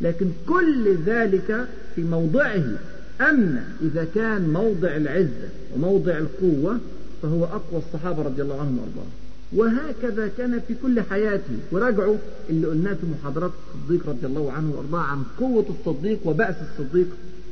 لكن 0.00 0.30
كل 0.48 0.96
ذلك 1.06 1.68
في 1.94 2.02
موضعه. 2.02 2.78
أما 3.20 3.64
إذا 3.82 4.06
كان 4.14 4.48
موضع 4.48 4.96
العزة 4.96 5.48
وموضع 5.74 6.18
القوة 6.18 6.78
فهو 7.22 7.44
أقوى 7.44 7.82
الصحابة 7.86 8.22
رضي 8.22 8.42
الله 8.42 8.60
عنهم 8.60 8.78
وأرضاهم. 8.78 9.10
وهكذا 9.52 10.30
كان 10.38 10.60
في 10.68 10.74
كل 10.82 11.00
حياته. 11.00 11.56
وراجعوا 11.72 12.16
اللي 12.50 12.66
قلناه 12.66 12.94
في 12.94 13.06
محاضرات 13.06 13.50
الصديق 13.74 14.08
رضي 14.08 14.26
الله 14.26 14.52
عنه 14.52 14.74
وارضاه 14.76 15.00
عن 15.00 15.22
قوة 15.40 15.66
الصديق 15.80 16.18
وبأس 16.24 16.54
الصديق 16.70 17.06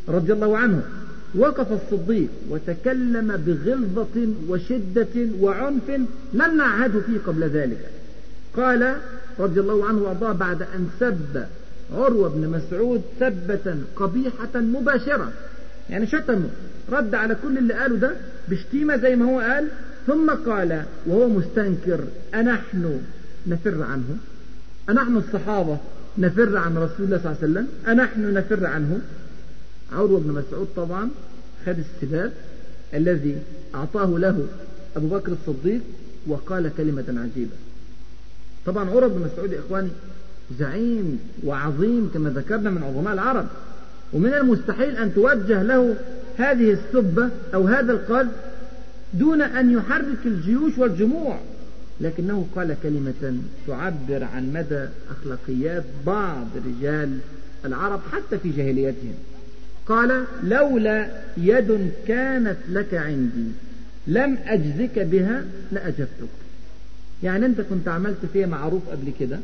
رضي 0.09 0.33
الله 0.33 0.59
عنه. 0.59 0.83
وقف 1.35 1.73
الصديق 1.73 2.29
وتكلم 2.51 3.37
بغلظة 3.47 4.29
وشدة 4.49 5.29
وعنف 5.41 5.91
لم 6.33 6.57
نعهد 6.57 7.03
فيه 7.07 7.19
قبل 7.27 7.45
ذلك. 7.45 7.91
قال 8.57 8.97
رضي 9.39 9.61
الله 9.61 9.89
عنه 9.89 10.03
وأرضاه 10.03 10.33
بعد 10.33 10.63
أن 10.63 10.89
سب 11.01 11.47
عروة 11.95 12.29
بن 12.29 12.49
مسعود 12.49 13.03
سبة 13.21 13.77
قبيحة 13.97 14.61
مباشرة. 14.61 15.33
يعني 15.91 16.07
شتمه. 16.07 16.49
رد 16.93 17.15
على 17.15 17.37
كل 17.43 17.59
اللي 17.59 17.75
قاله 17.75 17.97
ده 17.97 18.17
بشتيمة 18.49 18.97
زي 18.97 19.17
ما 19.17 19.25
هو 19.25 19.41
قال 19.41 19.69
ثم 20.07 20.31
قال 20.31 20.85
وهو 21.07 21.29
مستنكر 21.29 22.01
أنحن 22.35 23.01
نفر 23.47 23.83
عنه؟ 23.83 24.17
أنحن 24.91 25.17
الصحابة 25.17 25.79
نفر 26.19 26.57
عن 26.57 26.77
رسول 26.79 27.07
الله 27.07 27.19
صلى 27.19 27.33
الله 27.33 27.37
عليه 27.43 27.53
وسلم؟ 27.53 27.69
أنحن 27.89 28.35
نفر 28.35 28.67
عنه؟ 28.67 29.01
عروة 29.93 30.21
بن 30.21 30.33
مسعود 30.33 30.69
طبعا 30.77 31.09
خد 31.67 31.77
السباب 31.79 32.33
الذي 32.95 33.39
أعطاه 33.75 34.19
له 34.19 34.47
أبو 34.97 35.09
بكر 35.09 35.33
الصديق 35.33 35.81
وقال 36.27 36.71
كلمة 36.77 37.05
عجيبة. 37.09 37.57
طبعا 38.67 38.91
عروة 38.91 39.09
بن 39.09 39.31
مسعود 39.33 39.53
يا 39.53 39.59
إخواني 39.59 39.89
زعيم 40.59 41.19
وعظيم 41.45 42.11
كما 42.15 42.31
ذكرنا 42.31 42.71
من 42.71 42.83
عظماء 42.83 43.15
العرب 43.15 43.47
ومن 44.13 44.35
المستحيل 44.35 44.97
أن 44.97 45.15
توجه 45.15 45.63
له 45.63 45.97
هذه 46.37 46.71
السبة 46.73 47.29
أو 47.55 47.67
هذا 47.67 47.93
القذف 47.93 48.31
دون 49.15 49.43
أن 49.43 49.73
يحرك 49.73 50.27
الجيوش 50.27 50.79
والجموع. 50.79 51.39
لكنه 52.01 52.47
قال 52.57 52.77
كلمة 52.83 53.39
تعبر 53.67 54.25
عن 54.25 54.53
مدى 54.53 54.89
أخلاقيات 55.11 55.85
بعض 56.07 56.47
رجال 56.67 57.19
العرب 57.65 58.01
حتى 58.13 58.39
في 58.39 58.51
جاهليتهم. 58.51 59.15
قال 59.87 60.25
لولا 60.43 61.09
يد 61.37 61.91
كانت 62.09 62.57
لك 62.69 62.95
عندي 62.95 63.47
لم 64.07 64.39
أجزك 64.47 64.99
بها 64.99 65.45
لأجبتك. 65.73 66.29
يعني 67.23 67.47
أنت 67.47 67.61
كنت 67.61 67.89
عملت 67.89 68.27
فيها 68.33 68.47
معروف 68.47 68.89
قبل 68.89 69.13
كده 69.21 69.39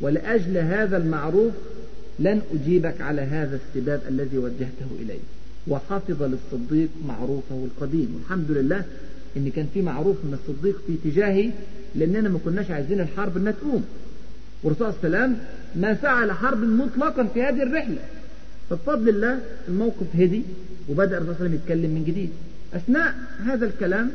ولأجل 0.00 0.56
هذا 0.56 0.96
المعروف 0.96 1.52
لن 2.18 2.42
أجيبك 2.54 3.00
على 3.00 3.22
هذا 3.22 3.58
السباب 3.66 4.00
الذي 4.08 4.38
وجهته 4.38 4.88
إلي 5.00 5.18
وحفظ 5.68 6.22
للصديق 6.22 6.88
معروفه 7.08 7.64
القديم. 7.64 8.14
والحمد 8.14 8.50
لله 8.50 8.84
إن 9.36 9.50
كان 9.50 9.66
في 9.74 9.82
معروف 9.82 10.16
من 10.24 10.38
الصديق 10.40 10.82
في 10.86 11.10
تجاهي 11.10 11.50
لأننا 11.94 12.28
ما 12.28 12.38
كناش 12.44 12.70
عايزين 12.70 13.00
الحرب 13.00 13.36
إنها 13.36 13.52
تقوم 13.52 13.84
والرسول 14.62 14.92
صلى 14.92 15.06
الله 15.06 15.18
عليه 15.18 15.26
وسلم 15.26 15.46
ما 15.74 15.94
فعل 15.94 16.32
حرب 16.32 16.58
مطلقا 16.58 17.24
في 17.24 17.42
هذه 17.42 17.62
الرحلة. 17.62 17.98
فبفضل 18.70 19.08
الله 19.08 19.38
الموقف 19.68 20.06
هدي 20.14 20.42
وبدأ 20.88 21.18
الرسول 21.18 21.34
صلى 21.36 21.46
الله 21.46 21.50
عليه 21.50 21.54
وسلم 21.54 21.54
يتكلم 21.54 21.94
من 21.94 22.04
جديد. 22.04 22.30
أثناء 22.74 23.14
هذا 23.46 23.66
الكلام 23.66 24.10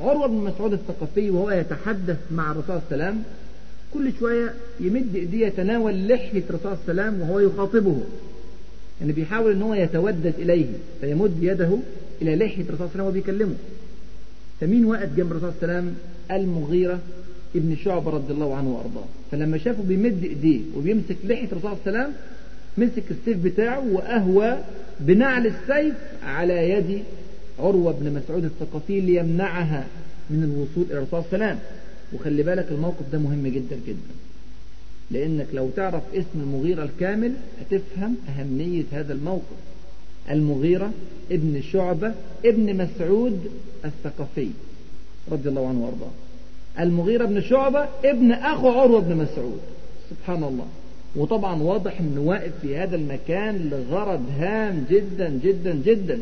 عروة 0.00 0.26
بن 0.26 0.34
مسعود 0.34 0.72
الثقفي 0.72 1.30
وهو 1.30 1.50
يتحدث 1.50 2.16
مع 2.30 2.52
الرسول 2.52 2.66
صلى 2.66 2.78
الله 2.92 3.04
عليه 3.04 3.14
وسلم 3.14 3.22
كل 3.94 4.12
شوية 4.18 4.54
يمد 4.80 5.14
إيديه 5.16 5.46
يتناول 5.46 6.08
لحية 6.08 6.42
الرسول 6.50 6.76
صلى 6.76 6.92
الله 6.92 7.02
عليه 7.02 7.12
وسلم 7.12 7.20
وهو 7.20 7.40
يخاطبه. 7.40 8.02
يعني 9.00 9.12
بيحاول 9.12 9.52
إن 9.52 9.62
هو 9.62 9.74
يتودد 9.74 10.34
إليه 10.38 10.66
فيمد 11.00 11.32
يده 11.42 11.78
إلى 12.22 12.36
لحية 12.36 12.62
الرسول 12.62 12.76
صلى 12.78 12.84
الله 12.86 12.90
عليه 12.90 12.90
وسلم 12.90 13.04
وهو 13.04 13.12
بيكلمه 13.12 13.54
فمين 14.60 14.84
واقف 14.84 15.16
جنب 15.16 15.30
الرسول 15.32 15.52
صلى 15.60 15.62
الله 15.62 15.74
عليه 15.74 15.88
وسلم؟ 15.88 15.96
المغيرة 16.30 16.98
ابن 17.56 17.76
شعبة 17.76 18.10
رضي 18.10 18.32
الله 18.32 18.56
عنه 18.56 18.68
وأرضاه. 18.70 19.04
فلما 19.30 19.58
شافه 19.58 19.82
بيمد 19.82 20.24
إيديه 20.24 20.60
وبيمسك 20.76 21.16
لحية 21.24 21.44
الرسول 21.52 21.60
صلى 21.60 21.70
الله 21.86 21.98
عليه 21.98 22.08
وسلم 22.08 22.14
مسك 22.78 23.02
السيف 23.10 23.44
بتاعه 23.44 23.92
وأهوى 23.92 24.58
بنعل 25.00 25.46
السيف 25.46 25.94
على 26.24 26.70
يد 26.70 27.02
عروة 27.58 27.92
بن 27.92 28.12
مسعود 28.12 28.44
الثقفي 28.44 29.00
ليمنعها 29.00 29.86
من 30.30 30.42
الوصول 30.42 30.84
إلى 30.90 30.98
الرسول 30.98 31.22
صلى 31.30 31.34
الله 31.34 31.46
عليه 31.46 31.54
وسلم. 31.54 31.58
وخلي 32.12 32.42
بالك 32.42 32.66
الموقف 32.70 33.04
ده 33.12 33.18
مهم 33.18 33.46
جدا 33.46 33.76
جدا. 33.86 34.14
لأنك 35.10 35.46
لو 35.52 35.68
تعرف 35.76 36.02
اسم 36.14 36.40
المغيرة 36.40 36.82
الكامل 36.82 37.32
هتفهم 37.60 38.16
أهمية 38.28 38.84
هذا 38.92 39.12
الموقف. 39.12 39.56
المغيرة 40.30 40.90
ابن 41.30 41.62
شعبة 41.72 42.14
ابن 42.44 42.76
مسعود 42.76 43.40
الثقفي 43.84 44.48
رضي 45.32 45.48
الله 45.48 45.68
عنه 45.68 45.84
وأرضاه. 45.84 46.10
المغيرة 46.80 47.24
بن 47.24 47.40
شعبة 47.40 47.88
ابن 48.04 48.32
أخو 48.32 48.68
عروة 48.68 49.00
بن 49.00 49.16
مسعود. 49.16 49.60
سبحان 50.10 50.44
الله. 50.44 50.66
وطبعا 51.16 51.62
واضح 51.62 52.00
انه 52.00 52.20
واقف 52.20 52.52
في 52.62 52.76
هذا 52.76 52.96
المكان 52.96 53.70
لغرض 53.70 54.22
هام 54.38 54.84
جدا 54.90 55.40
جدا 55.44 55.74
جدا. 55.84 56.18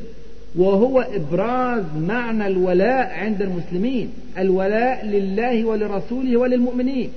وهو 0.56 1.00
إبراز 1.00 1.84
معنى 1.98 2.46
الولاء 2.46 3.10
عند 3.10 3.42
المسلمين. 3.42 4.10
الولاء 4.38 5.06
لله 5.06 5.64
ولرسوله 5.64 6.36
وللمؤمنين. 6.36 7.10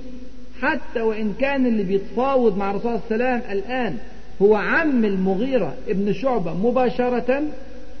حتى 0.62 1.00
وإن 1.00 1.32
كان 1.38 1.66
اللي 1.66 1.82
بيتفاوض 1.82 2.56
مع 2.56 2.70
الرسول 2.70 3.00
صلى 3.08 3.14
الله 3.14 3.26
عليه 3.26 3.40
وسلم 3.44 3.58
الآن 3.58 3.96
هو 4.42 4.54
عم 4.54 5.04
المغيرة 5.04 5.74
ابن 5.88 6.12
شعبة 6.12 6.54
مباشرة 6.54 7.42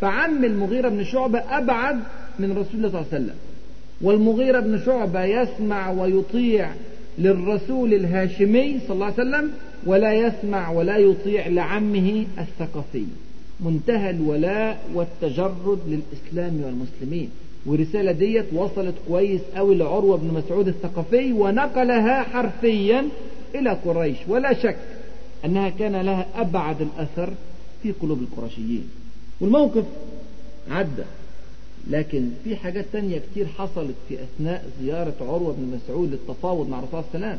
فعم 0.00 0.44
المغيرة 0.44 0.88
بن 0.88 1.04
شعبة 1.04 1.38
أبعد 1.38 2.00
من 2.38 2.50
رسول 2.50 2.74
الله 2.74 2.88
صلى 2.88 3.00
الله 3.00 3.06
عليه 3.12 3.24
وسلم. 3.24 3.36
والمغيرة 4.02 4.60
بن 4.60 4.80
شعبة 4.86 5.24
يسمع 5.24 5.90
ويطيع 5.90 6.70
للرسول 7.18 7.94
الهاشمي 7.94 8.80
صلى 8.80 8.94
الله 8.94 9.04
عليه 9.06 9.14
وسلم 9.14 9.50
ولا 9.86 10.12
يسمع 10.12 10.70
ولا 10.70 10.96
يطيع 10.96 11.46
لعمه 11.46 12.26
الثقفي. 12.38 13.04
منتهى 13.60 14.10
الولاء 14.10 14.78
والتجرد 14.94 15.78
للإسلام 15.88 16.62
والمسلمين. 16.64 17.30
ورسالة 17.66 18.12
ديت 18.12 18.46
وصلت 18.52 18.94
كويس 19.08 19.40
أوي 19.58 19.74
لعروة 19.74 20.16
بن 20.16 20.34
مسعود 20.34 20.68
الثقفي 20.68 21.32
ونقلها 21.32 22.22
حرفيا 22.22 23.08
إلى 23.54 23.70
قريش. 23.84 24.16
ولا 24.28 24.52
شك 24.52 24.76
أنها 25.44 25.70
كان 25.70 25.96
لها 25.96 26.26
أبعد 26.34 26.76
الأثر 26.82 27.32
في 27.82 27.92
قلوب 27.92 28.18
القرشيين. 28.20 28.88
والموقف 29.40 29.84
عدى 30.70 31.04
لكن 31.90 32.28
في 32.44 32.56
حاجات 32.56 32.84
تانية 32.92 33.18
كتير 33.18 33.46
حصلت 33.46 33.94
في 34.08 34.14
أثناء 34.14 34.64
زيارة 34.82 35.14
عروة 35.20 35.54
بن 35.58 35.76
مسعود 35.76 36.10
للتفاوض 36.10 36.68
مع 36.68 36.78
الرسول 36.78 37.04
وسلم. 37.10 37.38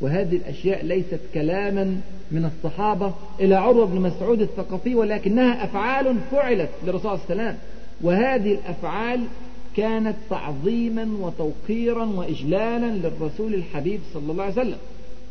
وهذه 0.00 0.36
الأشياء 0.36 0.84
ليست 0.84 1.20
كلاما 1.34 2.00
من 2.30 2.50
الصحابة 2.56 3.12
إلى 3.40 3.54
عروة 3.54 3.86
بن 3.86 4.00
مسعود 4.00 4.40
الثقفي 4.40 4.94
ولكنها 4.94 5.64
أفعال 5.64 6.16
فعلت 6.30 6.70
للرسول 6.86 7.10
الله 7.30 7.42
عليه 7.42 7.56
وهذه 8.04 8.52
الأفعال 8.52 9.20
كانت 9.76 10.16
تعظيما 10.30 11.08
وتوقيرا 11.20 12.04
وإجلالا 12.04 12.86
للرسول 12.86 13.54
الحبيب 13.54 14.00
صلى 14.14 14.32
الله 14.32 14.42
عليه 14.42 14.52
وسلم. 14.52 14.78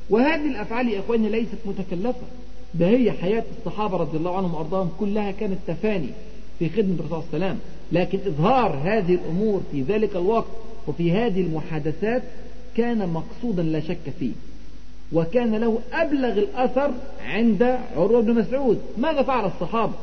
وهذه 0.09 0.45
الأفعال 0.51 0.89
يا 0.89 0.99
إخواني 0.99 1.29
ليست 1.29 1.57
متكلفة. 1.65 2.27
ده 2.73 2.87
هي 2.87 3.11
حياة 3.11 3.43
الصحابة 3.57 3.97
رضي 3.97 4.17
الله 4.17 4.37
عنهم 4.37 4.53
وأرضاهم 4.53 4.89
كلها 4.99 5.31
كانت 5.31 5.57
تفاني 5.67 6.09
في 6.59 6.69
خدمة 6.69 6.95
الرسول 6.99 7.09
صلى 7.09 7.33
الله 7.33 7.45
عليه 7.45 7.45
وسلم. 7.45 7.59
لكن 7.91 8.19
إظهار 8.27 8.79
هذه 8.83 9.13
الأمور 9.13 9.61
في 9.71 9.81
ذلك 9.81 10.15
الوقت 10.15 10.51
وفي 10.87 11.11
هذه 11.11 11.41
المحادثات 11.41 12.23
كان 12.77 13.09
مقصودا 13.09 13.63
لا 13.63 13.79
شك 13.79 14.13
فيه. 14.19 14.31
وكان 15.13 15.55
له 15.55 15.79
أبلغ 15.93 16.37
الأثر 16.37 16.91
عند 17.25 17.77
عروة 17.95 18.21
بن 18.21 18.33
مسعود. 18.33 18.81
ماذا 18.97 19.21
فعل 19.21 19.45
الصحابة؟ 19.45 19.93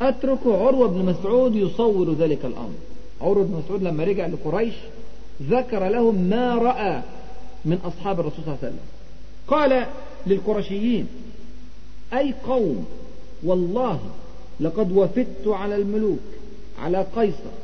أترك 0.00 0.46
عروة 0.46 0.88
بن 0.88 1.04
مسعود 1.04 1.54
يصور 1.56 2.12
ذلك 2.12 2.44
الأمر. 2.44 2.74
عروة 3.20 3.44
بن 3.44 3.62
مسعود 3.64 3.82
لما 3.82 4.04
رجع 4.04 4.26
لقريش 4.26 4.74
ذكر 5.42 5.88
لهم 5.88 6.14
ما 6.14 6.54
رأى 6.54 7.02
من 7.64 7.78
أصحاب 7.84 8.20
الرسول 8.20 8.38
صلى 8.44 8.54
الله 8.54 8.58
عليه 8.62 8.68
وسلم. 8.68 8.86
قال 9.48 9.86
للقرشيين 10.26 11.06
أي 12.12 12.34
قوم 12.46 12.86
والله 13.44 14.00
لقد 14.60 14.92
وفدت 14.92 15.46
على 15.48 15.76
الملوك 15.76 16.18
على 16.82 17.06
قيصر 17.16 17.54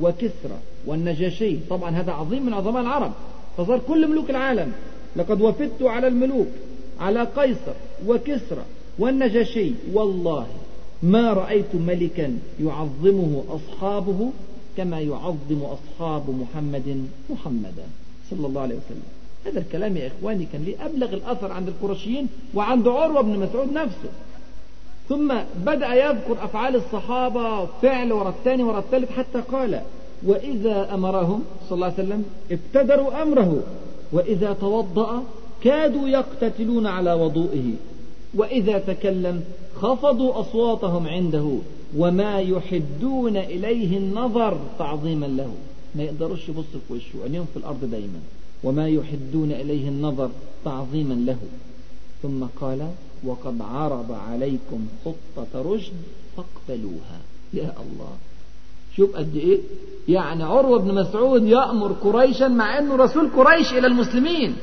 وكسرى 0.00 0.58
والنجاشي. 0.86 1.56
طبعا 1.70 1.90
هذا 1.90 2.12
عظيم 2.12 2.46
من 2.46 2.52
عظماء 2.54 2.82
العرب. 2.82 3.12
فصار 3.56 3.80
كل 3.88 4.08
ملوك 4.08 4.30
العالم 4.30 4.72
لقد 5.16 5.40
وفدت 5.40 5.82
على 5.82 6.06
الملوك 6.06 6.48
على 7.00 7.22
قيصر 7.22 7.72
وكسرى 8.06 8.62
والنجاشي. 8.98 9.72
والله 9.92 10.46
ما 11.02 11.32
رأيت 11.32 11.74
ملكا 11.74 12.38
يعظمه 12.60 13.44
أصحابه 13.48 14.30
كما 14.76 15.00
يعظم 15.00 15.62
أصحاب 15.62 16.30
محمد 16.30 17.06
محمدا 17.30 17.84
صلى 18.30 18.46
الله 18.46 18.60
عليه 18.60 18.74
وسلم. 18.74 19.02
هذا 19.46 19.60
الكلام 19.60 19.96
يا 19.96 20.06
إخواني 20.06 20.46
كان 20.52 20.64
لي 20.64 20.76
أبلغ 20.84 21.14
الأثر 21.14 21.52
عند 21.52 21.68
القرشيين 21.68 22.26
وعند 22.54 22.88
عروة 22.88 23.20
بن 23.20 23.38
مسعود 23.38 23.72
نفسه. 23.72 24.10
ثم 25.08 25.34
بدأ 25.66 25.94
يذكر 25.94 26.44
أفعال 26.44 26.76
الصحابة 26.76 27.66
فعل 27.66 28.12
ورا 28.12 28.28
الثاني 28.28 28.62
ورا 28.62 28.78
الثالث 28.78 29.12
حتى 29.12 29.40
قال 29.52 29.82
وإذا 30.22 30.94
أمرهم 30.94 31.42
صلى 31.68 31.76
الله 31.76 31.86
عليه 31.86 31.94
وسلم 31.94 32.24
ابتدروا 32.50 33.22
أمره 33.22 33.62
وإذا 34.12 34.52
توضأ 34.52 35.22
كادوا 35.64 36.08
يقتتلون 36.08 36.86
على 36.86 37.12
وضوئه 37.12 37.72
وإذا 38.34 38.78
تكلم 38.78 39.44
خفضوا 39.80 40.40
أصواتهم 40.40 41.08
عنده 41.08 41.58
وما 41.96 42.40
يحدون 42.40 43.36
إليه 43.36 43.98
النظر 43.98 44.58
تعظيما 44.78 45.26
له. 45.26 45.54
ما 45.94 46.02
يقدروش 46.02 46.48
يبصوا 46.48 46.80
في 46.88 46.94
وشه 46.94 47.22
عينيهم 47.22 47.46
في 47.52 47.56
الأرض 47.56 47.84
دايما. 47.84 48.20
وما 48.64 48.88
يحدون 48.88 49.52
إليه 49.52 49.88
النظر 49.88 50.30
تعظيما 50.64 51.14
له. 51.14 51.38
ثم 52.22 52.44
قال 52.60 52.90
وقد 53.24 53.60
عرض 53.60 54.12
عليكم 54.12 54.86
خطة 55.04 55.62
رشد 55.62 55.92
فاقبلوها 56.36 57.20
يا 57.54 57.62
الله. 57.62 58.12
شوف 58.96 59.16
قد 59.16 59.36
إيه؟ 59.36 59.60
يعني 60.08 60.42
عروة 60.42 60.78
بن 60.78 60.94
مسعود 60.94 61.42
يأمر 61.42 61.92
قريشا 61.92 62.48
مع 62.48 62.78
إنه 62.78 62.96
رسول 62.96 63.30
قريش 63.30 63.72
إلى 63.72 63.86
المسلمين. 63.86 64.56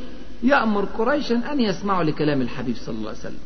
يأمر 0.43 0.85
قريشا 0.85 1.35
أن 1.51 1.59
يسمعوا 1.59 2.03
لكلام 2.03 2.41
الحبيب 2.41 2.75
صلى 2.75 2.95
الله 2.95 3.09
عليه 3.09 3.19
وسلم. 3.19 3.39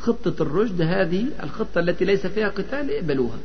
خطة 0.00 0.42
الرشد 0.42 0.82
هذه 0.82 1.26
الخطة 1.42 1.78
التي 1.78 2.04
ليس 2.04 2.26
فيها 2.26 2.48
قتال 2.48 2.90
اقبلوها. 2.90 3.38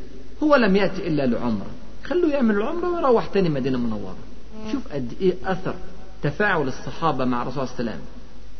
هو 0.43 0.55
لم 0.55 0.75
يأتي 0.75 1.07
إلا 1.07 1.25
لعمرة 1.25 1.67
خلوه 2.03 2.31
يعمل 2.31 2.55
العمرة 2.55 2.89
ويروح 2.89 3.27
تاني 3.27 3.49
مدينة 3.49 3.77
منورة. 3.77 4.15
شوف 4.71 4.93
قد 4.93 5.13
إيه 5.21 5.33
أثر 5.45 5.75
تفاعل 6.23 6.67
الصحابة 6.67 7.25
مع 7.25 7.41
الرسول 7.41 7.67
صلى 7.67 7.79
الله 7.79 7.91
عليه 7.91 8.01
وسلم. 8.01 8.05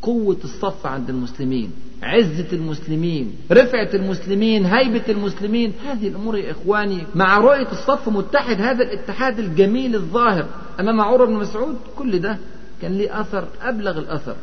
قوة 0.02 0.38
الصف 0.44 0.86
عند 0.86 1.10
المسلمين 1.10 1.72
عزة 2.02 2.46
المسلمين 2.52 3.34
رفعة 3.52 3.88
المسلمين 3.94 4.66
هيبة 4.66 5.02
المسلمين. 5.08 5.72
هذه 5.86 6.08
الأمور 6.08 6.36
يا 6.38 6.50
إخواني 6.50 7.02
مع 7.14 7.38
رؤية 7.38 7.72
الصف 7.72 8.08
متحد 8.08 8.60
هذا 8.60 8.82
الاتحاد 8.84 9.38
الجميل 9.38 9.94
الظاهر 9.94 10.46
أمام 10.80 11.00
عمر 11.00 11.24
بن 11.24 11.32
مسعود 11.32 11.76
كل 11.98 12.18
ده 12.18 12.38
كان 12.82 12.98
ليه 12.98 13.20
أثر 13.20 13.48
أبلغ 13.62 13.98
الأثر 13.98 14.36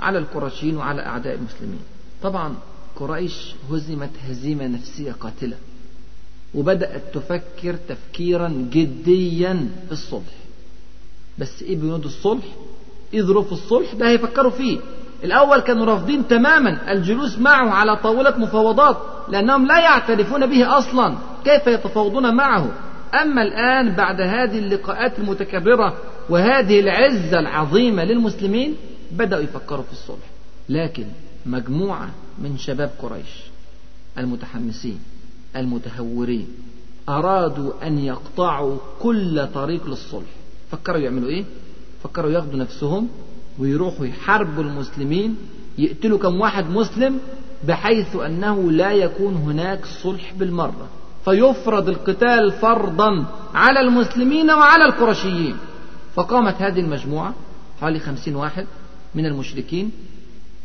على 0.00 0.18
القرشيين 0.18 0.76
وعلى 0.76 1.02
أعداء 1.06 1.34
المسلمين. 1.34 1.80
طبعا 2.22 2.54
قريش 2.96 3.54
هزمت 3.72 4.10
هزيمة 4.28 4.66
نفسية 4.66 5.12
قاتلة 5.12 5.56
وبدأت 6.54 7.02
تفكر 7.14 7.76
تفكيرا 7.88 8.48
جديا 8.72 9.68
في 9.86 9.92
الصلح. 9.92 10.32
بس 11.38 11.62
إيه 11.62 11.76
بنود 11.76 12.04
الصلح؟ 12.04 12.44
إيه 13.14 13.22
ظروف 13.22 13.52
الصلح 13.52 13.94
ده 13.94 14.08
هيفكروا 14.08 14.50
فيه. 14.50 14.78
الأول 15.24 15.60
كانوا 15.60 15.84
رافضين 15.84 16.28
تماما 16.28 16.92
الجلوس 16.92 17.38
معه 17.38 17.70
على 17.70 17.96
طاولة 17.96 18.38
مفاوضات 18.38 18.96
لأنهم 19.28 19.66
لا 19.66 19.78
يعترفون 19.78 20.46
به 20.46 20.78
أصلا. 20.78 21.14
كيف 21.44 21.66
يتفاوضون 21.66 22.34
معه؟ 22.34 22.70
أما 23.22 23.42
الآن 23.42 23.94
بعد 23.96 24.20
هذه 24.20 24.58
اللقاءات 24.58 25.18
المتكررة 25.18 25.96
وهذه 26.28 26.80
العزة 26.80 27.38
العظيمة 27.38 28.04
للمسلمين 28.04 28.76
بدأوا 29.12 29.42
يفكروا 29.42 29.82
في 29.82 29.92
الصلح. 29.92 30.26
لكن 30.68 31.06
مجموعة 31.46 32.10
من 32.38 32.58
شباب 32.58 32.90
قريش 33.02 33.42
المتحمسين 34.18 35.00
المتهورين 35.56 36.48
أرادوا 37.08 37.86
أن 37.86 37.98
يقطعوا 37.98 38.78
كل 39.00 39.46
طريق 39.54 39.86
للصلح. 39.86 40.30
فكروا 40.70 40.98
يعملوا 40.98 41.28
إيه؟ 41.28 41.44
فكروا 42.02 42.30
ياخدوا 42.30 42.58
نفسهم 42.58 43.08
ويروحوا 43.58 44.06
يحاربوا 44.06 44.62
المسلمين 44.62 45.36
يقتلوا 45.78 46.18
كم 46.18 46.40
واحد 46.40 46.70
مسلم 46.70 47.18
بحيث 47.64 48.16
أنه 48.16 48.70
لا 48.72 48.92
يكون 48.92 49.34
هناك 49.34 49.86
صلح 49.86 50.34
بالمرة. 50.34 50.88
فيفرض 51.24 51.88
القتال 51.88 52.52
فرضا 52.52 53.26
على 53.54 53.80
المسلمين 53.80 54.50
وعلى 54.50 54.84
القرشيين. 54.84 55.56
فقامت 56.14 56.54
هذه 56.54 56.80
المجموعة 56.80 57.34
حوالي 57.80 57.98
خمسين 57.98 58.36
واحد 58.36 58.66
من 59.14 59.26
المشركين 59.26 59.90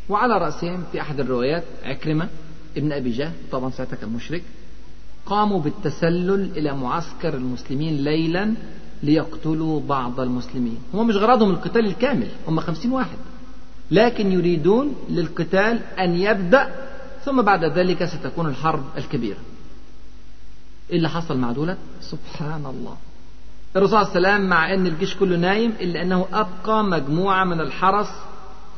وعلى 0.08 0.38
رأسهم 0.38 0.84
في 0.92 1.00
أحد 1.00 1.20
الروايات 1.20 1.64
عكرمة 1.84 2.28
ابن 2.76 2.92
أبي 2.92 3.10
جهل 3.10 3.32
طبعا 3.52 3.70
ساعتها 3.70 3.96
كان 3.96 4.08
مشرك 4.08 4.42
قاموا 5.26 5.60
بالتسلل 5.60 6.50
إلى 6.56 6.72
معسكر 6.76 7.34
المسلمين 7.34 8.04
ليلا 8.04 8.54
ليقتلوا 9.02 9.80
بعض 9.80 10.20
المسلمين. 10.20 10.78
هم 10.94 11.06
مش 11.06 11.16
غرضهم 11.16 11.50
القتال 11.50 11.86
الكامل 11.86 12.28
هم 12.48 12.60
خمسين 12.60 12.92
واحد. 12.92 13.16
لكن 13.90 14.32
يريدون 14.32 14.94
للقتال 15.10 15.80
أن 15.98 16.14
يبدأ 16.16 16.74
ثم 17.24 17.42
بعد 17.42 17.64
ذلك 17.64 18.04
ستكون 18.04 18.46
الحرب 18.48 18.84
الكبيرة. 18.98 19.38
إيه 20.90 20.96
اللي 20.96 21.08
حصل 21.08 21.38
مع 21.38 21.52
دولة 21.52 21.76
سبحان 22.00 22.66
الله 22.66 22.96
الرسول 23.76 24.06
صلى 24.06 24.16
الله 24.16 24.28
عليه 24.28 24.36
وسلم 24.36 24.48
مع 24.50 24.74
أن 24.74 24.86
الجيش 24.86 25.16
كله 25.16 25.36
نايم 25.36 25.72
إلا 25.80 26.02
أنه 26.02 26.26
أبقى 26.32 26.84
مجموعة 26.84 27.44
من 27.44 27.60
الحرس 27.60 28.08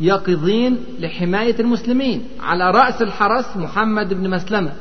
يقظين 0.01 0.79
لحماية 0.99 1.61
المسلمين 1.61 2.29
على 2.41 2.71
رأس 2.71 3.03
الحرس 3.03 3.57
محمد 3.57 4.15
بن 4.15 4.31
مسلمة 4.31 4.73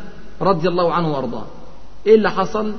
رضي 0.41 0.67
الله 0.67 0.93
عنه 0.93 1.11
وأرضاه. 1.11 1.45
إيه 2.07 2.15
اللي 2.15 2.31
حصل؟ 2.31 2.73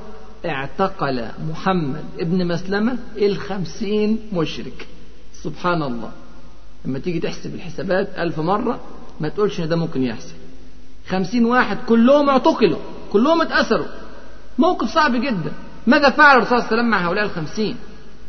اعتقل 0.45 1.25
محمد 1.49 2.03
ابن 2.19 2.47
مسلمة 2.47 2.97
الخمسين 3.17 4.19
مشرك. 4.33 4.87
سبحان 5.33 5.83
الله. 5.83 6.11
لما 6.85 6.99
تيجي 6.99 7.19
تحسب 7.19 7.55
الحسابات 7.55 8.09
ألف 8.17 8.39
مرة 8.39 8.79
ما 9.19 9.29
تقولش 9.29 9.59
إن 9.59 9.69
ده 9.69 9.75
ممكن 9.75 10.03
يحصل. 10.03 10.33
خمسين 11.07 11.45
واحد 11.45 11.77
كلهم 11.87 12.29
اعتقلوا 12.29 12.79
كلهم 13.11 13.41
اتأثروا. 13.41 13.85
موقف 14.57 14.87
صعب 14.93 15.15
جدا. 15.15 15.51
ماذا 15.87 16.09
فعل 16.09 16.37
الرسول 16.37 16.47
صلى 16.47 16.57
الله 16.57 16.67
عليه 16.67 16.77
وسلم 16.77 16.89
مع 16.89 17.07
هؤلاء 17.07 17.25
الخمسين؟ 17.25 17.75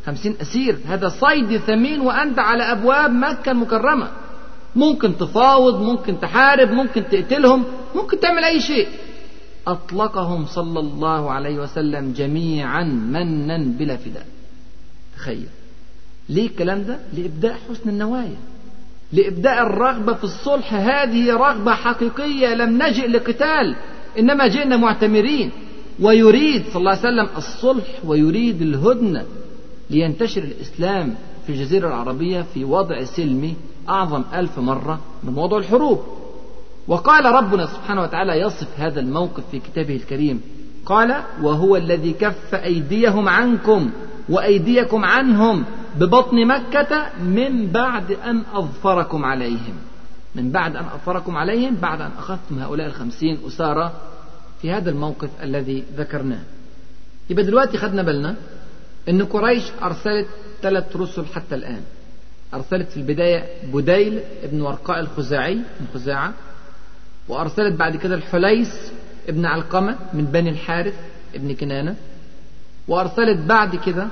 خمسين 0.07 0.35
أسير. 0.41 0.79
هذا 0.89 1.09
صيد 1.09 1.57
ثمين 1.57 2.01
وأنت 2.01 2.39
على 2.39 2.63
أبواب 2.63 3.11
مكة 3.11 3.53
المكرمة. 3.53 4.09
ممكن 4.77 5.17
تفاوض 5.17 5.83
ممكن 5.83 6.21
تحارب 6.21 6.71
ممكن 6.71 7.05
تقتلهم 7.11 7.65
ممكن 7.95 8.21
تعمل 8.21 8.45
أي 8.45 8.61
شيء. 8.61 8.89
أطلقهم 9.67 10.47
صلى 10.47 10.81
الله 10.81 11.31
عليه 11.31 11.59
وسلم 11.59 12.13
جميعا 12.13 12.85
منا 12.85 13.59
بلا 13.79 13.97
فداء. 13.97 14.27
تخيل. 15.17 15.47
ليه 16.29 16.47
الكلام 16.47 16.83
ده؟ 16.83 16.99
لإبداء 17.13 17.57
حسن 17.71 17.89
النوايا. 17.89 18.37
لإبداء 19.13 19.63
الرغبة 19.63 20.15
في 20.15 20.25
الصلح. 20.25 20.75
هذه 20.75 21.33
رغبة 21.33 21.75
حقيقية 21.75 22.55
لم 22.55 22.83
نجئ 22.83 23.09
لقتال 23.09 23.77
إنما 24.19 24.47
جئنا 24.47 24.77
معتمرين. 24.77 25.51
ويريد 26.01 26.65
صلى 26.67 26.77
الله 26.77 26.91
عليه 26.91 27.01
وسلم 27.01 27.29
الصلح 27.37 27.87
ويريد 28.05 28.63
الهدنة. 28.63 29.25
لينتشر 29.91 30.43
الإسلام 30.43 31.15
في 31.47 31.53
الجزيرة 31.53 31.89
العربية 31.89 32.43
في 32.43 32.65
وضع 32.65 33.05
سلمي 33.05 33.57
أعظم 33.89 34.23
ألف 34.35 34.59
مرة 34.59 35.01
من 35.23 35.39
وضع 35.39 35.59
الحروب. 35.59 36.03
وقال 36.89 37.25
ربنا 37.25 37.67
سبحانه 37.67 38.03
وتعالى 38.03 38.41
يصف 38.41 38.81
هذا 38.81 39.01
الموقف 39.01 39.43
في 39.51 39.59
كتابه 39.61 39.97
الكريم. 39.97 40.41
قال 40.87 41.23
وهو 41.43 41.77
الذي 41.77 42.13
كف 42.13 42.55
أيديهم 42.55 43.29
عنكم 43.29 43.91
وأيديكم 44.29 45.05
عنهم 45.05 45.65
ببطن 45.97 46.47
مكة 46.47 47.09
من 47.23 47.67
بعد 47.67 48.13
أن 48.13 48.43
أظفركم 48.55 49.25
عليهم. 49.25 49.75
من 50.35 50.51
بعد 50.51 50.77
أن 50.77 50.85
أظفركم 50.85 51.37
عليهم 51.37 51.75
بعد 51.75 52.01
أن 52.01 52.11
أخذتم 52.19 52.59
هؤلاء 52.59 52.87
الخمسين 52.87 53.39
أسارة 53.47 53.93
في 54.63 54.73
هذا 54.73 54.91
الموقف 54.91 55.31
الذي 55.43 55.85
ذكرناه. 55.97 56.43
يبقى 57.31 57.45
دلوقتي 57.45 57.79
خدنا 57.79 58.03
بالنا 58.03 58.37
أن 59.09 59.25
قريش 59.25 59.65
أرسلت 59.83 60.27
ثلاث 60.63 60.97
رسل 60.97 61.27
حتى 61.27 61.55
الآن. 61.55 61.81
أرسلت 62.55 62.89
في 62.89 62.97
البداية 62.97 63.45
بديل 63.73 64.21
ابن 64.43 64.61
ورقاء 64.61 65.01
الخزاعي 65.01 65.55
من 65.55 65.87
خزاعة 65.95 66.35
وأرسلت 67.29 67.75
بعد 67.75 67.97
كده 67.97 68.15
الحليس 68.15 68.93
ابن 69.29 69.45
علقمة 69.47 69.97
من 70.13 70.25
بني 70.25 70.51
الحارث 70.51 70.95
ابن 71.35 71.55
كنانة 71.55 71.97
وأرسلت 72.89 73.39
بعد 73.39 73.77
كده 73.77 74.09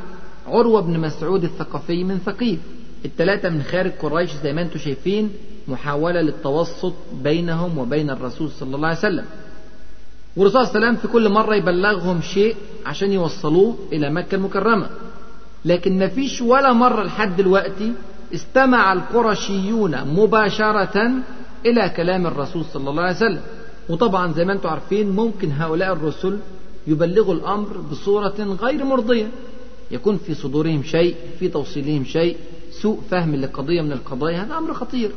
عروة 0.46 0.80
بن 0.80 1.00
مسعود 1.00 1.44
الثقفي 1.44 2.04
من 2.04 2.18
ثقيف. 2.18 2.58
الثلاثة 3.04 3.48
من 3.48 3.62
خارج 3.62 3.92
قريش 3.92 4.30
زي 4.42 4.52
ما 4.52 4.62
أنتم 4.62 4.78
شايفين 4.78 5.30
محاولة 5.68 6.20
للتوسط 6.20 6.94
بينهم 7.12 7.78
وبين 7.78 8.10
الرسول 8.10 8.50
صلى 8.50 8.76
الله 8.76 8.88
عليه 8.88 8.98
وسلم. 8.98 9.24
والرسول 10.36 10.66
صلى 10.66 10.76
الله 10.76 10.86
عليه 10.86 10.88
وسلم 10.88 11.02
في 11.02 11.08
كل 11.12 11.28
مرة 11.28 11.54
يبلغهم 11.54 12.20
شيء 12.20 12.56
عشان 12.86 13.12
يوصلوه 13.12 13.76
إلى 13.92 14.10
مكة 14.10 14.34
المكرمة. 14.34 14.90
لكن 15.64 15.98
ما 15.98 16.08
فيش 16.08 16.40
ولا 16.40 16.72
مرة 16.72 17.02
لحد 17.02 17.36
دلوقتي 17.36 17.92
استمع 18.34 18.92
القرشيون 18.92 20.04
مباشرة 20.04 21.12
إلى 21.66 21.88
كلام 21.96 22.26
الرسول 22.26 22.64
صلى 22.64 22.90
الله 22.90 23.02
عليه 23.02 23.16
وسلم. 23.16 23.40
وطبعا 23.88 24.32
زي 24.32 24.44
ما 24.44 24.52
أنتم 24.52 24.68
عارفين 24.68 25.10
ممكن 25.10 25.52
هؤلاء 25.52 25.92
الرسل 25.92 26.38
يبلغوا 26.86 27.34
الأمر 27.34 27.76
بصورة 27.90 28.56
غير 28.62 28.84
مرضية. 28.84 29.28
يكون 29.90 30.16
في 30.16 30.34
صدورهم 30.34 30.82
شيء 30.82 31.16
في 31.38 31.48
توصيلهم 31.48 32.04
شيء 32.04 32.36
سوء 32.70 33.00
فهم 33.10 33.34
لقضية 33.34 33.82
من 33.82 33.92
القضايا 33.92 34.42
هذا 34.42 34.58
أمر 34.58 34.74
خطير. 34.74 35.10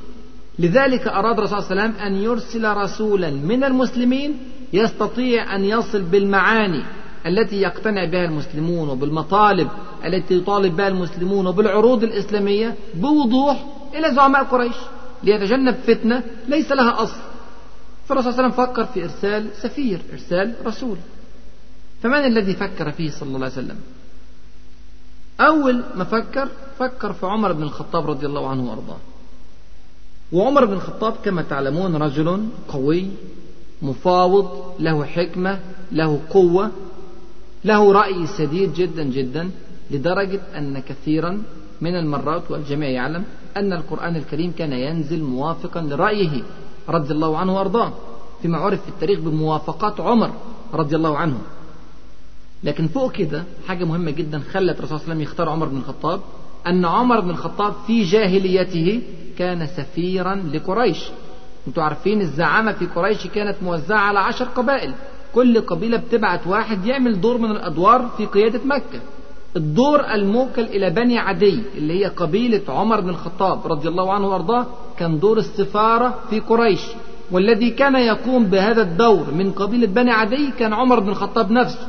لذلك 0.59 1.07
أراد 1.07 1.37
الرسول 1.37 1.63
صلى 1.63 1.71
الله 1.71 1.81
عليه 1.81 1.93
وسلم 1.93 2.05
أن 2.05 2.23
يرسل 2.23 2.77
رسولا 2.77 3.29
من 3.29 3.63
المسلمين 3.63 4.37
يستطيع 4.73 5.55
أن 5.55 5.63
يصل 5.65 6.01
بالمعاني 6.01 6.83
التي 7.25 7.61
يقتنع 7.61 8.05
بها 8.05 8.25
المسلمون 8.25 8.89
وبالمطالب 8.89 9.69
التي 10.05 10.37
يطالب 10.37 10.75
بها 10.75 10.87
المسلمون 10.87 11.47
وبالعروض 11.47 12.03
الإسلامية 12.03 12.75
بوضوح 12.93 13.65
إلى 13.95 14.15
زعماء 14.15 14.43
قريش 14.43 14.75
ليتجنب 15.23 15.75
فتنة 15.75 16.23
ليس 16.47 16.71
لها 16.71 17.03
أصل. 17.03 17.19
فالرسول 18.07 18.33
صلى 18.33 18.45
الله 18.45 18.53
عليه 18.53 18.53
وسلم 18.53 18.65
فكر 18.65 18.85
في 18.85 19.03
إرسال 19.03 19.49
سفير 19.61 20.01
إرسال 20.13 20.53
رسول. 20.65 20.97
فمن 22.01 22.25
الذي 22.25 22.53
فكر 22.53 22.91
فيه 22.91 23.09
صلى 23.09 23.27
الله 23.27 23.45
عليه 23.45 23.47
وسلم؟ 23.47 23.77
أول 25.39 25.83
ما 25.95 26.03
فكر 26.03 26.47
فكر 26.79 27.13
في 27.13 27.25
عمر 27.25 27.53
بن 27.53 27.63
الخطاب 27.63 28.09
رضي 28.09 28.25
الله 28.25 28.49
عنه 28.49 28.69
وأرضاه. 28.69 28.97
وعمر 30.31 30.65
بن 30.65 30.73
الخطاب 30.73 31.13
كما 31.25 31.41
تعلمون 31.41 31.95
رجل 31.95 32.47
قوي 32.67 33.07
مفاوض 33.81 34.73
له 34.79 35.05
حكمة 35.05 35.59
له 35.91 36.19
قوة 36.29 36.71
له 37.65 37.91
رأي 37.91 38.27
سديد 38.27 38.73
جدا 38.73 39.03
جدا 39.03 39.51
لدرجة 39.91 40.41
أن 40.57 40.79
كثيرا 40.79 41.43
من 41.81 41.95
المرات 41.95 42.51
والجميع 42.51 42.89
يعلم 42.89 43.23
أن 43.57 43.73
القرآن 43.73 44.15
الكريم 44.15 44.51
كان 44.57 44.71
ينزل 44.73 45.23
موافقا 45.23 45.81
لرأيه 45.81 46.43
رضي 46.89 47.13
الله 47.13 47.37
عنه 47.37 47.55
وأرضاه 47.55 47.93
فيما 48.41 48.57
عرف 48.57 48.81
في 48.81 48.89
التاريخ 48.89 49.19
بموافقات 49.19 49.99
عمر 49.99 50.31
رضي 50.73 50.95
الله 50.95 51.17
عنه. 51.17 51.37
لكن 52.63 52.87
فوق 52.87 53.11
كده 53.11 53.43
حاجة 53.67 53.85
مهمة 53.85 54.11
جدا 54.11 54.39
خلت 54.39 54.79
الرسول 54.79 54.87
صلى 54.87 54.95
الله 54.95 55.03
عليه 55.03 55.11
وسلم 55.13 55.21
يختار 55.21 55.49
عمر 55.49 55.65
بن 55.65 55.77
الخطاب 55.77 56.19
أن 56.69 56.85
عمر 56.85 57.19
بن 57.19 57.29
الخطاب 57.29 57.73
في 57.87 58.03
جاهليته 58.03 59.01
كان 59.37 59.67
سفيرا 59.67 60.35
لقريش. 60.53 61.03
أنتوا 61.67 61.83
عارفين 61.83 62.21
الزعامة 62.21 62.71
في 62.71 62.85
قريش 62.85 63.27
كانت 63.27 63.55
موزعة 63.63 63.99
على 63.99 64.19
عشر 64.19 64.45
قبائل. 64.45 64.93
كل 65.35 65.61
قبيلة 65.61 65.97
بتبعت 65.97 66.47
واحد 66.47 66.85
يعمل 66.85 67.21
دور 67.21 67.37
من 67.37 67.51
الأدوار 67.51 68.09
في 68.17 68.25
قيادة 68.25 68.61
مكة. 68.65 68.99
الدور 69.55 70.13
الموكل 70.13 70.61
إلى 70.61 70.89
بني 70.89 71.19
عدي 71.19 71.61
اللي 71.77 71.99
هي 71.99 72.05
قبيلة 72.05 72.61
عمر 72.69 73.01
بن 73.01 73.09
الخطاب 73.09 73.67
رضي 73.67 73.87
الله 73.87 74.13
عنه 74.13 74.27
وأرضاه 74.27 74.65
كان 74.99 75.19
دور 75.19 75.37
السفارة 75.37 76.19
في 76.29 76.39
قريش. 76.39 76.81
والذي 77.31 77.69
كان 77.69 77.95
يقوم 77.95 78.45
بهذا 78.45 78.81
الدور 78.81 79.31
من 79.31 79.51
قبيلة 79.51 79.87
بني 79.87 80.11
عدي 80.11 80.51
كان 80.59 80.73
عمر 80.73 80.99
بن 80.99 81.09
الخطاب 81.09 81.51
نفسه. 81.51 81.87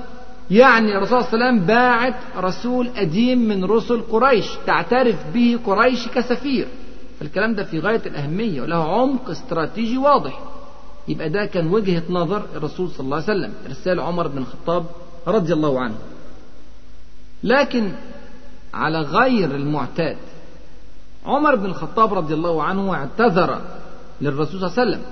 يعني 0.50 0.96
الرسول 0.96 1.24
صلى 1.24 1.32
الله 1.34 1.44
عليه 1.46 1.54
وسلم 1.56 1.66
باعت 1.66 2.14
رسول 2.36 2.88
قديم 2.88 3.38
من 3.38 3.64
رسل 3.64 4.00
قريش 4.02 4.46
تعترف 4.66 5.16
به 5.34 5.58
قريش 5.66 6.08
كسفير. 6.08 6.68
فالكلام 7.20 7.54
ده 7.54 7.64
في 7.64 7.80
غاية 7.80 8.02
الأهمية 8.06 8.62
وله 8.62 9.00
عمق 9.00 9.30
استراتيجي 9.30 9.98
واضح. 9.98 10.40
يبقى 11.08 11.28
ده 11.30 11.46
كان 11.46 11.66
وجهة 11.66 12.02
نظر 12.10 12.42
الرسول 12.56 12.90
صلى 12.90 13.04
الله 13.04 13.16
عليه 13.16 13.24
وسلم 13.24 13.52
إرسال 13.66 14.00
عمر 14.00 14.28
بن 14.28 14.38
الخطاب 14.38 14.84
رضي 15.26 15.52
الله 15.52 15.80
عنه. 15.80 15.94
لكن 17.44 17.92
على 18.74 19.00
غير 19.00 19.54
المعتاد 19.54 20.16
عمر 21.26 21.54
بن 21.56 21.64
الخطاب 21.66 22.14
رضي 22.14 22.34
الله 22.34 22.62
عنه 22.62 22.94
اعتذر 22.94 23.60
للرسول 24.20 24.60
صلى 24.60 24.68
الله 24.68 24.78
عليه 24.78 24.90
وسلم 24.90 25.02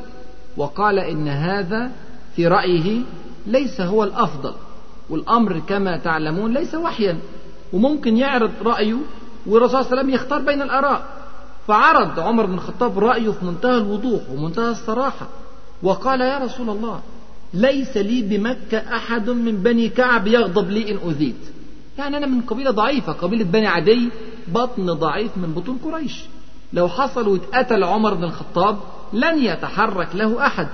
وقال 0.56 0.98
إن 0.98 1.28
هذا 1.28 1.90
في 2.36 2.46
رأيه 2.46 3.02
ليس 3.46 3.80
هو 3.80 4.04
الأفضل. 4.04 4.54
والأمر 5.10 5.58
كما 5.58 5.96
تعلمون 5.96 6.54
ليس 6.54 6.74
وحيا 6.74 7.18
وممكن 7.72 8.16
يعرض 8.16 8.50
رأيه 8.62 8.96
والرسول 9.46 9.70
صلى 9.70 9.80
الله 9.80 9.90
عليه 9.90 10.00
وسلم 10.00 10.14
يختار 10.14 10.40
بين 10.40 10.62
الآراء. 10.62 11.06
فعرض 11.68 12.20
عمر 12.20 12.46
بن 12.46 12.54
الخطاب 12.54 12.98
رأيه 12.98 13.30
في 13.30 13.44
منتهى 13.44 13.78
الوضوح 13.78 14.20
ومنتهى 14.30 14.70
الصراحة 14.70 15.28
وقال 15.82 16.20
يا 16.20 16.38
رسول 16.38 16.70
الله 16.70 17.00
ليس 17.54 17.96
لي 17.96 18.22
بمكة 18.22 18.78
أحد 18.78 19.30
من 19.30 19.56
بني 19.62 19.88
كعب 19.88 20.26
يغضب 20.26 20.70
لي 20.70 20.90
إن 20.90 20.96
أذيت. 21.08 21.52
يعني 21.98 22.16
أنا 22.16 22.26
من 22.26 22.40
قبيلة 22.40 22.70
ضعيفة 22.70 23.12
قبيلة 23.12 23.44
بني 23.44 23.66
عدي 23.66 24.10
بطن 24.48 24.92
ضعيف 24.92 25.36
من 25.36 25.52
بطون 25.52 25.78
قريش. 25.84 26.24
لو 26.72 26.88
حصل 26.88 27.28
واتقتل 27.28 27.84
عمر 27.84 28.14
بن 28.14 28.24
الخطاب 28.24 28.78
لن 29.12 29.38
يتحرك 29.38 30.08
له 30.14 30.46
أحد. 30.46 30.68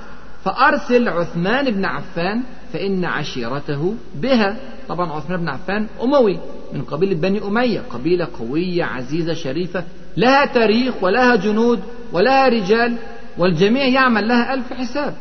فأرسل 0.45 1.09
عثمان 1.09 1.71
بن 1.71 1.85
عفان 1.85 2.43
فإن 2.73 3.05
عشيرته 3.05 3.95
بها. 4.15 4.57
طبعا 4.89 5.13
عثمان 5.13 5.41
بن 5.41 5.49
عفان 5.49 5.87
أموي 6.03 6.39
من 6.73 6.83
قبيلة 6.83 7.15
بني 7.15 7.43
أمية 7.45 7.81
قبيلة 7.91 8.29
قوية 8.39 8.85
عزيزة 8.85 9.35
شريفة 9.35 9.85
لها 10.17 10.45
تاريخ 10.45 10.95
ولها 11.03 11.37
جنود 11.37 11.81
ولها 12.13 12.49
رجال 12.49 12.97
والجميع 13.39 13.85
يعمل 13.85 14.29
لها 14.29 14.55
ألف 14.55 14.73
حساب. 14.73 15.15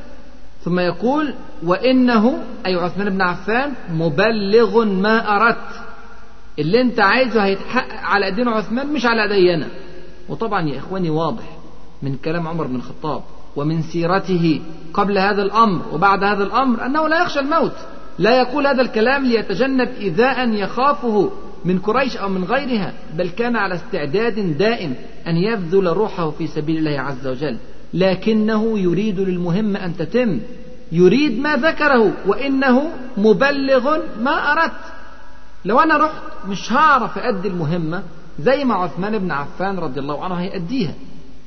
ثم 0.63 0.79
يقول 0.79 1.33
وإنه 1.63 2.43
أي 2.65 2.75
عثمان 2.75 3.09
بن 3.09 3.21
عفان 3.21 3.73
مبلغ 3.93 4.85
ما 4.85 5.35
أردت. 5.35 5.81
اللي 6.59 6.81
أنت 6.81 6.99
عايزه 6.99 7.45
هيتحقق 7.45 7.99
على 8.03 8.25
إيدين 8.25 8.47
عثمان 8.47 8.93
مش 8.93 9.05
على 9.05 9.23
ايدي 9.23 9.53
أنا 9.53 9.67
وطبعا 10.29 10.69
يا 10.69 10.77
إخواني 10.77 11.09
واضح 11.09 11.43
من 12.01 12.15
كلام 12.17 12.47
عمر 12.47 12.67
بن 12.67 12.75
الخطاب 12.75 13.21
ومن 13.55 13.81
سيرته 13.81 14.61
قبل 14.93 15.17
هذا 15.17 15.41
الأمر 15.41 15.81
وبعد 15.93 16.23
هذا 16.23 16.43
الأمر 16.43 16.85
أنه 16.85 17.07
لا 17.07 17.23
يخشى 17.23 17.39
الموت. 17.39 17.75
لا 18.19 18.37
يقول 18.37 18.67
هذا 18.67 18.81
الكلام 18.81 19.25
ليتجنب 19.25 19.89
ايذاء 19.99 20.49
يخافه 20.49 21.31
من 21.65 21.79
قريش 21.79 22.17
أو 22.17 22.29
من 22.29 22.43
غيرها 22.43 22.93
بل 23.17 23.29
كان 23.29 23.55
على 23.55 23.75
استعداد 23.75 24.57
دائم 24.57 24.95
أن 25.27 25.37
يبذل 25.37 25.87
روحه 25.87 26.29
في 26.31 26.47
سبيل 26.47 26.77
الله 26.77 26.99
عز 27.01 27.27
وجل. 27.27 27.57
لكنه 27.93 28.79
يريد 28.79 29.19
للمهمه 29.19 29.85
أن 29.85 29.97
تتم. 29.97 30.39
يريد 30.91 31.39
ما 31.39 31.55
ذكره 31.55 32.13
وإنه 32.27 32.91
مبلغ 33.17 33.97
ما 34.21 34.51
أردت. 34.51 35.01
لو 35.65 35.79
أنا 35.79 35.97
رحت 35.97 36.21
مش 36.47 36.71
هعرف 36.71 37.17
أدي 37.17 37.47
المهمة 37.47 38.03
زي 38.39 38.63
ما 38.63 38.75
عثمان 38.75 39.17
بن 39.17 39.31
عفان 39.31 39.79
رضي 39.79 39.99
الله 39.99 40.23
عنه 40.23 40.35
هيأديها 40.35 40.93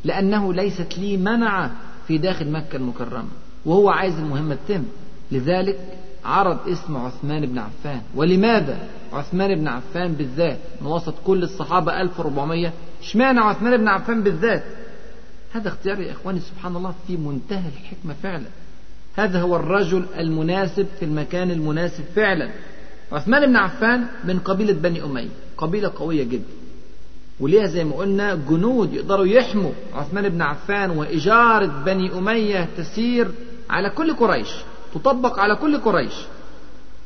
لأنه 0.04 0.54
ليست 0.54 0.98
لي 0.98 1.16
منع 1.16 1.70
في 2.08 2.18
داخل 2.18 2.50
مكة 2.50 2.76
المكرمة 2.76 3.28
وهو 3.66 3.90
عايز 3.90 4.18
المهمة 4.18 4.58
تتم. 4.66 4.84
لذلك 5.32 5.78
عرض 6.24 6.68
اسم 6.68 6.96
عثمان 6.96 7.46
بن 7.46 7.58
عفان. 7.58 8.00
ولماذا 8.14 8.78
عثمان 9.12 9.54
بن 9.54 9.68
عفان 9.68 10.12
بالذات؟ 10.12 10.58
من 10.80 10.86
وسط 10.86 11.14
كل 11.26 11.42
الصحابة 11.42 12.00
1400 12.00 12.72
اشمعنى 13.02 13.40
عثمان 13.40 13.76
بن 13.76 13.88
عفان 13.88 14.22
بالذات؟ 14.22 14.64
هذا 15.52 15.68
اختيار 15.68 16.00
يا 16.00 16.12
إخواني 16.12 16.40
سبحان 16.40 16.76
الله 16.76 16.94
في 17.06 17.16
منتهى 17.16 17.68
الحكمة 17.68 18.14
فعلا. 18.22 18.46
هذا 19.16 19.40
هو 19.40 19.56
الرجل 19.56 20.04
المناسب 20.18 20.86
في 20.98 21.04
المكان 21.04 21.50
المناسب 21.50 22.04
فعلا. 22.16 22.50
عثمان 23.12 23.46
بن 23.46 23.56
عفان 23.56 24.06
من 24.24 24.38
قبيلة 24.38 24.72
بني 24.72 25.04
أمية 25.04 25.28
قبيلة 25.56 25.92
قوية 25.96 26.24
جدا. 26.24 26.44
وليها 27.40 27.66
زي 27.66 27.84
ما 27.84 27.96
قلنا 27.96 28.34
جنود 28.34 28.92
يقدروا 28.92 29.26
يحموا 29.26 29.72
عثمان 29.94 30.28
بن 30.28 30.42
عفان 30.42 30.90
وإجارة 30.90 31.82
بني 31.86 32.18
أمية 32.18 32.68
تسير 32.76 33.28
على 33.70 33.90
كل 33.90 34.14
قريش 34.14 34.48
تطبق 34.94 35.38
على 35.38 35.56
كل 35.56 35.78
قريش. 35.78 36.14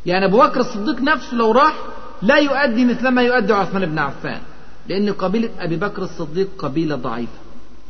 يعني 0.07 0.25
أبو 0.25 0.39
بكر 0.39 0.61
الصديق 0.61 1.01
نفسه 1.01 1.35
لو 1.35 1.53
راح 1.53 1.75
لا 2.23 2.37
يؤدي 2.37 2.85
مثل 2.85 3.09
ما 3.09 3.23
يؤدي 3.23 3.53
عثمان 3.53 3.87
بن 3.87 3.99
عفان 3.99 4.41
لأن 4.89 5.13
قبيلة 5.13 5.51
أبي 5.59 5.77
بكر 5.77 6.03
الصديق 6.03 6.49
قبيلة 6.59 6.97
ضعيفة 6.97 7.39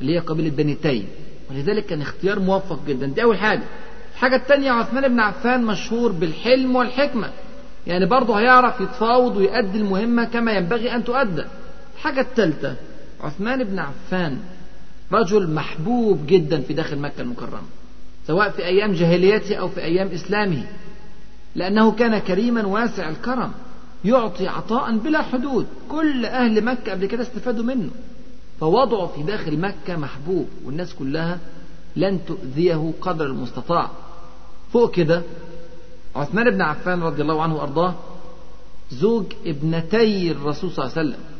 اللي 0.00 0.14
هي 0.14 0.18
قبيلة 0.18 0.50
بني 0.50 0.74
تيم. 0.74 1.08
ولذلك 1.50 1.86
كان 1.86 2.02
اختيار 2.02 2.38
موفق 2.38 2.78
جدا. 2.86 3.06
دي 3.06 3.22
أول 3.22 3.38
حاجة. 3.38 3.62
الحاجة 4.12 4.36
الثانية 4.36 4.70
عثمان 4.70 5.08
بن 5.08 5.20
عفان 5.20 5.64
مشهور 5.64 6.12
بالحلم 6.12 6.76
والحكمة. 6.76 7.30
يعني 7.86 8.06
برضه 8.06 8.34
هيعرف 8.34 8.80
يتفاوض 8.80 9.36
ويؤدي 9.36 9.78
المهمة 9.78 10.24
كما 10.24 10.52
ينبغي 10.52 10.94
أن 10.94 11.04
تؤدى. 11.04 11.44
الحاجة 11.98 12.20
الثالثة 12.20 12.76
عثمان 13.20 13.64
بن 13.64 13.78
عفان 13.78 14.38
رجل 15.12 15.50
محبوب 15.50 16.26
جدا 16.26 16.60
في 16.60 16.74
داخل 16.74 16.98
مكة 16.98 17.20
المكرمة 17.20 17.62
سواء 18.26 18.50
في 18.50 18.64
أيام 18.64 18.92
جاهليته 18.92 19.56
أو 19.56 19.68
في 19.68 19.80
أيام 19.84 20.08
إسلامه 20.08 20.64
لأنه 21.54 21.92
كان 21.92 22.18
كريما 22.18 22.66
واسع 22.66 23.08
الكرم 23.08 23.52
يعطي 24.04 24.48
عطاء 24.48 24.96
بلا 24.96 25.22
حدود. 25.22 25.66
كل 25.88 26.26
أهل 26.26 26.64
مكة 26.64 26.92
قبل 26.92 27.06
كده 27.06 27.22
استفادوا 27.22 27.64
منه. 27.64 27.90
فوضعه 28.60 29.06
في 29.06 29.22
داخل 29.22 29.58
مكة 29.58 29.96
محبوب 29.96 30.48
والناس 30.64 30.94
كلها 30.94 31.38
لن 31.96 32.20
تؤذيه 32.26 32.92
قدر 33.00 33.26
المستطاع. 33.26 33.90
فوق 34.72 34.90
كده 34.94 35.22
عثمان 36.16 36.50
بن 36.50 36.62
عفان 36.62 37.02
رضي 37.02 37.22
الله 37.22 37.42
عنه 37.42 37.56
وأرضاه 37.56 37.94
زوج 38.90 39.24
ابنتي 39.46 40.30
الرسول 40.30 40.70
صلى 40.70 40.84
الله 40.84 40.98
عليه 40.98 41.08
وسلم. 41.08 41.37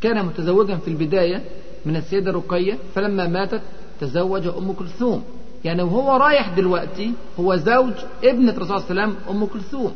كان 0.00 0.26
متزوجا 0.26 0.76
في 0.76 0.88
البداية 0.88 1.44
من 1.86 1.96
السيدة 1.96 2.32
رقية 2.32 2.78
فلما 2.94 3.26
ماتت 3.26 3.62
تزوج 4.00 4.46
أم 4.46 4.72
كلثوم. 4.72 5.24
يعني 5.64 5.82
وهو 5.82 6.16
رايح 6.16 6.48
دلوقتي 6.48 7.12
هو 7.40 7.56
زوج 7.56 7.92
ابنة 8.24 8.52
الرسول 8.52 8.80
صلى 8.80 8.90
الله 8.90 9.02
عليه 9.02 9.12
وسلم 9.12 9.16
أم 9.30 9.46
كلثوم. 9.46 9.94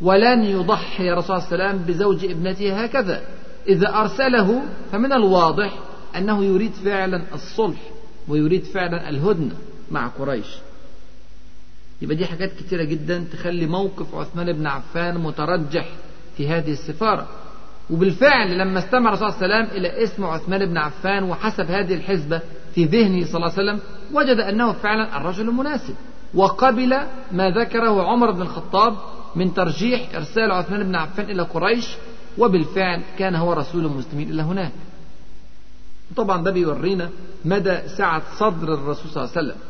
ولن 0.00 0.44
يضحي 0.44 1.12
الرسول 1.12 1.42
صلى 1.42 1.52
الله 1.52 1.64
عليه 1.64 1.74
وسلم 1.74 1.86
بزوج 1.86 2.24
ابنته 2.24 2.82
هكذا. 2.82 3.22
إذا 3.68 3.88
أرسله 3.94 4.62
فمن 4.92 5.12
الواضح 5.12 5.78
أنه 6.16 6.44
يريد 6.44 6.72
فعلا 6.72 7.22
الصلح 7.34 7.80
ويريد 8.28 8.64
فعلا 8.64 9.08
الهدنة 9.08 9.54
مع 9.90 10.06
قريش. 10.06 10.46
يبقى 12.02 12.16
دي 12.16 12.26
حاجات 12.26 12.52
كتيرة 12.52 12.84
جدا 12.84 13.24
تخلي 13.32 13.66
موقف 13.66 14.14
عثمان 14.14 14.52
بن 14.52 14.66
عفان 14.66 15.18
مترجح 15.18 15.88
في 16.36 16.48
هذه 16.48 16.72
السفارة. 16.72 17.28
وبالفعل 17.90 18.58
لما 18.58 18.78
استمع 18.78 19.08
الرسول 19.08 19.32
صلى 19.32 19.44
الله 19.44 19.56
عليه 19.56 19.66
وسلم 19.66 19.76
إلى 19.78 20.04
اسم 20.04 20.24
عثمان 20.24 20.66
بن 20.66 20.76
عفان 20.76 21.22
وحسب 21.22 21.64
هذه 21.70 21.94
الحسبة 21.94 22.40
في 22.74 22.84
ذهنه 22.84 23.24
صلى 23.26 23.34
الله 23.34 23.52
عليه 23.58 23.62
وسلم 23.72 23.78
وجد 24.14 24.36
أنه 24.40 24.72
فعلا 24.72 25.16
الرجل 25.16 25.48
المناسب. 25.48 25.94
وقبل 26.34 26.96
ما 27.32 27.50
ذكره 27.50 28.02
عمر 28.02 28.30
بن 28.30 28.42
الخطاب 28.42 28.96
من 29.36 29.54
ترجيح 29.54 30.14
إرسال 30.14 30.50
عثمان 30.50 30.82
بن 30.82 30.94
عفان 30.94 31.30
إلى 31.30 31.42
قريش 31.42 31.96
وبالفعل 32.38 33.02
كان 33.18 33.34
هو 33.34 33.52
رسول 33.52 33.86
المسلمين 33.86 34.30
إلى 34.30 34.42
هناك. 34.42 34.72
طبعا 36.16 36.44
ده 36.44 36.50
بيورينا 36.50 37.10
مدى 37.44 37.78
سعة 37.98 38.22
صدر 38.38 38.74
الرسول 38.74 39.10
صلى 39.10 39.24
الله 39.24 39.36
عليه 39.36 39.46
وسلم. 39.48 39.60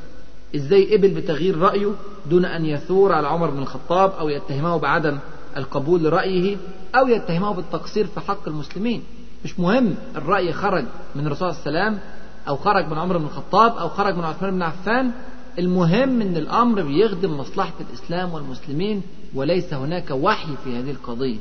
إزاي 0.56 0.96
قبل 0.96 1.08
بتغيير 1.08 1.58
رأيه 1.58 1.90
دون 2.30 2.44
أن 2.44 2.64
يثور 2.64 3.12
على 3.12 3.28
عمر 3.28 3.50
بن 3.50 3.58
الخطاب 3.58 4.10
أو 4.10 4.28
يتهمه 4.28 4.76
بعدم 4.76 5.18
القبول 5.56 6.02
لرأيه 6.02 6.56
أو 6.94 7.08
يتهمه 7.08 7.52
بالتقصير 7.54 8.06
في 8.06 8.20
حق 8.20 8.48
المسلمين. 8.48 9.02
مش 9.44 9.60
مهم 9.60 9.94
الرأي 10.16 10.52
خرج 10.52 10.84
من 11.14 11.26
الرسول 11.26 11.48
عليه 11.48 11.60
وسلم 11.60 11.98
أو 12.48 12.56
خرج 12.56 12.86
من 12.86 12.98
عمر 12.98 13.18
بن 13.18 13.24
الخطاب 13.24 13.76
أو 13.76 13.88
خرج 13.88 14.14
من 14.16 14.24
عثمان 14.24 14.50
بن 14.50 14.62
عفان. 14.62 15.10
المهم 15.58 16.22
أن 16.22 16.36
الأمر 16.36 16.82
بيخدم 16.82 17.38
مصلحة 17.38 17.72
الإسلام 17.80 18.32
والمسلمين 18.32 19.02
وليس 19.34 19.74
هناك 19.74 20.10
وحي 20.10 20.56
في 20.64 20.78
هذه 20.78 20.90
القضية. 20.90 21.38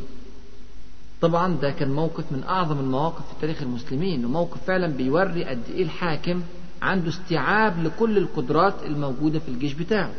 طبعا 1.21 1.57
ده 1.61 1.71
كان 1.71 1.91
موقف 1.93 2.31
من 2.31 2.43
أعظم 2.43 2.79
المواقف 2.79 3.21
في 3.27 3.41
تاريخ 3.41 3.61
المسلمين 3.61 4.25
وموقف 4.25 4.63
فعلا 4.67 4.87
بيوري 4.87 5.45
قد 5.45 5.61
إيه 5.73 5.83
الحاكم 5.83 6.41
عنده 6.81 7.09
استيعاب 7.09 7.83
لكل 7.83 8.17
القدرات 8.17 8.73
الموجودة 8.85 9.39
في 9.39 9.49
الجيش 9.49 9.73
بتاعه. 9.73 10.11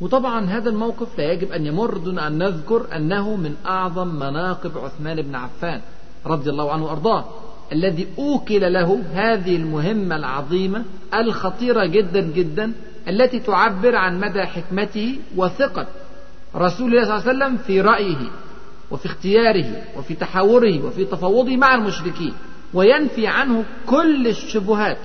وطبعا 0.00 0.46
هذا 0.46 0.70
الموقف 0.70 1.18
لا 1.18 1.32
يجب 1.32 1.52
أن 1.52 1.66
يمر 1.66 1.96
دون 1.96 2.18
أن 2.18 2.38
نذكر 2.38 2.86
أنه 2.96 3.36
من 3.36 3.54
أعظم 3.66 4.08
مناقب 4.08 4.78
عثمان 4.78 5.22
بن 5.22 5.34
عفان 5.34 5.80
رضي 6.26 6.50
الله 6.50 6.72
عنه 6.72 6.84
وأرضاه 6.84 7.24
الذي 7.72 8.06
أوكل 8.18 8.72
له 8.72 9.02
هذه 9.14 9.56
المهمة 9.56 10.16
العظيمة 10.16 10.84
الخطيرة 11.14 11.86
جدا 11.86 12.20
جدا 12.20 12.72
التي 13.08 13.40
تعبر 13.40 13.96
عن 13.96 14.20
مدى 14.20 14.42
حكمته 14.42 15.18
وثقة 15.36 15.86
رسول 16.56 16.90
الله 16.90 17.04
صلى 17.04 17.16
الله 17.16 17.28
عليه 17.28 17.38
وسلم 17.38 17.56
في 17.56 17.80
رأيه 17.80 18.30
وفي 18.90 19.06
اختياره 19.06 19.82
وفي 19.96 20.14
تحاوره 20.14 20.84
وفي 20.84 21.04
تفاوضه 21.04 21.56
مع 21.56 21.74
المشركين 21.74 22.32
وينفي 22.74 23.26
عنه 23.26 23.64
كل 23.86 24.26
الشبهات 24.28 24.98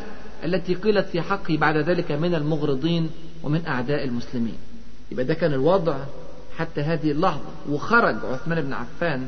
التي 0.44 0.74
قيلت 0.74 1.08
في 1.08 1.22
حقه 1.22 1.58
بعد 1.58 1.78
ذلك 1.78 2.12
من 2.12 2.36
المغرضين 2.36 3.10
ومن 3.44 3.66
أعداء 3.68 4.04
المسلمين. 4.04 4.73
يبقى 5.14 5.26
ده 5.26 5.34
كان 5.34 5.54
الوضع 5.54 5.96
حتى 6.58 6.82
هذه 6.82 7.12
اللحظة. 7.12 7.50
وخرج 7.70 8.16
عثمان 8.26 8.62
بن 8.62 8.74
عفان 8.74 9.28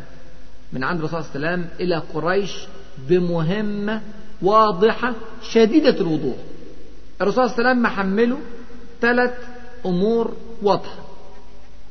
من 0.73 0.83
عند 0.83 0.99
الرسول 0.99 1.23
صلى 1.23 1.36
الله 1.36 1.47
عليه 1.49 1.57
وسلم 1.63 1.69
إلى 1.79 1.95
قريش 2.13 2.51
بمهمة 3.09 4.01
واضحة 4.41 5.13
شديدة 5.41 6.01
الوضوح. 6.01 6.36
الرسول 7.21 7.49
صلى 7.49 7.57
الله 7.57 7.69
عليه 7.69 7.69
وسلم 7.69 7.83
محمله 7.83 8.38
ثلاث 9.01 9.33
أمور 9.86 10.33
واضحة. 10.61 11.05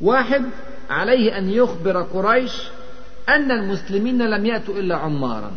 واحد 0.00 0.42
عليه 0.90 1.38
أن 1.38 1.50
يخبر 1.50 2.02
قريش 2.02 2.52
أن 3.28 3.50
المسلمين 3.50 4.18
لم 4.22 4.46
يأتوا 4.46 4.74
إلا 4.74 4.96
عمارا 4.96 5.50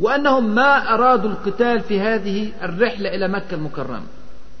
وأنهم 0.00 0.54
ما 0.54 0.94
أرادوا 0.94 1.30
القتال 1.30 1.80
في 1.80 2.00
هذه 2.00 2.52
الرحلة 2.62 3.08
إلى 3.14 3.28
مكة 3.28 3.54
المكرمة 3.54 4.02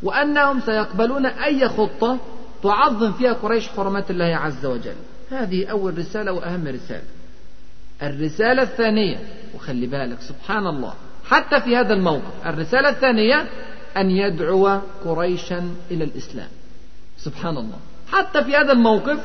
وأنهم 0.02 0.60
سيقبلون 0.60 1.26
أي 1.26 1.68
خطة 1.68 2.18
تعظم 2.62 3.12
فيها 3.12 3.32
قريش 3.32 3.68
حرمات 3.68 4.10
الله 4.10 4.36
عز 4.36 4.66
وجل. 4.66 4.96
هذه 5.30 5.66
أول 5.66 5.98
رسالة 5.98 6.32
وأهم 6.32 6.68
رسالة. 6.68 7.02
الرسالة 8.02 8.62
الثانية 8.62 9.18
وخلي 9.54 9.86
بالك 9.86 10.20
سبحان 10.20 10.66
الله 10.66 10.94
حتى 11.24 11.60
في 11.60 11.76
هذا 11.76 11.94
الموقف 11.94 12.46
الرسالة 12.46 12.88
الثانية 12.88 13.48
أن 13.96 14.10
يدعو 14.10 14.80
قريشا 15.04 15.74
إلى 15.90 16.04
الإسلام. 16.04 16.48
سبحان 17.18 17.56
الله. 17.56 17.78
حتى 18.12 18.44
في 18.44 18.56
هذا 18.56 18.72
الموقف 18.72 19.18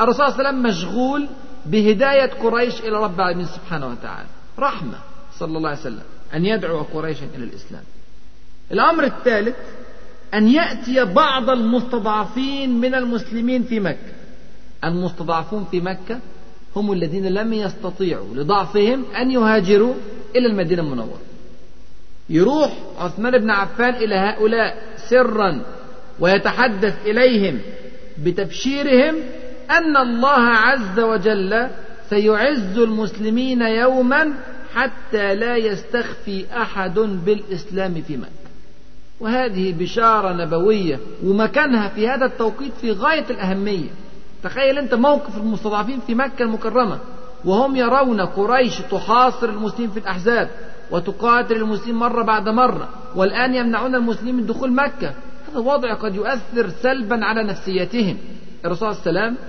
الرسول 0.00 0.26
صلى 0.26 0.28
الله 0.28 0.38
عليه 0.38 0.48
وسلم 0.48 0.62
مشغول 0.62 1.28
بهداية 1.66 2.30
قريش 2.30 2.80
إلى 2.80 3.04
رب 3.04 3.14
العالمين 3.14 3.46
سبحانه 3.46 3.86
وتعالى. 3.86 4.28
رحمة 4.58 4.98
صلى 5.38 5.56
الله 5.56 5.68
عليه 5.68 5.80
وسلم 5.80 6.02
أن 6.34 6.46
يدعو 6.46 6.82
قريشا 6.82 7.26
إلى 7.36 7.44
الإسلام. 7.44 7.82
الأمر 8.72 9.04
الثالث 9.04 9.56
أن 10.34 10.48
يأتي 10.48 11.04
بعض 11.04 11.50
المستضعفين 11.50 12.80
من 12.80 12.94
المسلمين 12.94 13.62
في 13.62 13.80
مكة. 13.80 14.12
المستضعفون 14.84 15.64
في 15.70 15.80
مكة 15.80 16.20
هم 16.76 16.92
الذين 16.92 17.26
لم 17.26 17.52
يستطيعوا 17.52 18.34
لضعفهم 18.34 19.04
أن 19.16 19.30
يهاجروا 19.30 19.94
إلى 20.36 20.46
المدينة 20.46 20.82
المنورة. 20.82 21.20
يروح 22.30 22.72
عثمان 22.98 23.38
بن 23.38 23.50
عفان 23.50 23.94
إلى 23.94 24.14
هؤلاء 24.14 24.76
سرا 25.10 25.62
ويتحدث 26.20 27.06
إليهم 27.06 27.58
بتبشيرهم 28.18 29.14
أن 29.70 29.96
الله 29.96 30.40
عز 30.40 31.00
وجل 31.00 31.68
سيعز 32.10 32.78
المسلمين 32.78 33.62
يوما 33.62 34.34
حتى 34.74 35.34
لا 35.34 35.56
يستخفي 35.56 36.44
أحد 36.56 36.98
بالإسلام 36.98 38.02
في 38.02 38.16
مكة. 38.16 38.41
وهذه 39.22 39.72
بشارة 39.72 40.32
نبوية 40.32 41.00
ومكانها 41.24 41.88
في 41.88 42.08
هذا 42.08 42.26
التوقيت 42.26 42.72
في 42.80 42.92
غاية 42.92 43.24
الأهمية. 43.30 43.88
تخيل 44.42 44.78
أنت 44.78 44.94
موقف 44.94 45.36
المستضعفين 45.36 46.00
في 46.06 46.14
مكة 46.14 46.42
المكرمة 46.42 46.98
وهم 47.44 47.76
يرون 47.76 48.20
قريش 48.20 48.78
تحاصر 48.78 49.48
المسلمين 49.48 49.90
في 49.90 49.98
الأحزاب 49.98 50.50
وتقاتل 50.90 51.56
المسلمين 51.56 51.94
مرة 51.94 52.22
بعد 52.22 52.48
مرة 52.48 52.88
والآن 53.16 53.54
يمنعون 53.54 53.94
المسلمين 53.94 54.34
من 54.36 54.46
دخول 54.46 54.72
مكة. 54.72 55.14
هذا 55.50 55.58
وضع 55.58 55.94
قد 55.94 56.14
يؤثر 56.14 56.68
سلبا 56.68 57.24
على 57.24 57.44
نفسيتهم. 57.44 58.16
الرسول 58.64 58.94
صلى 58.94 59.10
الله 59.10 59.20
عليه 59.20 59.30
وسلم 59.30 59.44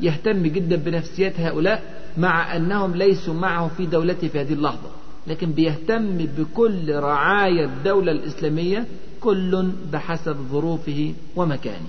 يهتم 0.00 0.42
جدا 0.42 0.76
بنفسيات 0.76 1.40
هؤلاء 1.40 1.82
مع 2.18 2.56
أنهم 2.56 2.94
ليسوا 2.94 3.34
معه 3.34 3.68
في 3.68 3.86
دولته 3.86 4.28
في 4.28 4.40
هذه 4.40 4.52
اللحظة. 4.52 4.90
لكن 5.26 5.52
بيهتم 5.52 6.16
بكل 6.16 6.94
رعايا 6.94 7.64
الدولة 7.64 8.12
الإسلامية 8.12 8.84
كل 9.20 9.70
بحسب 9.92 10.36
ظروفه 10.50 11.14
ومكانه. 11.36 11.88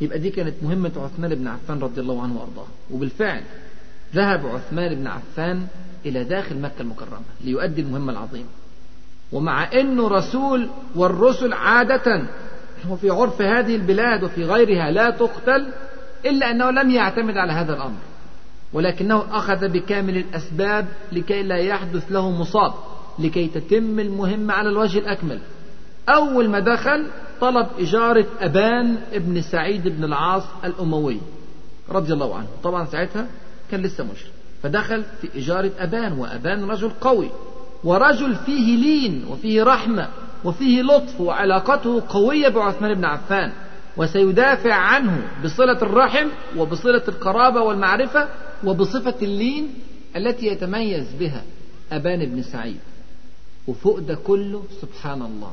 يبقى 0.00 0.18
دي 0.18 0.30
كانت 0.30 0.54
مهمة 0.62 0.92
عثمان 0.96 1.34
بن 1.34 1.46
عفان 1.46 1.78
رضي 1.78 2.00
الله 2.00 2.22
عنه 2.22 2.36
وأرضاه. 2.36 2.66
وبالفعل 2.90 3.42
ذهب 4.14 4.46
عثمان 4.46 4.94
بن 4.94 5.06
عفان 5.06 5.66
إلى 6.06 6.24
داخل 6.24 6.60
مكة 6.60 6.80
المكرمة 6.80 7.20
ليؤدي 7.44 7.80
المهمة 7.80 8.12
العظيمة. 8.12 8.48
ومع 9.32 9.72
أنه 9.72 10.08
رسول 10.08 10.68
والرسل 10.96 11.52
عادة 11.52 12.22
وفي 12.90 13.10
عرف 13.10 13.42
هذه 13.42 13.76
البلاد 13.76 14.24
وفي 14.24 14.44
غيرها 14.44 14.90
لا 14.90 15.10
تقتل 15.10 15.72
إلا 16.26 16.50
أنه 16.50 16.70
لم 16.70 16.90
يعتمد 16.90 17.36
على 17.36 17.52
هذا 17.52 17.74
الأمر. 17.74 17.98
ولكنه 18.76 19.24
أخذ 19.30 19.68
بكامل 19.68 20.16
الأسباب 20.16 20.86
لكي 21.12 21.42
لا 21.42 21.56
يحدث 21.56 22.12
له 22.12 22.30
مصاب 22.30 22.72
لكي 23.18 23.46
تتم 23.46 24.00
المهمة 24.00 24.54
على 24.54 24.68
الوجه 24.68 24.98
الأكمل. 24.98 25.38
أول 26.08 26.48
ما 26.48 26.60
دخل 26.60 27.06
طلب 27.40 27.66
إجارة 27.78 28.26
أبان 28.40 28.96
ابن 29.12 29.42
سعيد 29.42 29.88
بن 29.88 30.04
العاص 30.04 30.42
الأموي 30.64 31.20
رضي 31.90 32.12
الله 32.12 32.36
عنه. 32.36 32.46
طبعا 32.62 32.84
ساعتها 32.84 33.26
كان 33.70 33.82
لسه 33.82 34.04
مشرك. 34.04 34.32
فدخل 34.62 35.04
في 35.20 35.38
إجارة 35.38 35.70
أبان 35.78 36.12
وأبان 36.12 36.64
رجل 36.64 36.90
قوي 37.00 37.30
ورجل 37.84 38.34
فيه 38.34 38.76
لين 38.76 39.24
وفيه 39.30 39.62
رحمة 39.62 40.08
وفيه 40.44 40.82
لطف 40.82 41.20
وعلاقته 41.20 42.02
قوية 42.08 42.48
بعثمان 42.48 42.94
بن 42.94 43.04
عفان. 43.04 43.52
وسيدافع 43.96 44.74
عنه 44.74 45.28
بصلة 45.44 45.82
الرحم 45.82 46.28
وبصلة 46.56 47.02
القرابة 47.08 47.60
والمعرفة 47.60 48.28
وبصفة 48.64 49.14
اللين 49.22 49.74
التي 50.16 50.46
يتميز 50.46 51.06
بها 51.20 51.42
أبان 51.92 52.26
بن 52.26 52.42
سعيد. 52.42 52.80
وفوق 53.66 53.98
ده 53.98 54.14
كله 54.14 54.64
سبحان 54.80 55.22
الله. 55.22 55.52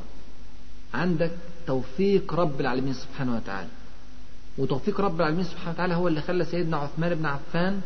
عندك 0.93 1.31
توفيق 1.67 2.33
رب 2.33 2.61
العالمين 2.61 2.93
سبحانه 2.93 3.35
وتعالى. 3.35 3.69
وتوفيق 4.57 5.01
رب 5.01 5.19
العالمين 5.21 5.43
سبحانه 5.43 5.71
وتعالى 5.71 5.93
هو 5.93 6.07
اللي 6.07 6.21
خلى 6.21 6.45
سيدنا 6.45 6.77
عثمان 6.77 7.15
بن 7.15 7.25
عفان 7.25 7.81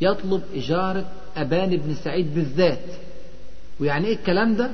يطلب 0.00 0.42
إجارة 0.54 1.06
أبان 1.36 1.76
بن 1.76 1.94
سعيد 1.94 2.34
بالذات. 2.34 2.86
ويعني 3.80 4.06
إيه 4.06 4.16
الكلام 4.16 4.54
ده؟ 4.54 4.70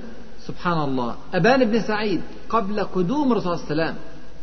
سبحان 0.47 0.81
الله. 0.81 1.17
أبان 1.35 1.65
بن 1.65 1.81
سعيد 1.81 2.21
قبل 2.49 2.85
قدوم 2.85 3.33
الرسول 3.33 3.53
الله 3.53 3.85
عليه 3.85 3.95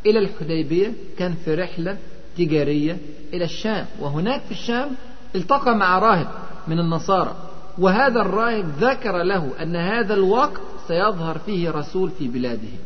إلى 0.09 0.19
الحديبية 0.19 0.93
كان 1.19 1.33
في 1.45 1.55
رحلة 1.55 1.97
تجارية 2.37 2.97
إلى 3.33 3.45
الشام. 3.45 3.85
وهناك 3.99 4.41
في 4.41 4.51
الشام 4.51 4.89
التقى 5.35 5.75
مع 5.75 5.99
راهب 5.99 6.27
من 6.67 6.79
النصارى. 6.79 7.35
وهذا 7.77 8.21
الراهب 8.21 8.65
ذكر 8.79 9.23
له 9.23 9.51
أن 9.61 9.75
هذا 9.75 10.13
الوقت 10.13 10.61
سيظهر 10.87 11.37
فيه 11.37 11.69
رسول 11.69 12.09
في 12.09 12.27
بلادهم 12.27 12.79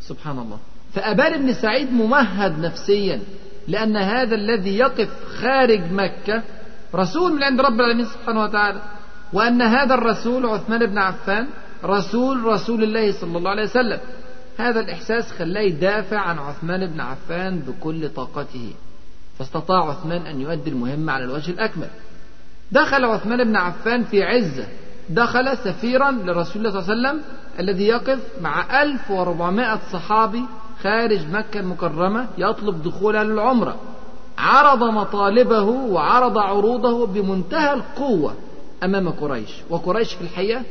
سبحان 0.00 0.38
الله. 0.38 0.58
فأبان 0.92 1.42
بن 1.42 1.52
سعيد 1.52 1.92
ممهد 1.92 2.58
نفسيا 2.58 3.20
لأن 3.68 3.96
هذا 3.96 4.34
الذي 4.34 4.78
يقف 4.78 5.08
خارج 5.40 5.80
مكة 5.92 6.42
رسول 6.94 7.32
من 7.32 7.42
عند 7.42 7.60
رب 7.60 7.80
العالمين 7.80 8.06
سبحانه 8.06 8.42
وتعالى. 8.42 8.80
وأن 9.32 9.62
هذا 9.62 9.94
الرسول 9.94 10.46
عثمان 10.46 10.86
بن 10.86 10.98
عفان 10.98 11.46
رسول 11.84 12.44
رسول 12.44 12.82
الله 12.82 13.12
صلى 13.12 13.38
الله 13.38 13.50
عليه 13.50 13.62
وسلم. 13.62 13.98
هذا 14.56 14.80
الإحساس 14.80 15.32
خلاه 15.32 15.60
يدافع 15.60 16.18
عن 16.18 16.38
عثمان 16.38 16.86
بن 16.86 17.00
عفان 17.00 17.58
بكل 17.58 18.08
طاقته. 18.08 18.72
فاستطاع 19.38 19.88
عثمان 19.90 20.26
أن 20.26 20.40
يؤدي 20.40 20.70
المهمة 20.70 21.12
على 21.12 21.24
الوجه 21.24 21.50
الأكمل. 21.50 21.88
دخل 22.72 23.04
عثمان 23.04 23.44
بن 23.44 23.56
عفان 23.56 24.04
في 24.04 24.22
عزة. 24.22 24.66
دخل 25.10 25.56
سفيرا 25.56 26.10
لرسول 26.10 26.66
الله 26.66 26.80
صلى 26.80 26.92
الله 26.94 27.08
عليه 27.08 27.18
وسلم 27.18 27.22
الذي 27.60 27.86
يقف 27.86 28.18
مع 28.40 28.82
1400 28.82 29.80
صحابي 29.92 30.44
خارج 30.82 31.26
مكة 31.32 31.60
المكرمة 31.60 32.26
يطلب 32.38 32.82
دخولها 32.82 33.24
للعمرة. 33.24 33.76
عرض 34.38 34.84
مطالبه 34.84 35.62
وعرض 35.62 36.38
عروضه 36.38 37.06
بمنتهى 37.06 37.74
القوة 37.74 38.34
أمام 38.84 39.08
قريش. 39.08 39.50
وقريش 39.70 40.14
في 40.14 40.20
الحقيقة 40.20 40.62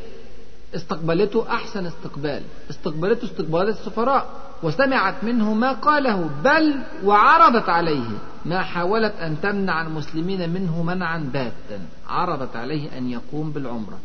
استقبلته 0.76 1.45
أحسن 1.49 1.86
استقبال. 1.86 2.41
استقبلته 2.69 3.26
استقبال 3.26 3.69
السفراء 3.69 4.26
وسمعت 4.63 5.23
منه 5.23 5.53
ما 5.53 5.71
قاله 5.71 6.30
بل 6.43 6.76
وعرضت 7.03 7.69
عليه. 7.69 8.09
ما 8.45 8.61
حاولت 8.61 9.13
أن 9.19 9.36
تمنع 9.41 9.82
المسلمين 9.82 10.49
منه 10.49 10.84
منعا 10.84 11.30
باتا. 11.34 11.80
عرضت 12.07 12.55
عليه 12.55 12.97
أن 12.97 13.09
يقوم 13.09 13.51
بالعمرة 13.51 13.99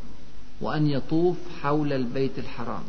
وأن 0.60 0.86
يطوف 0.86 1.36
حول 1.62 1.92
البيت 1.92 2.38
الحرام. 2.38 2.82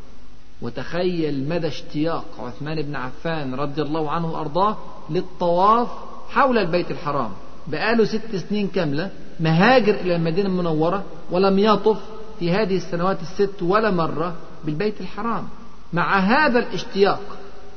وتخيل 0.61 1.49
مدى 1.49 1.67
اشتياق 1.67 2.25
عثمان 2.39 2.82
بن 2.82 2.95
عفان 2.95 3.55
رضي 3.55 3.82
الله 3.82 4.11
عنه 4.11 4.32
وأرضاه 4.32 4.77
للطواف 5.09 5.88
حول 6.29 6.57
البيت 6.57 6.91
الحرام. 6.91 7.32
بقاله 7.67 8.05
ست 8.05 8.36
سنين 8.36 8.67
كاملة 8.67 9.09
مهاجر 9.39 9.93
إلى 9.93 10.15
المدينة 10.15 10.49
المنورة 10.49 11.03
ولم 11.32 11.59
يطف 11.59 11.97
في 12.42 12.52
هذه 12.52 12.78
السنوات 12.78 13.22
الست 13.22 13.62
ولا 13.62 13.92
مرة 13.92 14.36
بالبيت 14.66 15.02
الحرام. 15.02 15.48
مع 15.94 16.20
هذا 16.20 16.60
الاشتياق 16.60 17.20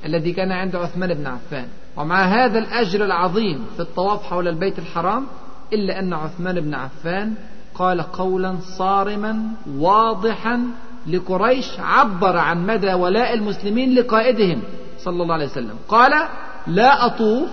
الذي 0.05 0.33
كان 0.33 0.53
عند 0.53 0.77
عثمان 0.77 1.15
بن 1.15 1.27
عفان 1.27 1.69
ومع 1.97 2.25
هذا 2.25 2.59
الأجر 2.59 3.05
العظيم 3.05 3.67
في 3.77 3.81
الطواف 3.81 4.23
حول 4.23 4.49
البيت 4.49 4.79
الحرام 4.79 5.27
إلا 5.73 5.99
أن 5.99 6.13
عثمان 6.13 6.61
بن 6.61 6.75
عفان 6.75 7.35
قال 7.75 8.03
قولا 8.03 8.57
صارما 8.79 9.43
واضحا 9.79 10.61
لقريش 11.07 11.81
عبر 11.81 12.37
عن 12.37 12.67
مدى 12.67 12.93
ولاء 12.93 13.35
المسلمين 13.35 13.95
لقائدهم 13.95 14.63
صلى 14.99 15.23
الله 15.23 15.35
عليه 15.35 15.47
وسلم. 15.47 15.77
قال 15.89 16.29
لا 16.67 17.07
أطوف 17.07 17.49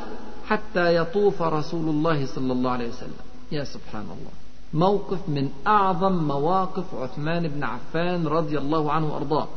حتى 0.48 0.96
يطوف 0.96 1.42
رسول 1.42 1.90
الله 1.90 2.26
صلى 2.26 2.54
الله 2.54 2.72
عليه 2.72 2.90
وسلم. 2.90 3.22
يا 3.52 3.64
سبحان 3.64 4.04
الله. 4.04 4.41
موقف 4.74 5.20
من 5.28 5.50
أعظم 5.68 6.14
مواقف 6.14 6.96
عثمان 6.96 7.48
بن 7.48 7.64
عفان 7.64 8.28
رضي 8.28 8.58
الله 8.58 8.92
عنه 8.92 9.14
وأرضاه. 9.14 9.48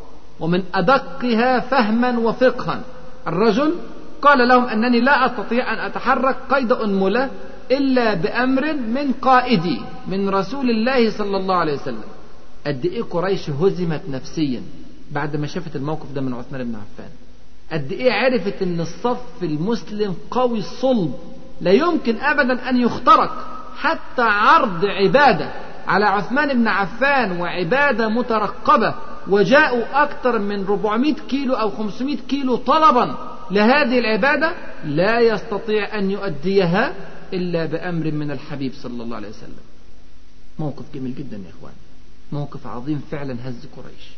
ومن 0.40 0.62
أدقها 0.74 1.60
فهما 1.60 2.18
وفقها. 2.18 2.80
الرجل 3.26 3.74
قال 4.22 4.48
لهم 4.48 4.64
أنني 4.64 5.00
لا 5.00 5.26
أستطيع 5.26 5.72
أن 5.72 5.78
أتحرك 5.78 6.36
قيد 6.50 6.72
أنملة 6.72 7.30
إلا 7.70 8.14
بأمر 8.14 8.72
من 8.74 9.12
قائدي 9.12 9.80
من 10.08 10.28
رسول 10.28 10.70
الله 10.70 11.10
صلى 11.10 11.36
الله 11.36 11.54
عليه 11.54 11.74
وسلم. 11.74 12.04
قد 12.66 12.84
إيه 12.84 13.02
قريش 13.02 13.50
هزمت 13.50 14.02
نفسيا 14.10 14.62
بعد 15.12 15.36
ما 15.36 15.46
شافت 15.46 15.76
الموقف 15.76 16.12
ده 16.12 16.20
من 16.20 16.34
عثمان 16.34 16.64
بن 16.64 16.74
عفان. 16.74 17.10
قد 17.72 17.92
إيه 17.92 18.12
عرفت 18.12 18.62
أن 18.62 18.80
الصف 18.80 19.42
المسلم 19.42 20.14
قوي 20.30 20.58
الصلب 20.58 21.14
لا 21.60 21.72
يمكن 21.72 22.16
أبدا 22.16 22.70
أن 22.70 22.76
يخترق. 22.76 23.53
حتى 23.76 24.22
عرض 24.22 24.84
عبادة 24.84 25.50
على 25.86 26.04
عثمان 26.04 26.54
بن 26.54 26.68
عفان 26.68 27.40
وعبادة 27.40 28.08
مترقبة 28.08 28.94
وجاءوا 29.28 30.02
أكثر 30.02 30.38
من 30.38 30.64
400 30.64 31.14
كيلو 31.14 31.54
أو 31.54 31.70
500 31.70 32.16
كيلو 32.16 32.56
طلبا 32.56 33.16
لهذه 33.50 33.98
العبادة 33.98 34.54
لا 34.84 35.20
يستطيع 35.20 35.98
أن 35.98 36.10
يؤديها 36.10 36.94
إلا 37.32 37.66
بأمر 37.66 38.10
من 38.10 38.30
الحبيب 38.30 38.72
صلى 38.72 39.02
الله 39.02 39.16
عليه 39.16 39.28
وسلم. 39.28 39.64
موقف 40.58 40.84
جميل 40.94 41.14
جدا 41.14 41.36
يا 41.36 41.50
إخوان. 41.58 41.72
موقف 42.32 42.66
عظيم 42.66 43.02
فعلا 43.10 43.48
هز 43.48 43.66
قريش. 43.76 44.10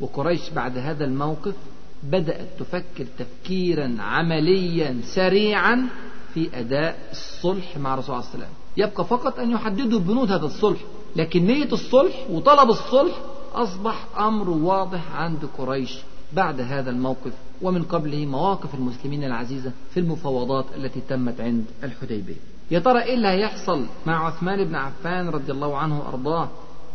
وقريش 0.00 0.50
بعد 0.50 0.78
هذا 0.78 1.04
الموقف 1.04 1.54
بدأت 2.02 2.48
تفكر 2.58 3.06
تفكيرا 3.18 3.96
عمليا 3.98 5.00
سريعا 5.04 5.88
في 6.34 6.48
أداء 6.54 6.98
الصلح 7.10 7.76
مع 7.78 7.94
الرسول 7.94 8.06
صلى 8.06 8.18
الله 8.18 8.30
عليه 8.34 8.44
وسلم. 8.44 8.65
يبقى 8.76 9.04
فقط 9.04 9.38
أن 9.38 9.50
يحددوا 9.50 10.00
بنود 10.00 10.32
هذا 10.32 10.46
الصلح 10.46 10.80
لكن 11.16 11.46
نية 11.46 11.72
الصلح 11.72 12.26
وطلب 12.30 12.70
الصلح 12.70 13.14
أصبح 13.54 14.06
أمر 14.18 14.50
واضح 14.50 15.12
عند 15.16 15.48
قريش 15.58 15.98
بعد 16.32 16.60
هذا 16.60 16.90
الموقف 16.90 17.32
ومن 17.62 17.82
قبله 17.82 18.26
مواقف 18.26 18.74
المسلمين 18.74 19.24
العزيزة 19.24 19.72
في 19.90 20.00
المفاوضات 20.00 20.64
التي 20.76 21.00
تمت 21.08 21.40
عند 21.40 21.64
الحديبية. 21.84 22.34
يا 22.70 22.78
ترى 22.78 23.02
إيه 23.02 23.14
اللي 23.14 23.28
هيحصل 23.28 23.86
مع 24.06 24.26
عثمان 24.26 24.64
بن 24.64 24.74
عفان 24.74 25.28
رضي 25.28 25.52
الله 25.52 25.76
عنه 25.76 25.98
وأرضاه 26.00 26.48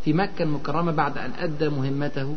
في 0.05 0.13
مكة 0.13 0.43
المكرمة 0.43 0.91
بعد 0.91 1.17
أن 1.17 1.32
أدى 1.39 1.69
مهمته؟ 1.69 2.36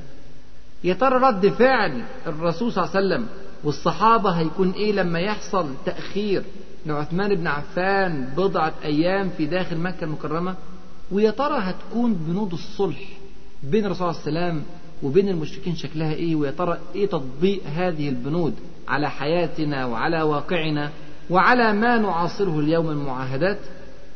يا 0.84 0.94
ترى 0.94 1.16
رد 1.16 1.48
فعل 1.48 2.02
الرسول 2.26 2.72
صلى 2.72 2.84
الله 2.84 2.96
عليه 2.96 3.06
وسلم 3.06 3.26
والصحابة 3.64 4.30
هيكون 4.30 4.70
إيه 4.70 4.92
لما 4.92 5.18
يحصل 5.20 5.66
تأخير 5.86 6.44
لعثمان 6.86 7.34
بن 7.34 7.46
عفان 7.46 8.28
بضعة 8.36 8.74
أيام 8.84 9.28
في 9.28 9.46
داخل 9.46 9.78
مكة 9.78 10.04
المكرمة 10.04 10.54
ويا 11.12 11.30
ترى 11.30 11.58
هتكون 11.58 12.14
بنود 12.14 12.52
الصلح 12.52 13.00
بين 13.62 13.84
الرسول 13.86 14.06
عليه 14.08 14.18
وسلم 14.18 14.62
وبين 15.02 15.28
المشركين 15.28 15.76
شكلها 15.76 16.12
إيه؟ 16.12 16.36
ويا 16.36 16.50
ترى 16.50 16.78
إيه 16.94 17.06
تطبيق 17.06 17.60
هذه 17.66 18.08
البنود 18.08 18.54
على 18.88 19.10
حياتنا 19.10 19.86
وعلى 19.86 20.22
واقعنا 20.22 20.90
وعلى 21.30 21.72
ما 21.72 21.98
نعاصره 21.98 22.60
اليوم 22.60 22.86
من 22.86 22.96
معاهدات 22.96 23.58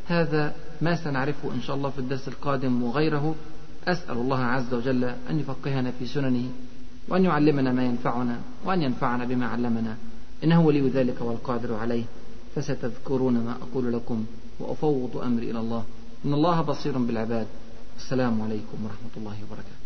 هذا 0.06 0.54
ما 0.80 0.96
سنعرفه 1.04 1.54
إن 1.54 1.60
شاء 1.60 1.76
الله 1.76 1.90
في 1.90 1.98
الدرس 1.98 2.28
القادم 2.28 2.82
وغيره. 2.82 3.34
أسأل 3.88 4.16
الله 4.16 4.38
عز 4.38 4.74
وجل 4.74 5.04
أن 5.04 5.40
يفقهنا 5.40 5.90
في 5.90 6.06
سننه 6.06 6.50
وأن 7.08 7.24
يعلمنا 7.24 7.72
ما 7.72 7.84
ينفعنا 7.84 8.36
وأن 8.64 8.82
ينفعنا 8.82 9.24
بما 9.24 9.46
علمنا. 9.46 9.96
إنه 10.44 10.60
ولي 10.60 10.88
ذلك 10.88 11.20
والقادر 11.20 11.74
عليه. 11.74 12.04
فستذكرون 12.54 13.34
ما 13.34 13.56
أقول 13.62 13.92
لكم 13.92 14.24
وأفوض 14.60 15.16
أمري 15.16 15.50
إلى 15.50 15.60
الله. 15.60 15.84
إن 16.24 16.34
الله 16.34 16.60
بصير 16.60 16.98
بالعباد. 16.98 17.46
السلام 17.96 18.42
عليكم 18.42 18.84
ورحمة 18.84 19.14
الله 19.16 19.36
وبركاته. 19.46 19.78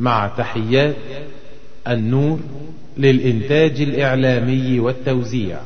مع 0.00 0.28
تحيات 0.38 0.96
النور 1.88 2.40
للإنتاج 2.96 3.80
الإعلامي 3.80 4.80
والتوزيع. 4.80 5.60